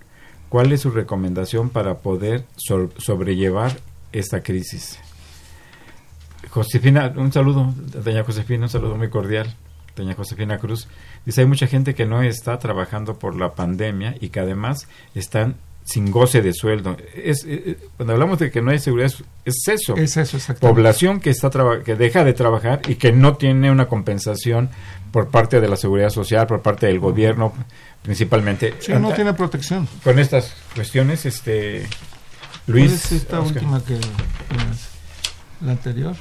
¿Cuál 0.50 0.72
es 0.72 0.82
su 0.82 0.92
recomendación 0.92 1.70
para 1.70 2.00
poder 2.00 2.46
sobrellevar 2.58 3.78
esta 4.12 4.44
crisis? 4.44 5.00
Josefina, 6.50 7.14
un 7.16 7.32
saludo, 7.32 7.74
doña 8.04 8.24
Josefina, 8.24 8.64
un 8.64 8.70
saludo 8.70 8.98
muy 8.98 9.10
cordial, 9.10 9.56
doña 9.96 10.14
Josefina 10.14 10.60
Cruz. 10.60 10.88
Dice, 11.26 11.42
hay 11.42 11.48
mucha 11.48 11.68
gente 11.68 11.96
que 11.96 12.06
no 12.06 12.22
está 12.22 12.60
trabajando 12.60 13.18
por 13.18 13.36
la 13.36 13.56
pandemia 13.56 14.16
y 14.20 14.30
que 14.30 14.42
además 14.42 14.88
están 15.16 15.56
sin 15.84 16.12
goce 16.12 16.42
de 16.42 16.54
sueldo. 16.54 16.98
Es, 17.16 17.44
eh, 17.46 17.64
eh, 17.66 17.78
cuando 17.98 18.14
hablamos 18.14 18.40
de 18.40 18.52
que 18.52 18.62
no 18.62 18.72
hay 18.72 18.80
seguridad, 18.80 19.12
es, 19.46 19.68
eso. 19.68 19.96
Es 19.96 20.18
eso, 20.18 20.38
Población 20.60 21.20
que, 21.20 21.30
está 21.30 21.50
que 21.84 21.96
deja 21.96 22.24
de 22.24 22.34
trabajar 22.34 22.82
y 22.88 22.96
que 22.96 23.12
no 23.12 23.36
tiene 23.36 23.72
una 23.72 23.88
compensación 23.88 24.70
por 25.12 25.30
parte 25.30 25.60
de 25.60 25.68
la 25.68 25.76
seguridad 25.76 26.10
social, 26.10 26.48
por 26.48 26.62
parte 26.62 26.88
del 26.88 27.00
gobierno, 27.00 27.54
principalmente. 28.02 28.74
Sí, 28.80 28.94
no 28.94 29.14
tiene 29.14 29.34
protección. 29.34 29.88
Con 30.04 30.20
estas 30.20 30.56
cuestiones, 30.76 31.26
este 31.26 31.88
Luis. 32.68 33.12
esta 33.12 33.42
última 33.42 33.84
que, 33.84 34.00
la 35.62 35.74
anterior? 35.74 36.16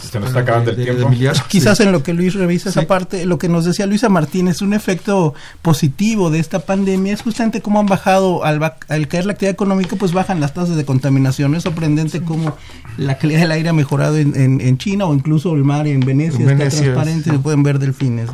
Se 0.00 0.20
nos 0.20 0.28
está 0.28 0.40
acabando 0.40 0.70
el 0.70 0.76
tiempo. 0.76 1.10
Quizás 1.48 1.80
en 1.80 1.92
lo 1.92 2.02
que 2.02 2.12
Luis 2.12 2.34
revisa 2.34 2.70
esa 2.70 2.86
parte, 2.86 3.26
lo 3.26 3.38
que 3.38 3.48
nos 3.48 3.64
decía 3.64 3.86
Luisa 3.86 4.08
Martínez, 4.08 4.62
un 4.62 4.74
efecto 4.74 5.34
positivo 5.60 6.30
de 6.30 6.38
esta 6.38 6.60
pandemia 6.60 7.12
es 7.12 7.22
justamente 7.22 7.60
cómo 7.60 7.80
han 7.80 7.86
bajado, 7.86 8.44
al, 8.44 8.60
caer 9.08 9.26
la 9.26 9.32
actividad 9.32 9.52
económica, 9.52 9.96
pues 9.96 10.12
bajan 10.12 10.40
las 10.40 10.54
tasas 10.54 10.76
de 10.76 10.84
contaminación. 10.84 11.54
Es 11.54 11.64
sorprendente 11.64 12.22
cómo 12.22 12.56
la 12.96 13.18
calidad 13.18 13.40
del 13.40 13.52
aire 13.52 13.68
ha 13.68 13.72
mejorado 13.72 14.16
en, 14.16 14.78
China 14.78 15.06
o 15.06 15.14
incluso 15.14 15.54
el 15.54 15.64
mar 15.64 15.86
en 15.86 16.00
Venecia, 16.00 16.50
está 16.50 16.68
transparente, 16.68 17.30
se 17.30 17.38
pueden 17.38 17.62
ver 17.62 17.78
delfines. 17.78 18.30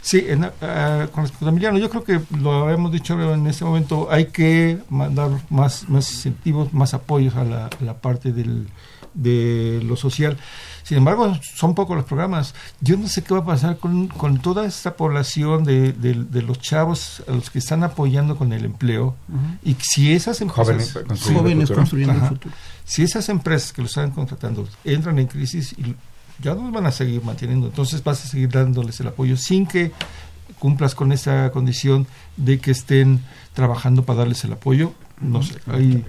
Sí, 0.00 0.24
ah, 0.62 1.08
con 1.12 1.24
respecto 1.24 1.46
a 1.46 1.48
Emiliano, 1.50 1.78
yo 1.78 1.90
creo 1.90 2.04
que 2.04 2.20
lo 2.40 2.64
habíamos 2.64 2.92
dicho 2.92 3.34
en 3.34 3.46
este 3.46 3.64
momento, 3.64 4.08
hay 4.10 4.26
que 4.26 4.78
mandar 4.88 5.30
más, 5.50 5.88
más 5.88 6.10
incentivos, 6.10 6.72
más 6.72 6.94
apoyos 6.94 7.34
a 7.36 7.44
la, 7.44 7.66
a 7.66 7.84
la 7.84 7.94
parte 7.94 8.32
del 8.32 8.68
de 9.18 9.82
lo 9.84 9.96
social. 9.96 10.36
Sin 10.82 10.96
embargo, 10.96 11.36
son 11.54 11.74
pocos 11.74 11.96
los 11.96 12.06
programas. 12.06 12.54
Yo 12.80 12.96
no 12.96 13.08
sé 13.08 13.22
qué 13.22 13.34
va 13.34 13.40
a 13.40 13.44
pasar 13.44 13.76
con, 13.76 14.08
con 14.08 14.38
toda 14.38 14.64
esta 14.64 14.96
población 14.96 15.64
de, 15.64 15.92
de, 15.92 16.42
los 16.42 16.60
chavos 16.60 17.22
a 17.28 17.32
los 17.32 17.50
que 17.50 17.58
están 17.58 17.82
apoyando 17.82 18.36
con 18.36 18.54
el 18.54 18.64
empleo 18.64 19.14
y 19.62 19.76
si 19.80 20.12
esas 20.14 20.40
empresas 20.40 20.92
jóvenes, 21.30 21.70
construyendo, 21.70 22.14
el 22.14 22.28
futuro. 22.28 22.54
Si 22.84 23.02
esas 23.02 23.28
empresas 23.28 23.74
que 23.74 23.82
los 23.82 23.90
están 23.90 24.12
contratando 24.12 24.66
entran 24.82 25.18
en 25.18 25.26
crisis 25.26 25.74
y 25.74 25.94
ya 26.42 26.54
no 26.54 26.62
los 26.62 26.72
van 26.72 26.86
a 26.86 26.90
seguir 26.90 27.22
manteniendo, 27.22 27.66
entonces 27.66 28.02
vas 28.02 28.24
a 28.24 28.28
seguir 28.28 28.48
dándoles 28.48 28.98
el 29.00 29.08
apoyo 29.08 29.36
sin 29.36 29.66
que 29.66 29.92
cumplas 30.58 30.94
con 30.94 31.12
esa 31.12 31.50
condición 31.50 32.06
de 32.38 32.60
que 32.60 32.70
estén 32.70 33.20
trabajando 33.52 34.04
para 34.04 34.20
darles 34.20 34.42
el 34.44 34.52
apoyo. 34.52 34.94
No 35.20 35.42
sé, 35.42 35.56
hay, 35.66 36.04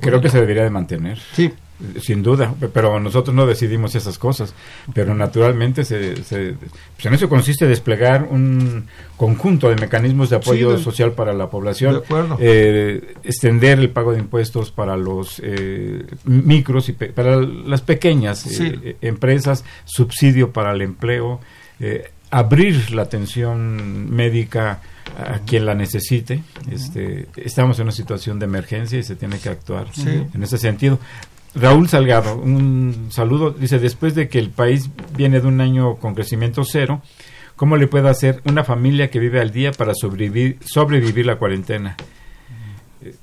Creo 0.00 0.20
que 0.20 0.28
se 0.28 0.40
debería 0.40 0.64
de 0.64 0.70
mantener. 0.70 1.20
Sí, 1.34 1.52
sin 2.00 2.22
duda, 2.22 2.54
pero 2.72 2.98
nosotros 2.98 3.34
no 3.34 3.46
decidimos 3.46 3.94
esas 3.94 4.18
cosas, 4.18 4.54
pero 4.94 5.14
naturalmente 5.14 5.84
se, 5.84 6.22
se 6.24 6.54
pues 6.96 7.06
en 7.06 7.14
eso 7.14 7.28
consiste 7.28 7.66
desplegar 7.66 8.24
un 8.24 8.86
conjunto 9.16 9.68
de 9.68 9.76
mecanismos 9.76 10.30
de 10.30 10.36
apoyo 10.36 10.76
social 10.78 11.12
para 11.12 11.32
la 11.32 11.50
población, 11.50 12.02
eh, 12.40 13.14
extender 13.22 13.78
el 13.78 13.90
pago 13.90 14.12
de 14.12 14.18
impuestos 14.18 14.72
para 14.72 14.96
los 14.96 15.40
eh, 15.44 16.04
micros 16.24 16.88
y 16.88 16.92
para 16.92 17.36
las 17.36 17.82
pequeñas 17.82 18.46
eh, 18.60 18.96
empresas, 19.00 19.64
subsidio 19.84 20.52
para 20.52 20.72
el 20.72 20.82
empleo, 20.82 21.40
abrir 22.30 22.90
la 22.90 23.02
atención 23.02 24.10
médica 24.10 24.80
a 25.16 25.38
quien 25.40 25.64
la 25.64 25.74
necesite. 25.74 26.42
Este, 26.70 27.28
estamos 27.36 27.78
en 27.78 27.84
una 27.84 27.92
situación 27.92 28.38
de 28.38 28.46
emergencia 28.46 28.98
y 28.98 29.02
se 29.02 29.16
tiene 29.16 29.38
que 29.38 29.48
actuar 29.48 29.86
en 29.96 30.42
ese 30.42 30.58
sentido. 30.58 30.98
Raúl 31.60 31.88
Salgado, 31.88 32.36
un 32.36 33.08
saludo. 33.10 33.50
Dice, 33.50 33.78
después 33.78 34.14
de 34.14 34.28
que 34.28 34.38
el 34.38 34.50
país 34.50 34.90
viene 35.16 35.40
de 35.40 35.46
un 35.46 35.60
año 35.60 35.96
con 35.96 36.14
crecimiento 36.14 36.64
cero, 36.64 37.02
¿cómo 37.56 37.76
le 37.76 37.86
puede 37.86 38.08
hacer 38.08 38.40
una 38.44 38.64
familia 38.64 39.10
que 39.10 39.18
vive 39.18 39.40
al 39.40 39.50
día 39.50 39.72
para 39.72 39.92
sobrevivir, 39.94 40.58
la 41.26 41.36
cuarentena? 41.36 41.96
Eh, 43.02 43.14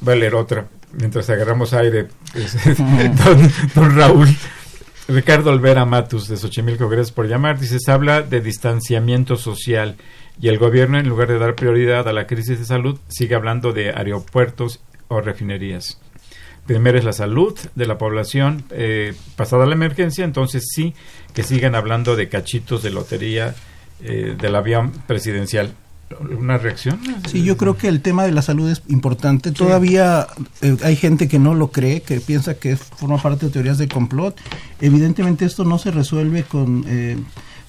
voy 0.00 0.14
a 0.14 0.16
leer 0.16 0.34
otra 0.34 0.66
mientras 0.92 1.28
agarramos 1.30 1.72
aire. 1.72 2.08
don, 3.74 3.96
Raúl. 3.96 4.28
Ricardo 5.08 5.50
Olvera 5.50 5.84
Matus, 5.84 6.28
de 6.28 6.36
Xochimilco, 6.36 6.88
gracias 6.88 7.12
por 7.12 7.26
llamar. 7.26 7.58
Dice, 7.58 7.78
se 7.80 7.90
habla 7.90 8.22
de 8.22 8.40
distanciamiento 8.40 9.36
social 9.36 9.96
y 10.40 10.48
el 10.48 10.58
gobierno, 10.58 10.98
en 10.98 11.08
lugar 11.08 11.28
de 11.28 11.38
dar 11.38 11.54
prioridad 11.54 12.08
a 12.08 12.12
la 12.12 12.26
crisis 12.26 12.58
de 12.58 12.64
salud, 12.64 12.98
sigue 13.08 13.34
hablando 13.34 13.72
de 13.72 13.90
aeropuertos 13.90 14.80
o 15.08 15.20
refinerías. 15.20 16.00
Primero 16.66 16.98
es 16.98 17.04
la 17.04 17.12
salud 17.12 17.58
de 17.74 17.86
la 17.86 17.98
población 17.98 18.64
eh, 18.70 19.14
pasada 19.36 19.66
la 19.66 19.74
emergencia, 19.74 20.24
entonces 20.24 20.68
sí 20.72 20.94
que 21.34 21.42
sigan 21.42 21.74
hablando 21.74 22.14
de 22.14 22.28
cachitos 22.28 22.82
de 22.82 22.90
lotería 22.90 23.54
eh, 24.02 24.36
del 24.40 24.54
avión 24.54 24.92
presidencial. 25.06 25.74
¿Una 26.38 26.58
reacción? 26.58 27.00
Sí, 27.26 27.42
yo 27.42 27.56
creo 27.56 27.78
que 27.78 27.88
el 27.88 28.02
tema 28.02 28.24
de 28.24 28.32
la 28.32 28.42
salud 28.42 28.70
es 28.70 28.82
importante. 28.88 29.50
Todavía 29.50 30.26
eh, 30.60 30.76
hay 30.84 30.94
gente 30.94 31.26
que 31.26 31.38
no 31.38 31.54
lo 31.54 31.68
cree, 31.68 32.02
que 32.02 32.20
piensa 32.20 32.54
que 32.54 32.76
forma 32.76 33.16
parte 33.16 33.46
de 33.46 33.52
teorías 33.52 33.78
de 33.78 33.88
complot. 33.88 34.36
Evidentemente 34.80 35.46
esto 35.46 35.64
no 35.64 35.78
se 35.78 35.90
resuelve 35.90 36.42
con 36.42 36.84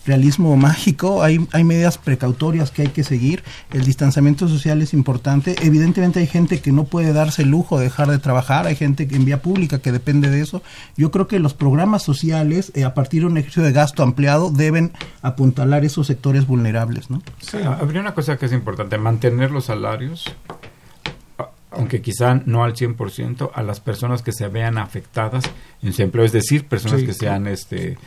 realismo 0.05 0.55
mágico, 0.57 1.23
hay, 1.23 1.45
hay 1.51 1.63
medidas 1.63 1.97
precautorias 1.97 2.71
que 2.71 2.83
hay 2.83 2.87
que 2.89 3.03
seguir, 3.03 3.43
el 3.71 3.85
distanciamiento 3.85 4.47
social 4.47 4.81
es 4.81 4.93
importante, 4.93 5.55
evidentemente 5.61 6.19
hay 6.19 6.27
gente 6.27 6.59
que 6.61 6.71
no 6.71 6.85
puede 6.85 7.13
darse 7.13 7.43
el 7.43 7.49
lujo 7.49 7.77
de 7.77 7.85
dejar 7.85 8.09
de 8.09 8.19
trabajar, 8.19 8.67
hay 8.67 8.75
gente 8.75 9.07
que 9.07 9.15
en 9.15 9.25
vía 9.25 9.41
pública 9.41 9.79
que 9.79 9.91
depende 9.91 10.29
de 10.29 10.41
eso, 10.41 10.61
yo 10.97 11.11
creo 11.11 11.27
que 11.27 11.39
los 11.39 11.53
programas 11.53 12.03
sociales 12.03 12.71
eh, 12.75 12.83
a 12.83 12.93
partir 12.93 13.21
de 13.21 13.27
un 13.27 13.37
ejercicio 13.37 13.63
de 13.63 13.71
gasto 13.71 14.03
ampliado 14.03 14.51
deben 14.51 14.91
apuntalar 15.21 15.85
esos 15.85 16.07
sectores 16.07 16.47
vulnerables. 16.47 17.09
¿no? 17.09 17.21
Sí, 17.39 17.57
habría 17.61 18.01
una 18.01 18.13
cosa 18.13 18.37
que 18.37 18.45
es 18.45 18.53
importante, 18.53 18.97
mantener 18.97 19.51
los 19.51 19.65
salarios 19.65 20.33
aunque 21.75 22.01
quizá 22.01 22.35
no 22.45 22.63
al 22.63 22.75
100%, 22.75 23.49
a 23.51 23.63
las 23.63 23.79
personas 23.79 24.21
que 24.21 24.31
se 24.31 24.47
vean 24.47 24.77
afectadas 24.77 25.43
en 25.81 25.91
su 25.91 26.03
empleo, 26.03 26.23
es 26.23 26.31
decir, 26.31 26.67
personas 26.67 27.01
que 27.01 27.13
sean 27.13 27.47
este 27.47 27.97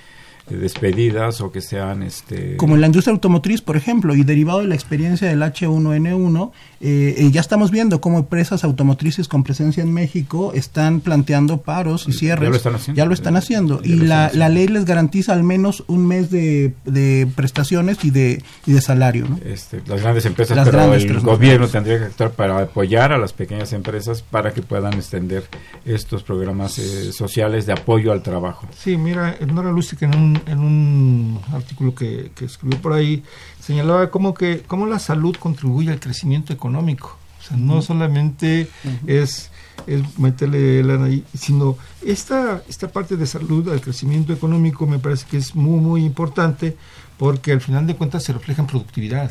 despedidas 0.49 1.41
o 1.41 1.51
que 1.51 1.61
sean 1.61 2.03
este 2.03 2.57
como 2.57 2.75
en 2.77 2.81
la 2.81 2.87
industria 2.87 3.13
automotriz 3.13 3.63
por 3.63 3.77
ejemplo 3.77 4.15
y 4.15 4.23
derivado 4.23 4.61
de 4.61 4.67
la 4.67 4.75
experiencia 4.75 5.29
del 5.29 5.43
H1N1 5.43 6.51
eh, 6.81 7.15
eh, 7.19 7.31
ya 7.33 7.41
estamos 7.41 7.71
viendo 7.71 8.01
cómo 8.01 8.19
empresas 8.19 8.63
automotrices 8.63 9.29
con 9.29 9.43
presencia 9.43 9.83
en 9.83 9.93
México 9.93 10.53
están 10.55 11.01
planteando 11.01 11.63
paros 11.63 12.07
y 12.09 12.13
cierres 12.13 12.45
ya 12.45 12.51
lo 12.51 12.57
están 12.57 12.75
haciendo, 12.75 12.97
ya 12.97 13.05
lo 13.07 13.15
están 13.15 13.37
haciendo. 13.37 13.81
y 13.83 13.97
la, 13.97 14.31
la, 14.33 14.49
ley 14.49 14.69
les 14.69 14.85
garantiza 14.85 15.33
al 15.33 15.43
menos 15.43 15.85
un 15.89 16.07
mes 16.07 16.31
de, 16.31 16.75
de 16.85 17.27
prestaciones 17.35 18.05
y 18.05 18.11
de, 18.11 18.43
y 18.67 18.73
de 18.73 18.81
salario 18.81 19.27
este, 19.45 19.83
las 19.87 20.01
grandes 20.01 20.27
empresas 20.27 20.57
pero 20.69 20.95
el 20.95 21.21
gobierno 21.21 21.67
tendría 21.67 21.99
que 21.99 22.05
actuar 22.05 22.31
para 22.31 22.59
apoyar 22.61 23.13
a 23.13 23.19
las 23.19 23.33
pequeñas 23.33 23.73
empresas 23.73 24.23
para 24.23 24.53
que 24.53 24.63
puedan 24.63 24.95
extender 24.95 25.45
estos 25.85 26.23
programas 26.23 26.79
eh, 26.79 27.13
sociales 27.13 27.67
de 27.67 27.73
apoyo 27.73 28.13
al 28.13 28.23
trabajo. 28.23 28.69
Sí 28.77 28.97
mira 28.97 29.37
Nora 29.53 29.73
Lucy 29.73 29.97
que 29.97 30.05
en 30.05 30.17
un 30.17 30.36
en 30.47 30.59
un 30.59 31.41
artículo 31.53 31.95
que, 31.95 32.31
escribió 32.41 32.81
por 32.81 32.93
ahí, 32.93 33.23
señalaba 33.61 34.11
cómo, 34.11 34.35
que, 34.35 34.63
cómo 34.67 34.87
la 34.87 34.99
salud 34.99 35.37
contribuye 35.37 35.91
al 35.91 36.01
crecimiento 36.01 36.53
económico. 36.53 37.17
O 37.41 37.43
sea, 37.43 37.57
no 37.57 37.81
solamente 37.83 38.69
es, 39.07 39.51
es 39.87 40.19
meterle 40.19 40.83
lana 40.83 41.07
ahí, 41.07 41.25
sino 41.35 41.77
esta, 42.05 42.63
esta 42.69 42.89
parte 42.89 43.17
de 43.17 43.27
salud 43.27 43.69
al 43.71 43.81
crecimiento 43.81 44.33
económico 44.33 44.87
me 44.87 44.99
parece 44.99 45.27
que 45.31 45.37
es 45.37 45.55
muy, 45.55 45.81
muy 45.81 46.05
importante 46.05 46.77
porque 47.19 47.53
al 47.53 47.61
final 47.61 47.87
de 47.87 47.95
cuentas 47.95 48.25
se 48.25 48.33
refleja 48.33 48.63
en 48.63 48.69
productividad. 48.69 49.31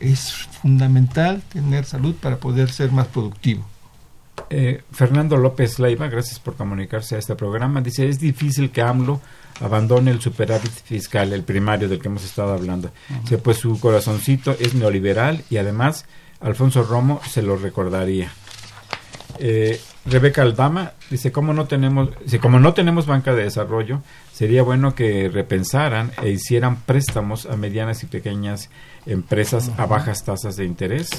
Es 0.00 0.32
fundamental 0.62 1.42
tener 1.52 1.84
salud 1.84 2.14
para 2.14 2.38
poder 2.38 2.70
ser 2.70 2.92
más 2.92 3.06
productivo. 3.06 3.64
Eh, 4.50 4.82
Fernando 4.92 5.36
López 5.36 5.78
Leiva, 5.78 6.08
gracias 6.08 6.38
por 6.38 6.54
comunicarse 6.54 7.16
a 7.16 7.18
este 7.18 7.34
programa. 7.34 7.80
Dice, 7.80 8.08
es 8.08 8.18
difícil 8.18 8.70
que 8.70 8.82
AMLO 8.82 9.20
abandone 9.60 10.10
el 10.10 10.20
superávit 10.20 10.70
fiscal, 10.70 11.32
el 11.32 11.42
primario 11.42 11.88
del 11.88 12.00
que 12.00 12.08
hemos 12.08 12.24
estado 12.24 12.52
hablando. 12.52 12.90
pues 13.42 13.58
su 13.58 13.78
corazoncito 13.80 14.56
es 14.58 14.74
neoliberal 14.74 15.44
y 15.50 15.56
además 15.56 16.06
Alfonso 16.40 16.82
Romo 16.82 17.20
se 17.28 17.42
lo 17.42 17.56
recordaría. 17.56 18.30
Eh, 19.38 19.80
Rebeca 20.04 20.42
Aldama 20.42 20.92
dice, 21.10 21.30
¿cómo 21.30 21.52
no 21.52 21.66
tenemos, 21.66 22.10
dice, 22.24 22.38
como 22.38 22.58
no 22.58 22.72
tenemos 22.72 23.06
banca 23.06 23.34
de 23.34 23.44
desarrollo, 23.44 24.00
sería 24.32 24.62
bueno 24.62 24.94
que 24.94 25.28
repensaran 25.28 26.12
e 26.22 26.30
hicieran 26.30 26.76
préstamos 26.82 27.46
a 27.46 27.56
medianas 27.56 28.02
y 28.02 28.06
pequeñas 28.06 28.70
empresas 29.06 29.70
a 29.76 29.86
bajas 29.86 30.24
tasas 30.24 30.56
de 30.56 30.64
interés 30.64 31.10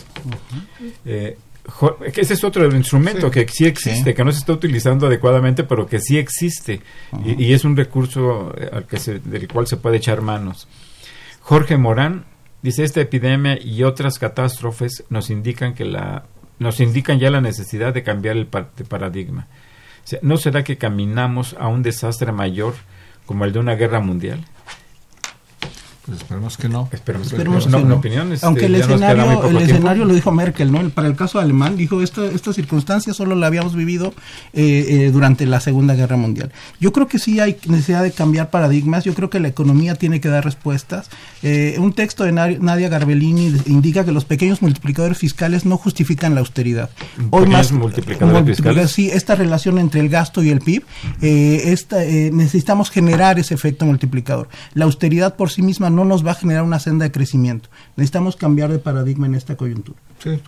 ese 2.05 2.33
es 2.33 2.43
otro 2.43 2.65
instrumento 2.75 3.29
que 3.31 3.47
sí 3.47 3.65
existe, 3.65 4.13
que 4.13 4.23
no 4.23 4.31
se 4.31 4.39
está 4.39 4.53
utilizando 4.53 5.07
adecuadamente, 5.07 5.63
pero 5.63 5.85
que 5.85 5.99
sí 5.99 6.17
existe 6.17 6.81
y, 7.25 7.53
es 7.53 7.63
un 7.63 7.75
recurso 7.75 8.53
eh, 8.57 8.69
al 8.71 8.85
que 8.85 8.97
del 8.97 9.47
cual 9.47 9.67
se 9.67 9.77
puede 9.77 9.97
echar 9.97 10.21
manos. 10.21 10.67
Jorge 11.41 11.77
Morán 11.77 12.25
dice 12.61 12.83
esta 12.83 13.01
epidemia 13.01 13.57
y 13.61 13.83
otras 13.83 14.19
catástrofes 14.19 15.03
nos 15.09 15.29
indican 15.29 15.73
que 15.73 15.85
la 15.85 16.25
nos 16.59 16.81
indican 16.81 17.19
ya 17.19 17.31
la 17.31 17.39
necesidad 17.39 17.93
de 17.93 18.03
cambiar 18.03 18.35
el 18.35 18.47
paradigma. 18.47 19.47
¿No 20.21 20.37
será 20.37 20.63
que 20.63 20.77
caminamos 20.77 21.55
a 21.59 21.67
un 21.67 21.83
desastre 21.83 22.31
mayor 22.31 22.73
como 23.25 23.45
el 23.45 23.53
de 23.53 23.59
una 23.59 23.75
guerra 23.75 23.99
mundial? 23.99 24.43
Pues 26.09 26.21
esperemos 26.21 26.57
que 26.57 26.69
no. 26.69 26.89
Esperemos, 26.91 27.29
que 27.67 27.69
no. 27.69 28.01
Este, 28.33 28.45
Aunque 28.45 28.65
el 28.65 28.75
escenario, 28.75 29.47
el 29.47 29.57
escenario 29.57 30.05
lo 30.05 30.13
dijo 30.15 30.31
Merkel, 30.31 30.71
¿no? 30.71 30.89
Para 30.89 31.07
el 31.07 31.15
caso 31.15 31.39
alemán, 31.39 31.77
dijo, 31.77 32.01
esta, 32.01 32.25
esta 32.25 32.51
circunstancia 32.51 33.13
solo 33.13 33.35
la 33.35 33.45
habíamos 33.45 33.75
vivido 33.75 34.15
eh, 34.53 34.85
eh, 34.89 35.11
durante 35.11 35.45
la 35.45 35.59
Segunda 35.59 35.93
Guerra 35.93 36.17
Mundial. 36.17 36.51
Yo 36.79 36.91
creo 36.93 37.07
que 37.07 37.19
sí 37.19 37.39
hay 37.39 37.57
necesidad 37.67 38.01
de 38.01 38.11
cambiar 38.11 38.49
paradigmas, 38.49 39.03
yo 39.03 39.13
creo 39.13 39.29
que 39.29 39.39
la 39.39 39.49
economía 39.49 39.93
tiene 39.93 40.19
que 40.19 40.29
dar 40.29 40.43
respuestas. 40.43 41.11
Eh, 41.43 41.75
un 41.77 41.93
texto 41.93 42.23
de 42.23 42.31
Nadia 42.31 42.89
Garbellini 42.89 43.55
indica 43.67 44.03
que 44.03 44.11
los 44.11 44.25
pequeños 44.25 44.63
multiplicadores 44.63 45.19
fiscales 45.19 45.63
no 45.63 45.77
justifican 45.77 46.33
la 46.33 46.39
austeridad. 46.39 46.89
Hoy 47.29 47.45
más 47.45 47.71
multiplicadores 47.71 48.43
fiscales. 48.45 48.89
Sí, 48.89 49.11
esta 49.11 49.35
relación 49.35 49.77
entre 49.77 50.01
el 50.01 50.09
gasto 50.09 50.41
y 50.41 50.49
el 50.49 50.61
PIB, 50.61 50.83
esta, 51.21 51.99
necesitamos 51.99 52.89
generar 52.89 53.37
ese 53.37 53.53
efecto 53.53 53.85
multiplicador. 53.85 54.49
La 54.73 54.85
austeridad 54.85 55.35
por 55.35 55.51
sí 55.51 55.61
misma 55.61 55.91
no 55.91 55.98
no 55.99 56.05
nos 56.05 56.25
va 56.25 56.31
a 56.31 56.35
generar 56.35 56.63
una 56.63 56.79
senda 56.79 57.03
de 57.03 57.11
crecimiento. 57.11 57.69
Necesitamos 57.97 58.37
cambiar 58.37 58.71
de 58.71 58.79
paradigma 58.79 59.25
en 59.25 59.35
esta 59.35 59.57
coyuntura. 59.57 59.99
Sí, 60.23 60.41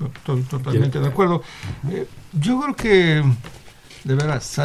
totalmente 0.50 1.00
de 1.00 1.08
acuerdo. 1.08 1.44
Eh, 1.90 2.08
yo 2.32 2.62
creo 2.62 2.76
que, 2.76 3.24
de 4.06 4.16
veras, 4.16 4.56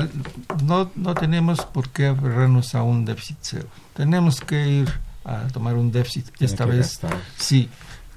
no, 0.65 0.93
no 0.95 1.15
tenemos 1.15 1.65
por 1.67 1.89
qué 1.89 2.07
aferrarnos 2.07 2.77
a 2.77 2.85
un 2.85 3.05
déficit 3.05 3.37
cero. 3.41 3.67
Tenemos 3.95 4.41
que 4.41 4.69
ir 4.69 4.93
a 5.25 5.49
tomar 5.49 5.75
un 5.75 5.91
déficit. 5.91 6.31
Esta 6.39 6.65
vez, 6.67 7.01
sí, 7.37 7.69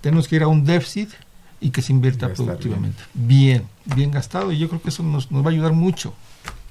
tenemos 0.01 0.27
que 0.27 0.35
ir 0.35 0.43
a 0.43 0.47
un 0.47 0.63
déficit 0.63 1.09
y 1.59 1.71
que 1.71 1.81
se 1.81 1.91
invierta 1.91 2.31
productivamente. 2.31 3.01
Bien. 3.15 3.63
bien, 3.95 4.11
gastado. 4.11 4.51
Y 4.51 4.59
yo 4.59 4.69
creo 4.69 4.79
que 4.79 4.89
eso 4.89 5.01
nos, 5.01 5.31
nos 5.31 5.43
va 5.43 5.47
a 5.47 5.53
ayudar 5.53 5.73
mucho. 5.73 6.13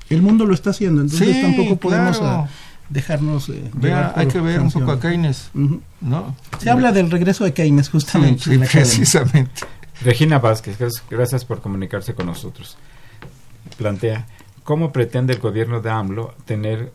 El 0.08 0.22
mundo 0.22 0.46
lo 0.46 0.54
está 0.54 0.70
haciendo, 0.70 1.02
entonces 1.02 1.42
tampoco 1.42 1.76
podemos 1.76 2.20
dejarnos 2.88 3.48
eh, 3.50 3.70
hay 4.14 4.26
que 4.28 4.40
ver 4.40 4.60
un 4.60 4.70
poco 4.70 4.92
a 4.92 5.00
Keynes 5.00 5.50
no 6.00 6.34
se 6.58 6.70
habla 6.70 6.92
del 6.92 7.10
regreso 7.10 7.44
de 7.44 7.52
Keynes 7.52 7.90
justamente 7.90 8.58
precisamente. 8.58 9.62
Regina 10.02 10.38
Vázquez 10.38 10.78
gracias 11.10 11.44
por 11.44 11.60
comunicarse 11.60 12.14
con 12.14 12.26
nosotros. 12.26 12.78
Plantea 13.76 14.26
cómo 14.62 14.92
pretende 14.92 15.32
el 15.32 15.40
gobierno 15.40 15.80
de 15.80 15.90
AMLO 15.90 16.34
tener 16.44 16.92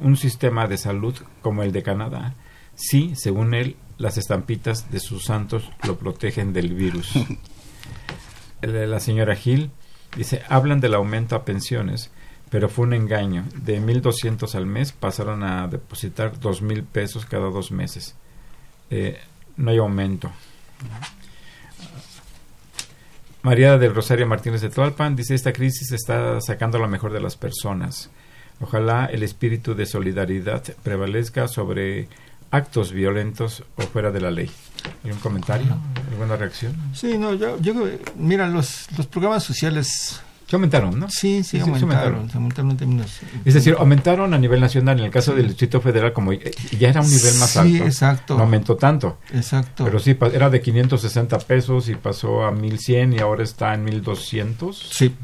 un, 0.00 0.16
sistema 0.16 0.66
de 0.66 0.78
salud 0.78 1.14
como 1.42 1.62
el 1.62 1.72
de 1.72 1.82
Canadá 1.82 2.34
si 2.74 3.14
según 3.16 3.54
él 3.54 3.76
las 3.98 4.16
estampitas 4.18 4.90
de 4.90 5.00
sus 5.00 5.24
santos 5.24 5.70
lo 5.86 5.98
protegen 5.98 6.52
del 6.52 6.74
virus. 6.74 7.12
La 8.62 8.98
señora 8.98 9.36
Gil 9.36 9.70
dice 10.16 10.42
hablan 10.48 10.80
del 10.80 10.94
aumento 10.94 11.36
a 11.36 11.44
pensiones 11.44 12.10
pero 12.50 12.68
fue 12.68 12.86
un 12.86 12.94
engaño. 12.94 13.44
De 13.54 13.80
1.200 13.80 14.54
al 14.54 14.66
mes 14.66 14.92
pasaron 14.92 15.42
a 15.42 15.68
depositar 15.68 16.38
2.000 16.38 16.84
pesos 16.84 17.26
cada 17.26 17.50
dos 17.50 17.70
meses. 17.70 18.14
Eh, 18.90 19.18
no 19.56 19.70
hay 19.70 19.78
aumento. 19.78 20.30
María 23.42 23.78
del 23.78 23.94
Rosario 23.94 24.26
Martínez 24.26 24.60
de 24.60 24.70
Tualpan 24.70 25.16
dice, 25.16 25.34
esta 25.34 25.52
crisis 25.52 25.92
está 25.92 26.40
sacando 26.40 26.78
lo 26.78 26.88
mejor 26.88 27.12
de 27.12 27.20
las 27.20 27.36
personas. 27.36 28.10
Ojalá 28.60 29.06
el 29.06 29.22
espíritu 29.22 29.74
de 29.74 29.86
solidaridad 29.86 30.62
prevalezca 30.82 31.46
sobre 31.46 32.08
actos 32.50 32.92
violentos 32.92 33.62
o 33.76 33.82
fuera 33.82 34.10
de 34.10 34.20
la 34.20 34.30
ley. 34.30 34.50
¿Algún 35.04 35.20
comentario? 35.20 35.76
¿Alguna 36.10 36.36
reacción? 36.36 36.74
Sí, 36.94 37.16
no, 37.18 37.34
yo 37.34 37.56
mira, 38.16 38.48
los, 38.48 38.86
los 38.96 39.06
programas 39.06 39.44
sociales 39.44 40.20
se 40.48 40.56
aumentaron, 40.56 40.98
¿no? 40.98 41.10
Sí, 41.10 41.44
sí, 41.44 41.60
aumentaron, 41.60 42.30
se 42.30 42.38
aumentaron. 42.38 42.70
en 42.70 42.76
términos... 42.78 43.20
Es 43.44 43.52
decir, 43.52 43.76
aumentaron 43.78 44.32
a 44.32 44.38
nivel 44.38 44.62
nacional. 44.62 44.98
En 44.98 45.04
el 45.04 45.10
caso 45.10 45.34
del 45.34 45.48
Distrito 45.48 45.82
Federal, 45.82 46.14
como 46.14 46.32
ya 46.32 46.88
era 46.88 47.02
un 47.02 47.10
nivel 47.10 47.34
más 47.34 47.58
alto. 47.58 47.70
Sí, 47.70 47.82
exacto. 47.82 48.34
No 48.34 48.44
aumentó 48.44 48.74
tanto. 48.74 49.18
Exacto. 49.34 49.84
Pero 49.84 49.98
sí, 49.98 50.16
era 50.32 50.48
de 50.48 50.62
560 50.62 51.38
pesos 51.40 51.90
y 51.90 51.96
pasó 51.96 52.44
a 52.44 52.50
1100 52.50 53.12
y 53.12 53.18
ahora 53.18 53.44
está 53.44 53.74
en 53.74 53.84
1200. 53.84 54.88
Sí, 54.90 55.14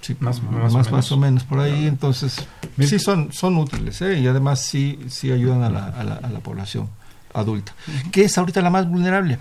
sí 0.00 0.16
más, 0.20 0.40
más, 0.44 0.72
más, 0.72 0.86
o 0.86 0.90
más, 0.92 1.10
o 1.10 1.16
menos 1.16 1.42
por 1.42 1.58
ahí. 1.58 1.88
Entonces, 1.88 2.36
sí 2.78 3.00
son, 3.00 3.32
son 3.32 3.56
útiles 3.56 4.00
¿eh? 4.02 4.20
y 4.20 4.28
además 4.28 4.60
sí, 4.60 5.00
sí 5.08 5.32
ayudan 5.32 5.64
a 5.64 5.70
la, 5.70 5.86
a 5.86 6.04
la, 6.04 6.14
a 6.14 6.30
la 6.30 6.38
población 6.38 6.88
adulta, 7.34 7.74
que 8.12 8.22
es 8.22 8.38
ahorita 8.38 8.62
la 8.62 8.70
más 8.70 8.88
vulnerable. 8.88 9.40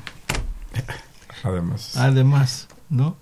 Además. 1.43 1.95
Además, 1.95 2.67
¿no? 2.89 3.15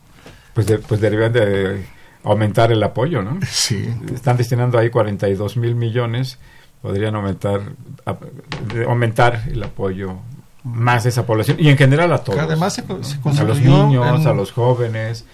Pues, 0.53 0.67
de, 0.67 0.79
pues 0.79 1.01
derivan 1.01 1.33
de 1.33 1.85
aumentar 2.25 2.71
el 2.71 2.83
apoyo, 2.83 3.21
¿no? 3.21 3.39
Sí. 3.49 3.87
Están 4.13 4.37
destinando 4.37 4.77
ahí 4.77 4.89
42 4.89 5.57
mil 5.57 5.75
millones, 5.75 6.39
podrían 6.81 7.15
aumentar, 7.15 7.61
aumentar 8.87 9.43
el 9.49 9.63
apoyo 9.63 10.17
más 10.63 11.05
a 11.05 11.09
esa 11.09 11.25
población 11.25 11.57
y 11.59 11.69
en 11.69 11.77
general 11.77 12.11
a 12.11 12.19
todos. 12.19 12.39
Además 12.39 12.73
se, 12.73 12.81
a 12.81 13.43
los 13.43 13.59
niños, 13.61 14.25
a 14.25 14.33
los 14.33 14.51
jóvenes, 14.51 15.25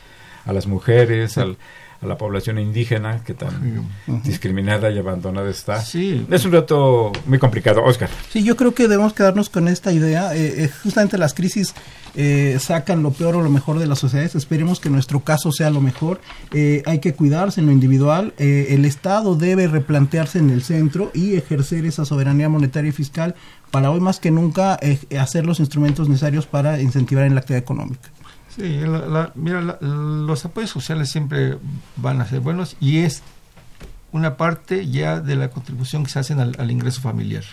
a 0.46 0.54
las 0.54 0.68
mujeres, 0.68 1.38
al, 1.38 1.58
a 2.02 2.06
la 2.06 2.18
población 2.18 2.58
indígena 2.60 3.24
que 3.24 3.34
tan 3.34 3.90
discriminada 4.24 4.90
y 4.90 4.98
abandonada 4.98 5.50
está. 5.50 5.80
Sí. 5.82 6.26
Es 6.30 6.46
un 6.46 6.52
reto 6.52 7.12
muy 7.26 7.40
complicado. 7.40 7.84
Oscar. 7.84 8.10
Sí, 8.30 8.44
yo 8.44 8.58
creo 8.58 8.74
que 8.74 8.88
debemos 8.88 9.14
quedarnos 9.14 9.50
con 9.50 9.68
esta 9.68 9.92
idea. 9.92 10.36
Eh, 10.36 10.64
eh, 10.64 10.70
justamente 10.84 11.18
las 11.18 11.34
crisis 11.34 11.74
eh, 12.16 12.58
sacan 12.60 13.04
lo 13.04 13.12
peor 13.12 13.36
o 13.36 13.42
lo 13.42 13.50
mejor 13.50 13.80
de 13.80 13.88
las 13.88 14.00
sociedades. 14.00 14.36
Esperemos 14.36 14.80
que 14.80 14.90
nuestro 14.90 15.22
caso 15.22 15.52
sea 15.52 15.70
lo 15.70 15.82
mejor. 15.82 16.22
hay 16.52 17.00
que 17.00 17.14
cuidarse 17.14 17.62
en 17.62 17.68
lo 17.68 17.72
individual. 17.72 18.34
el 18.38 18.86
Estado 18.86 19.36
debe 19.36 19.68
replantearse 19.68 20.40
en 20.40 20.50
el 20.50 20.64
centro 20.64 21.12
y 21.14 21.36
ejercer 21.36 21.86
esa 21.86 22.06
soberanía 22.06 22.50
monetaria 22.50 22.90
y 22.90 22.94
fiscal 22.94 23.36
para 23.72 23.92
hoy 23.92 24.00
más 24.00 24.20
que 24.20 24.32
nunca 24.32 24.80
hacer 25.20 25.46
los 25.46 25.60
instrumentos 25.60 26.10
necesarios 26.10 26.46
para 26.46 26.82
incentivar 26.82 27.26
en 27.26 27.36
la 27.36 27.42
actividad 27.42 27.64
económica. 27.64 28.10
Sí, 28.56 28.82
la, 28.82 29.32
mira, 29.36 29.78
los 29.82 30.44
apoyos 30.44 30.70
sociales 30.70 31.10
siempre 31.10 31.58
van 31.96 32.20
a 32.20 32.28
ser 32.28 32.42
buenos 32.42 32.76
y 32.82 33.00
es 33.00 33.24
una 34.12 34.36
parte 34.36 34.90
ya 34.90 35.22
de 35.22 35.36
la 35.36 35.50
contribución 35.50 36.04
que 36.04 36.12
se 36.12 36.20
hacen 36.20 36.40
al, 36.40 36.72
ingreso 36.72 37.02
familiar. 37.02 37.44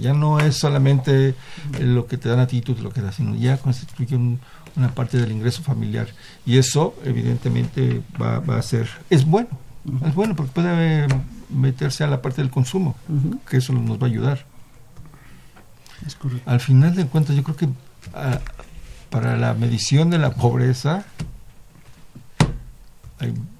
Ya 0.00 0.14
no 0.14 0.40
es 0.40 0.56
solamente 0.56 1.34
lo 1.80 2.06
que 2.06 2.16
te 2.16 2.28
dan 2.28 2.40
a 2.40 2.46
ti 2.46 2.60
tú 2.60 2.76
lo 2.80 2.90
que 2.90 3.02
das, 3.02 3.16
sino 3.16 3.34
ya 3.34 3.58
constituye 3.58 4.16
una 4.16 4.94
parte 4.94 5.18
del 5.18 5.32
ingreso 5.32 5.62
familiar. 5.62 6.08
Y 6.46 6.58
eso, 6.58 6.94
evidentemente, 7.04 8.02
va, 8.20 8.40
va 8.40 8.58
a 8.58 8.62
ser. 8.62 8.88
Es 9.10 9.24
bueno, 9.26 9.48
es 10.06 10.14
bueno 10.14 10.36
porque 10.36 10.52
puede 10.52 11.06
meterse 11.50 12.04
a 12.04 12.06
la 12.06 12.22
parte 12.22 12.40
del 12.40 12.50
consumo, 12.50 12.96
que 13.48 13.58
eso 13.58 13.72
nos 13.72 13.98
va 13.98 14.06
a 14.06 14.10
ayudar. 14.10 14.46
Al 16.46 16.60
final 16.60 16.94
de 16.94 17.06
cuentas, 17.06 17.36
yo 17.36 17.42
creo 17.42 17.56
que 17.56 17.68
para 19.10 19.36
la 19.36 19.54
medición 19.54 20.10
de 20.10 20.18
la 20.18 20.30
pobreza, 20.30 21.04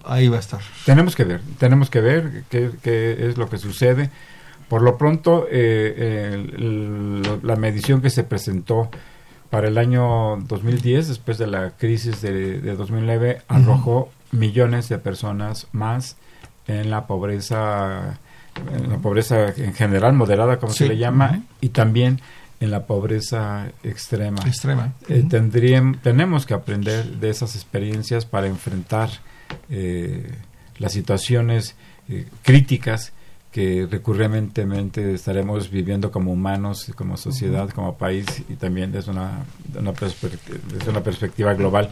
ahí, 0.04 0.28
va 0.28 0.36
a 0.36 0.40
estar. 0.40 0.60
Tenemos 0.84 1.14
que 1.14 1.24
ver, 1.24 1.40
tenemos 1.58 1.90
que 1.90 2.00
ver 2.00 2.44
qué, 2.48 3.16
es 3.28 3.36
lo 3.36 3.48
que 3.48 3.58
sucede. 3.58 4.10
Por 4.72 4.80
lo 4.80 4.96
pronto, 4.96 5.46
eh, 5.50 6.48
la 7.42 7.56
medición 7.56 8.00
que 8.00 8.08
se 8.08 8.24
presentó 8.24 8.88
para 9.50 9.68
el 9.68 9.76
año 9.76 10.38
2010, 10.48 11.08
después 11.08 11.36
de 11.36 11.46
la 11.46 11.72
crisis 11.72 12.22
de, 12.22 12.58
2009, 12.74 13.42
arrojó 13.48 14.10
millones 14.30 14.88
de 14.88 14.96
personas 14.96 15.66
más 15.72 16.16
en 16.66 16.88
la 16.88 17.06
pobreza, 17.06 18.18
en 18.74 18.88
la 18.88 18.96
pobreza 18.96 19.48
en 19.54 19.74
general 19.74 20.14
moderada, 20.14 20.58
como 20.58 20.72
se 20.72 20.88
le 20.88 20.96
llama, 20.96 21.42
y 21.60 21.68
también 21.68 22.22
en 22.58 22.70
la 22.70 22.86
pobreza 22.86 23.66
extrema. 23.82 24.40
Extrema. 24.46 24.94
Eh, 25.06 25.22
tenemos 26.02 26.46
que 26.46 26.54
aprender 26.54 27.04
de 27.04 27.28
esas 27.28 27.56
experiencias 27.56 28.24
para 28.24 28.46
enfrentar 28.46 29.10
eh, 29.68 30.32
las 30.78 30.92
situaciones 30.92 31.76
eh, 32.08 32.26
críticas 32.42 33.12
que 33.52 33.86
recurrentemente 33.88 35.12
estaremos 35.12 35.70
viviendo 35.70 36.10
como 36.10 36.32
humanos, 36.32 36.90
como 36.96 37.18
sociedad, 37.18 37.68
como 37.70 37.98
país 37.98 38.26
y 38.48 38.54
también 38.54 38.90
desde 38.90 39.10
una, 39.10 39.44
una, 39.78 39.92
desde 39.92 40.90
una 40.90 41.02
perspectiva 41.02 41.52
global. 41.52 41.90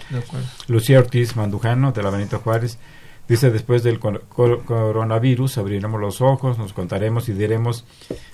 Lucía 0.69 0.99
Ortiz 0.99 1.37
Mandujano, 1.37 1.93
de 1.93 2.03
la 2.03 2.11
Benito 2.11 2.39
Juárez, 2.39 2.79
Dice, 3.31 3.53
después 3.53 3.85
del 3.85 4.01
coronavirus 4.01 5.59
abriremos 5.59 6.01
los 6.01 6.21
ojos, 6.21 6.59
nos 6.59 6.73
contaremos 6.73 7.29
y 7.29 7.33
diremos 7.33 7.85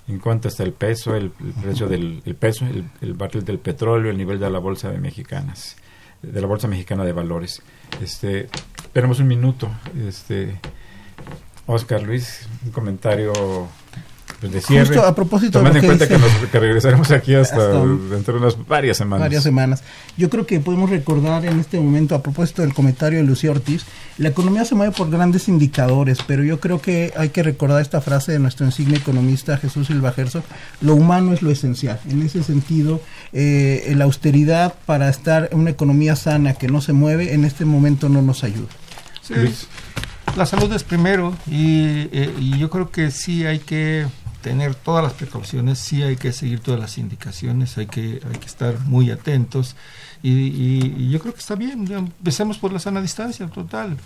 en 0.08 0.18
cuánto 0.18 0.48
está 0.48 0.62
el 0.62 0.72
peso, 0.72 1.14
el, 1.14 1.32
precio 1.32 1.86
del 1.86 2.22
peso, 2.40 2.64
el, 3.02 3.12
barril 3.12 3.44
del 3.44 3.58
petróleo, 3.58 4.10
el 4.10 4.16
nivel 4.16 4.40
de 4.40 4.48
la 4.48 4.58
bolsa 4.58 4.90
de 4.90 4.96
mexicanas, 4.96 5.76
de 6.22 6.40
la 6.40 6.46
bolsa 6.46 6.66
mexicana 6.66 7.04
de 7.04 7.12
valores. 7.12 7.60
Este, 8.00 8.48
esperemos 8.78 9.20
un 9.20 9.28
minuto. 9.28 9.68
Este, 10.08 10.58
Oscar 11.66 12.02
Luis, 12.02 12.46
un 12.64 12.70
comentario 12.70 13.32
pues, 14.40 14.52
de 14.52 14.60
cierre. 14.60 14.98
a 14.98 15.14
propósito 15.14 15.58
Tomando 15.58 15.78
en 15.78 15.86
cuenta 15.86 16.06
que, 16.06 16.58
regresaremos 16.58 17.10
aquí 17.10 17.34
hasta, 17.34 17.84
dentro 17.84 18.34
de 18.34 18.40
unas 18.40 18.66
varias 18.66 18.98
semanas. 18.98 19.24
Varias 19.24 19.42
semanas. 19.42 19.82
Yo 20.16 20.28
creo 20.28 20.46
que 20.46 20.60
podemos 20.60 20.90
recordar 20.90 21.46
en 21.46 21.58
este 21.58 21.80
momento, 21.80 22.14
a 22.14 22.22
propósito 22.22 22.62
del 22.62 22.74
comentario 22.74 23.18
de 23.18 23.24
Lucía 23.24 23.50
Ortiz, 23.50 23.84
la 24.18 24.28
economía 24.28 24.64
se 24.64 24.74
mueve 24.74 24.94
por 24.94 25.10
grandes 25.10 25.48
indicadores, 25.48 26.18
pero 26.26 26.44
yo 26.44 26.60
creo 26.60 26.80
que 26.80 27.12
hay 27.16 27.30
que 27.30 27.42
recordar 27.42 27.80
esta 27.80 28.00
frase 28.00 28.32
de 28.32 28.38
nuestro 28.38 28.66
insigne 28.66 28.96
economista 28.96 29.56
Jesús 29.56 29.86
Silva 29.86 30.12
Gerso, 30.12 30.42
lo 30.80 30.94
humano 30.94 31.32
es 31.32 31.42
lo 31.42 31.50
esencial. 31.50 31.98
En 32.08 32.22
ese 32.22 32.42
sentido, 32.42 33.00
eh, 33.32 33.92
la 33.96 34.04
austeridad 34.04 34.74
para 34.84 35.08
estar 35.08 35.48
en 35.50 35.60
una 35.60 35.70
economía 35.70 36.14
sana 36.14 36.54
que 36.54 36.68
no 36.68 36.80
se 36.80 36.92
mueve, 36.92 37.32
en 37.32 37.44
este 37.44 37.64
momento 37.64 38.08
no 38.08 38.22
nos 38.22 38.44
ayuda. 38.44 38.68
Sí. 39.22 39.34
La 40.36 40.44
salud 40.46 40.70
es 40.72 40.84
primero 40.84 41.34
y, 41.46 42.08
eh, 42.12 42.34
y 42.38 42.58
yo 42.58 42.68
creo 42.68 42.90
que 42.90 43.10
sí 43.10 43.46
hay 43.46 43.58
que 43.58 44.06
tener 44.42 44.74
todas 44.76 45.02
las 45.02 45.14
precauciones, 45.14 45.78
sí 45.78 46.02
hay 46.02 46.16
que 46.16 46.32
seguir 46.32 46.60
todas 46.60 46.78
las 46.78 46.98
indicaciones, 46.98 47.78
hay 47.78 47.86
que, 47.86 48.20
hay 48.24 48.38
que 48.38 48.46
estar 48.46 48.78
muy 48.80 49.10
atentos 49.10 49.74
y, 50.22 51.08
yo 51.10 51.18
creo 51.20 51.34
que 51.34 51.40
está 51.40 51.54
bien, 51.54 51.90
empecemos 51.90 52.58
por 52.58 52.72
la 52.72 52.78
sana 52.78 53.00
distancia 53.00 53.46
total. 53.48 53.96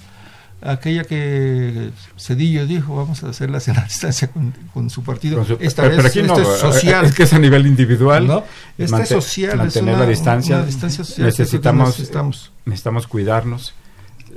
Aquella 0.63 1.05
que 1.05 1.91
Cedillo 2.19 2.67
dijo, 2.67 2.95
vamos 2.95 3.23
a 3.25 3.31
hacer 3.31 3.51
la 3.51 3.61
sana 3.61 3.85
distancia 3.89 4.31
con, 4.73 4.91
su 4.91 5.03
partido. 5.03 5.45
esta 5.61 5.89
vez 5.89 6.05
aquí 6.05 6.23
no, 6.23 6.39
es 6.39 6.47
social. 6.59 7.07
Es 7.07 7.15
que 7.15 7.23
es 7.25 7.33
a 7.33 7.39
nivel 7.39 7.67
individual. 7.67 8.27
¿no? 8.27 8.45
Esta 8.79 9.03
es 9.03 9.09
social. 9.09 9.57
Mantener 9.57 9.99
la 9.99 10.07
distancia. 10.07 10.61
necesitamos, 10.63 11.89
necesitamos, 11.89 12.53
necesitamos 12.65 13.07
cuidarnos, 13.07 13.75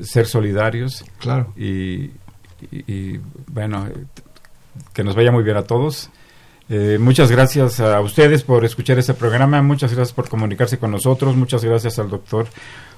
ser 0.02 0.26
solidarios. 0.26 1.06
Claro. 1.20 1.54
y, 1.58 2.12
y 2.72 3.20
bueno, 3.48 3.88
que 4.94 5.04
nos 5.04 5.16
vaya 5.16 5.32
muy 5.32 5.44
bien 5.44 5.58
a 5.58 5.64
todos. 5.64 6.10
Eh, 6.70 6.98
muchas 7.00 7.30
gracias 7.30 7.80
a 7.80 8.00
ustedes 8.00 8.44
por 8.44 8.64
escuchar 8.64 8.98
este 8.98 9.14
programa, 9.14 9.62
muchas 9.62 9.94
gracias 9.94 10.14
por 10.14 10.30
comunicarse 10.30 10.78
con 10.78 10.92
nosotros, 10.92 11.36
muchas 11.36 11.64
gracias 11.64 12.00
al 12.00 12.10
doctor 12.10 12.48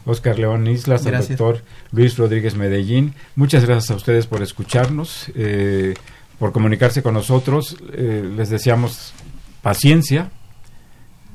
Oscar 0.05 0.37
León 0.37 0.67
Islas, 0.67 1.05
al 1.07 1.27
doctor 1.27 1.61
Luis 1.91 2.15
Rodríguez 2.15 2.55
Medellín, 2.55 3.15
muchas 3.35 3.65
gracias 3.65 3.89
a 3.89 3.95
ustedes 3.95 4.27
por 4.27 4.43
escucharnos, 4.43 5.31
eh, 5.35 5.95
por 6.37 6.51
comunicarse 6.51 7.01
con 7.01 7.15
nosotros, 7.15 7.75
eh, 7.91 8.29
les 8.37 8.51
deseamos 8.51 9.15
paciencia, 9.63 10.29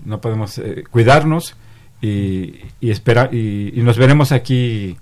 no 0.05 0.21
podemos 0.21 0.61
cuidarnos 0.91 1.57
y, 2.01 2.61
y, 2.81 2.93
y 2.93 3.83
nos 3.83 3.99
veremos 3.99 4.31
aquí 4.31 4.97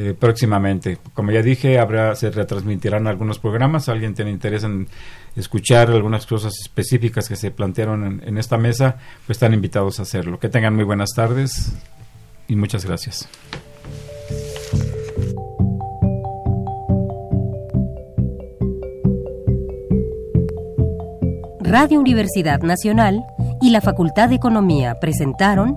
eh, 0.00 0.14
próximamente. 0.14 0.98
Como 1.12 1.32
ya 1.32 1.42
dije, 1.42 1.80
habrá, 1.80 2.14
se 2.14 2.30
retransmitirán 2.30 3.08
algunos 3.08 3.40
programas. 3.40 3.88
alguien 3.88 4.14
tiene 4.14 4.30
interés 4.30 4.62
en 4.62 4.86
escuchar 5.34 5.90
algunas 5.90 6.24
cosas 6.24 6.52
específicas 6.62 7.28
que 7.28 7.34
se 7.34 7.50
plantearon 7.50 8.04
en, 8.04 8.22
en 8.24 8.38
esta 8.38 8.56
mesa, 8.58 8.96
pues 9.26 9.36
están 9.38 9.54
invitados 9.54 9.98
a 9.98 10.02
hacerlo. 10.02 10.38
Que 10.38 10.48
tengan 10.48 10.76
muy 10.76 10.84
buenas 10.84 11.10
tardes 11.16 11.72
y 12.46 12.54
muchas 12.54 12.84
gracias. 12.84 13.28
Radio 21.60 21.98
Universidad 21.98 22.60
Nacional 22.60 23.24
y 23.60 23.70
la 23.70 23.80
Facultad 23.80 24.28
de 24.28 24.36
Economía 24.36 25.00
presentaron 25.00 25.76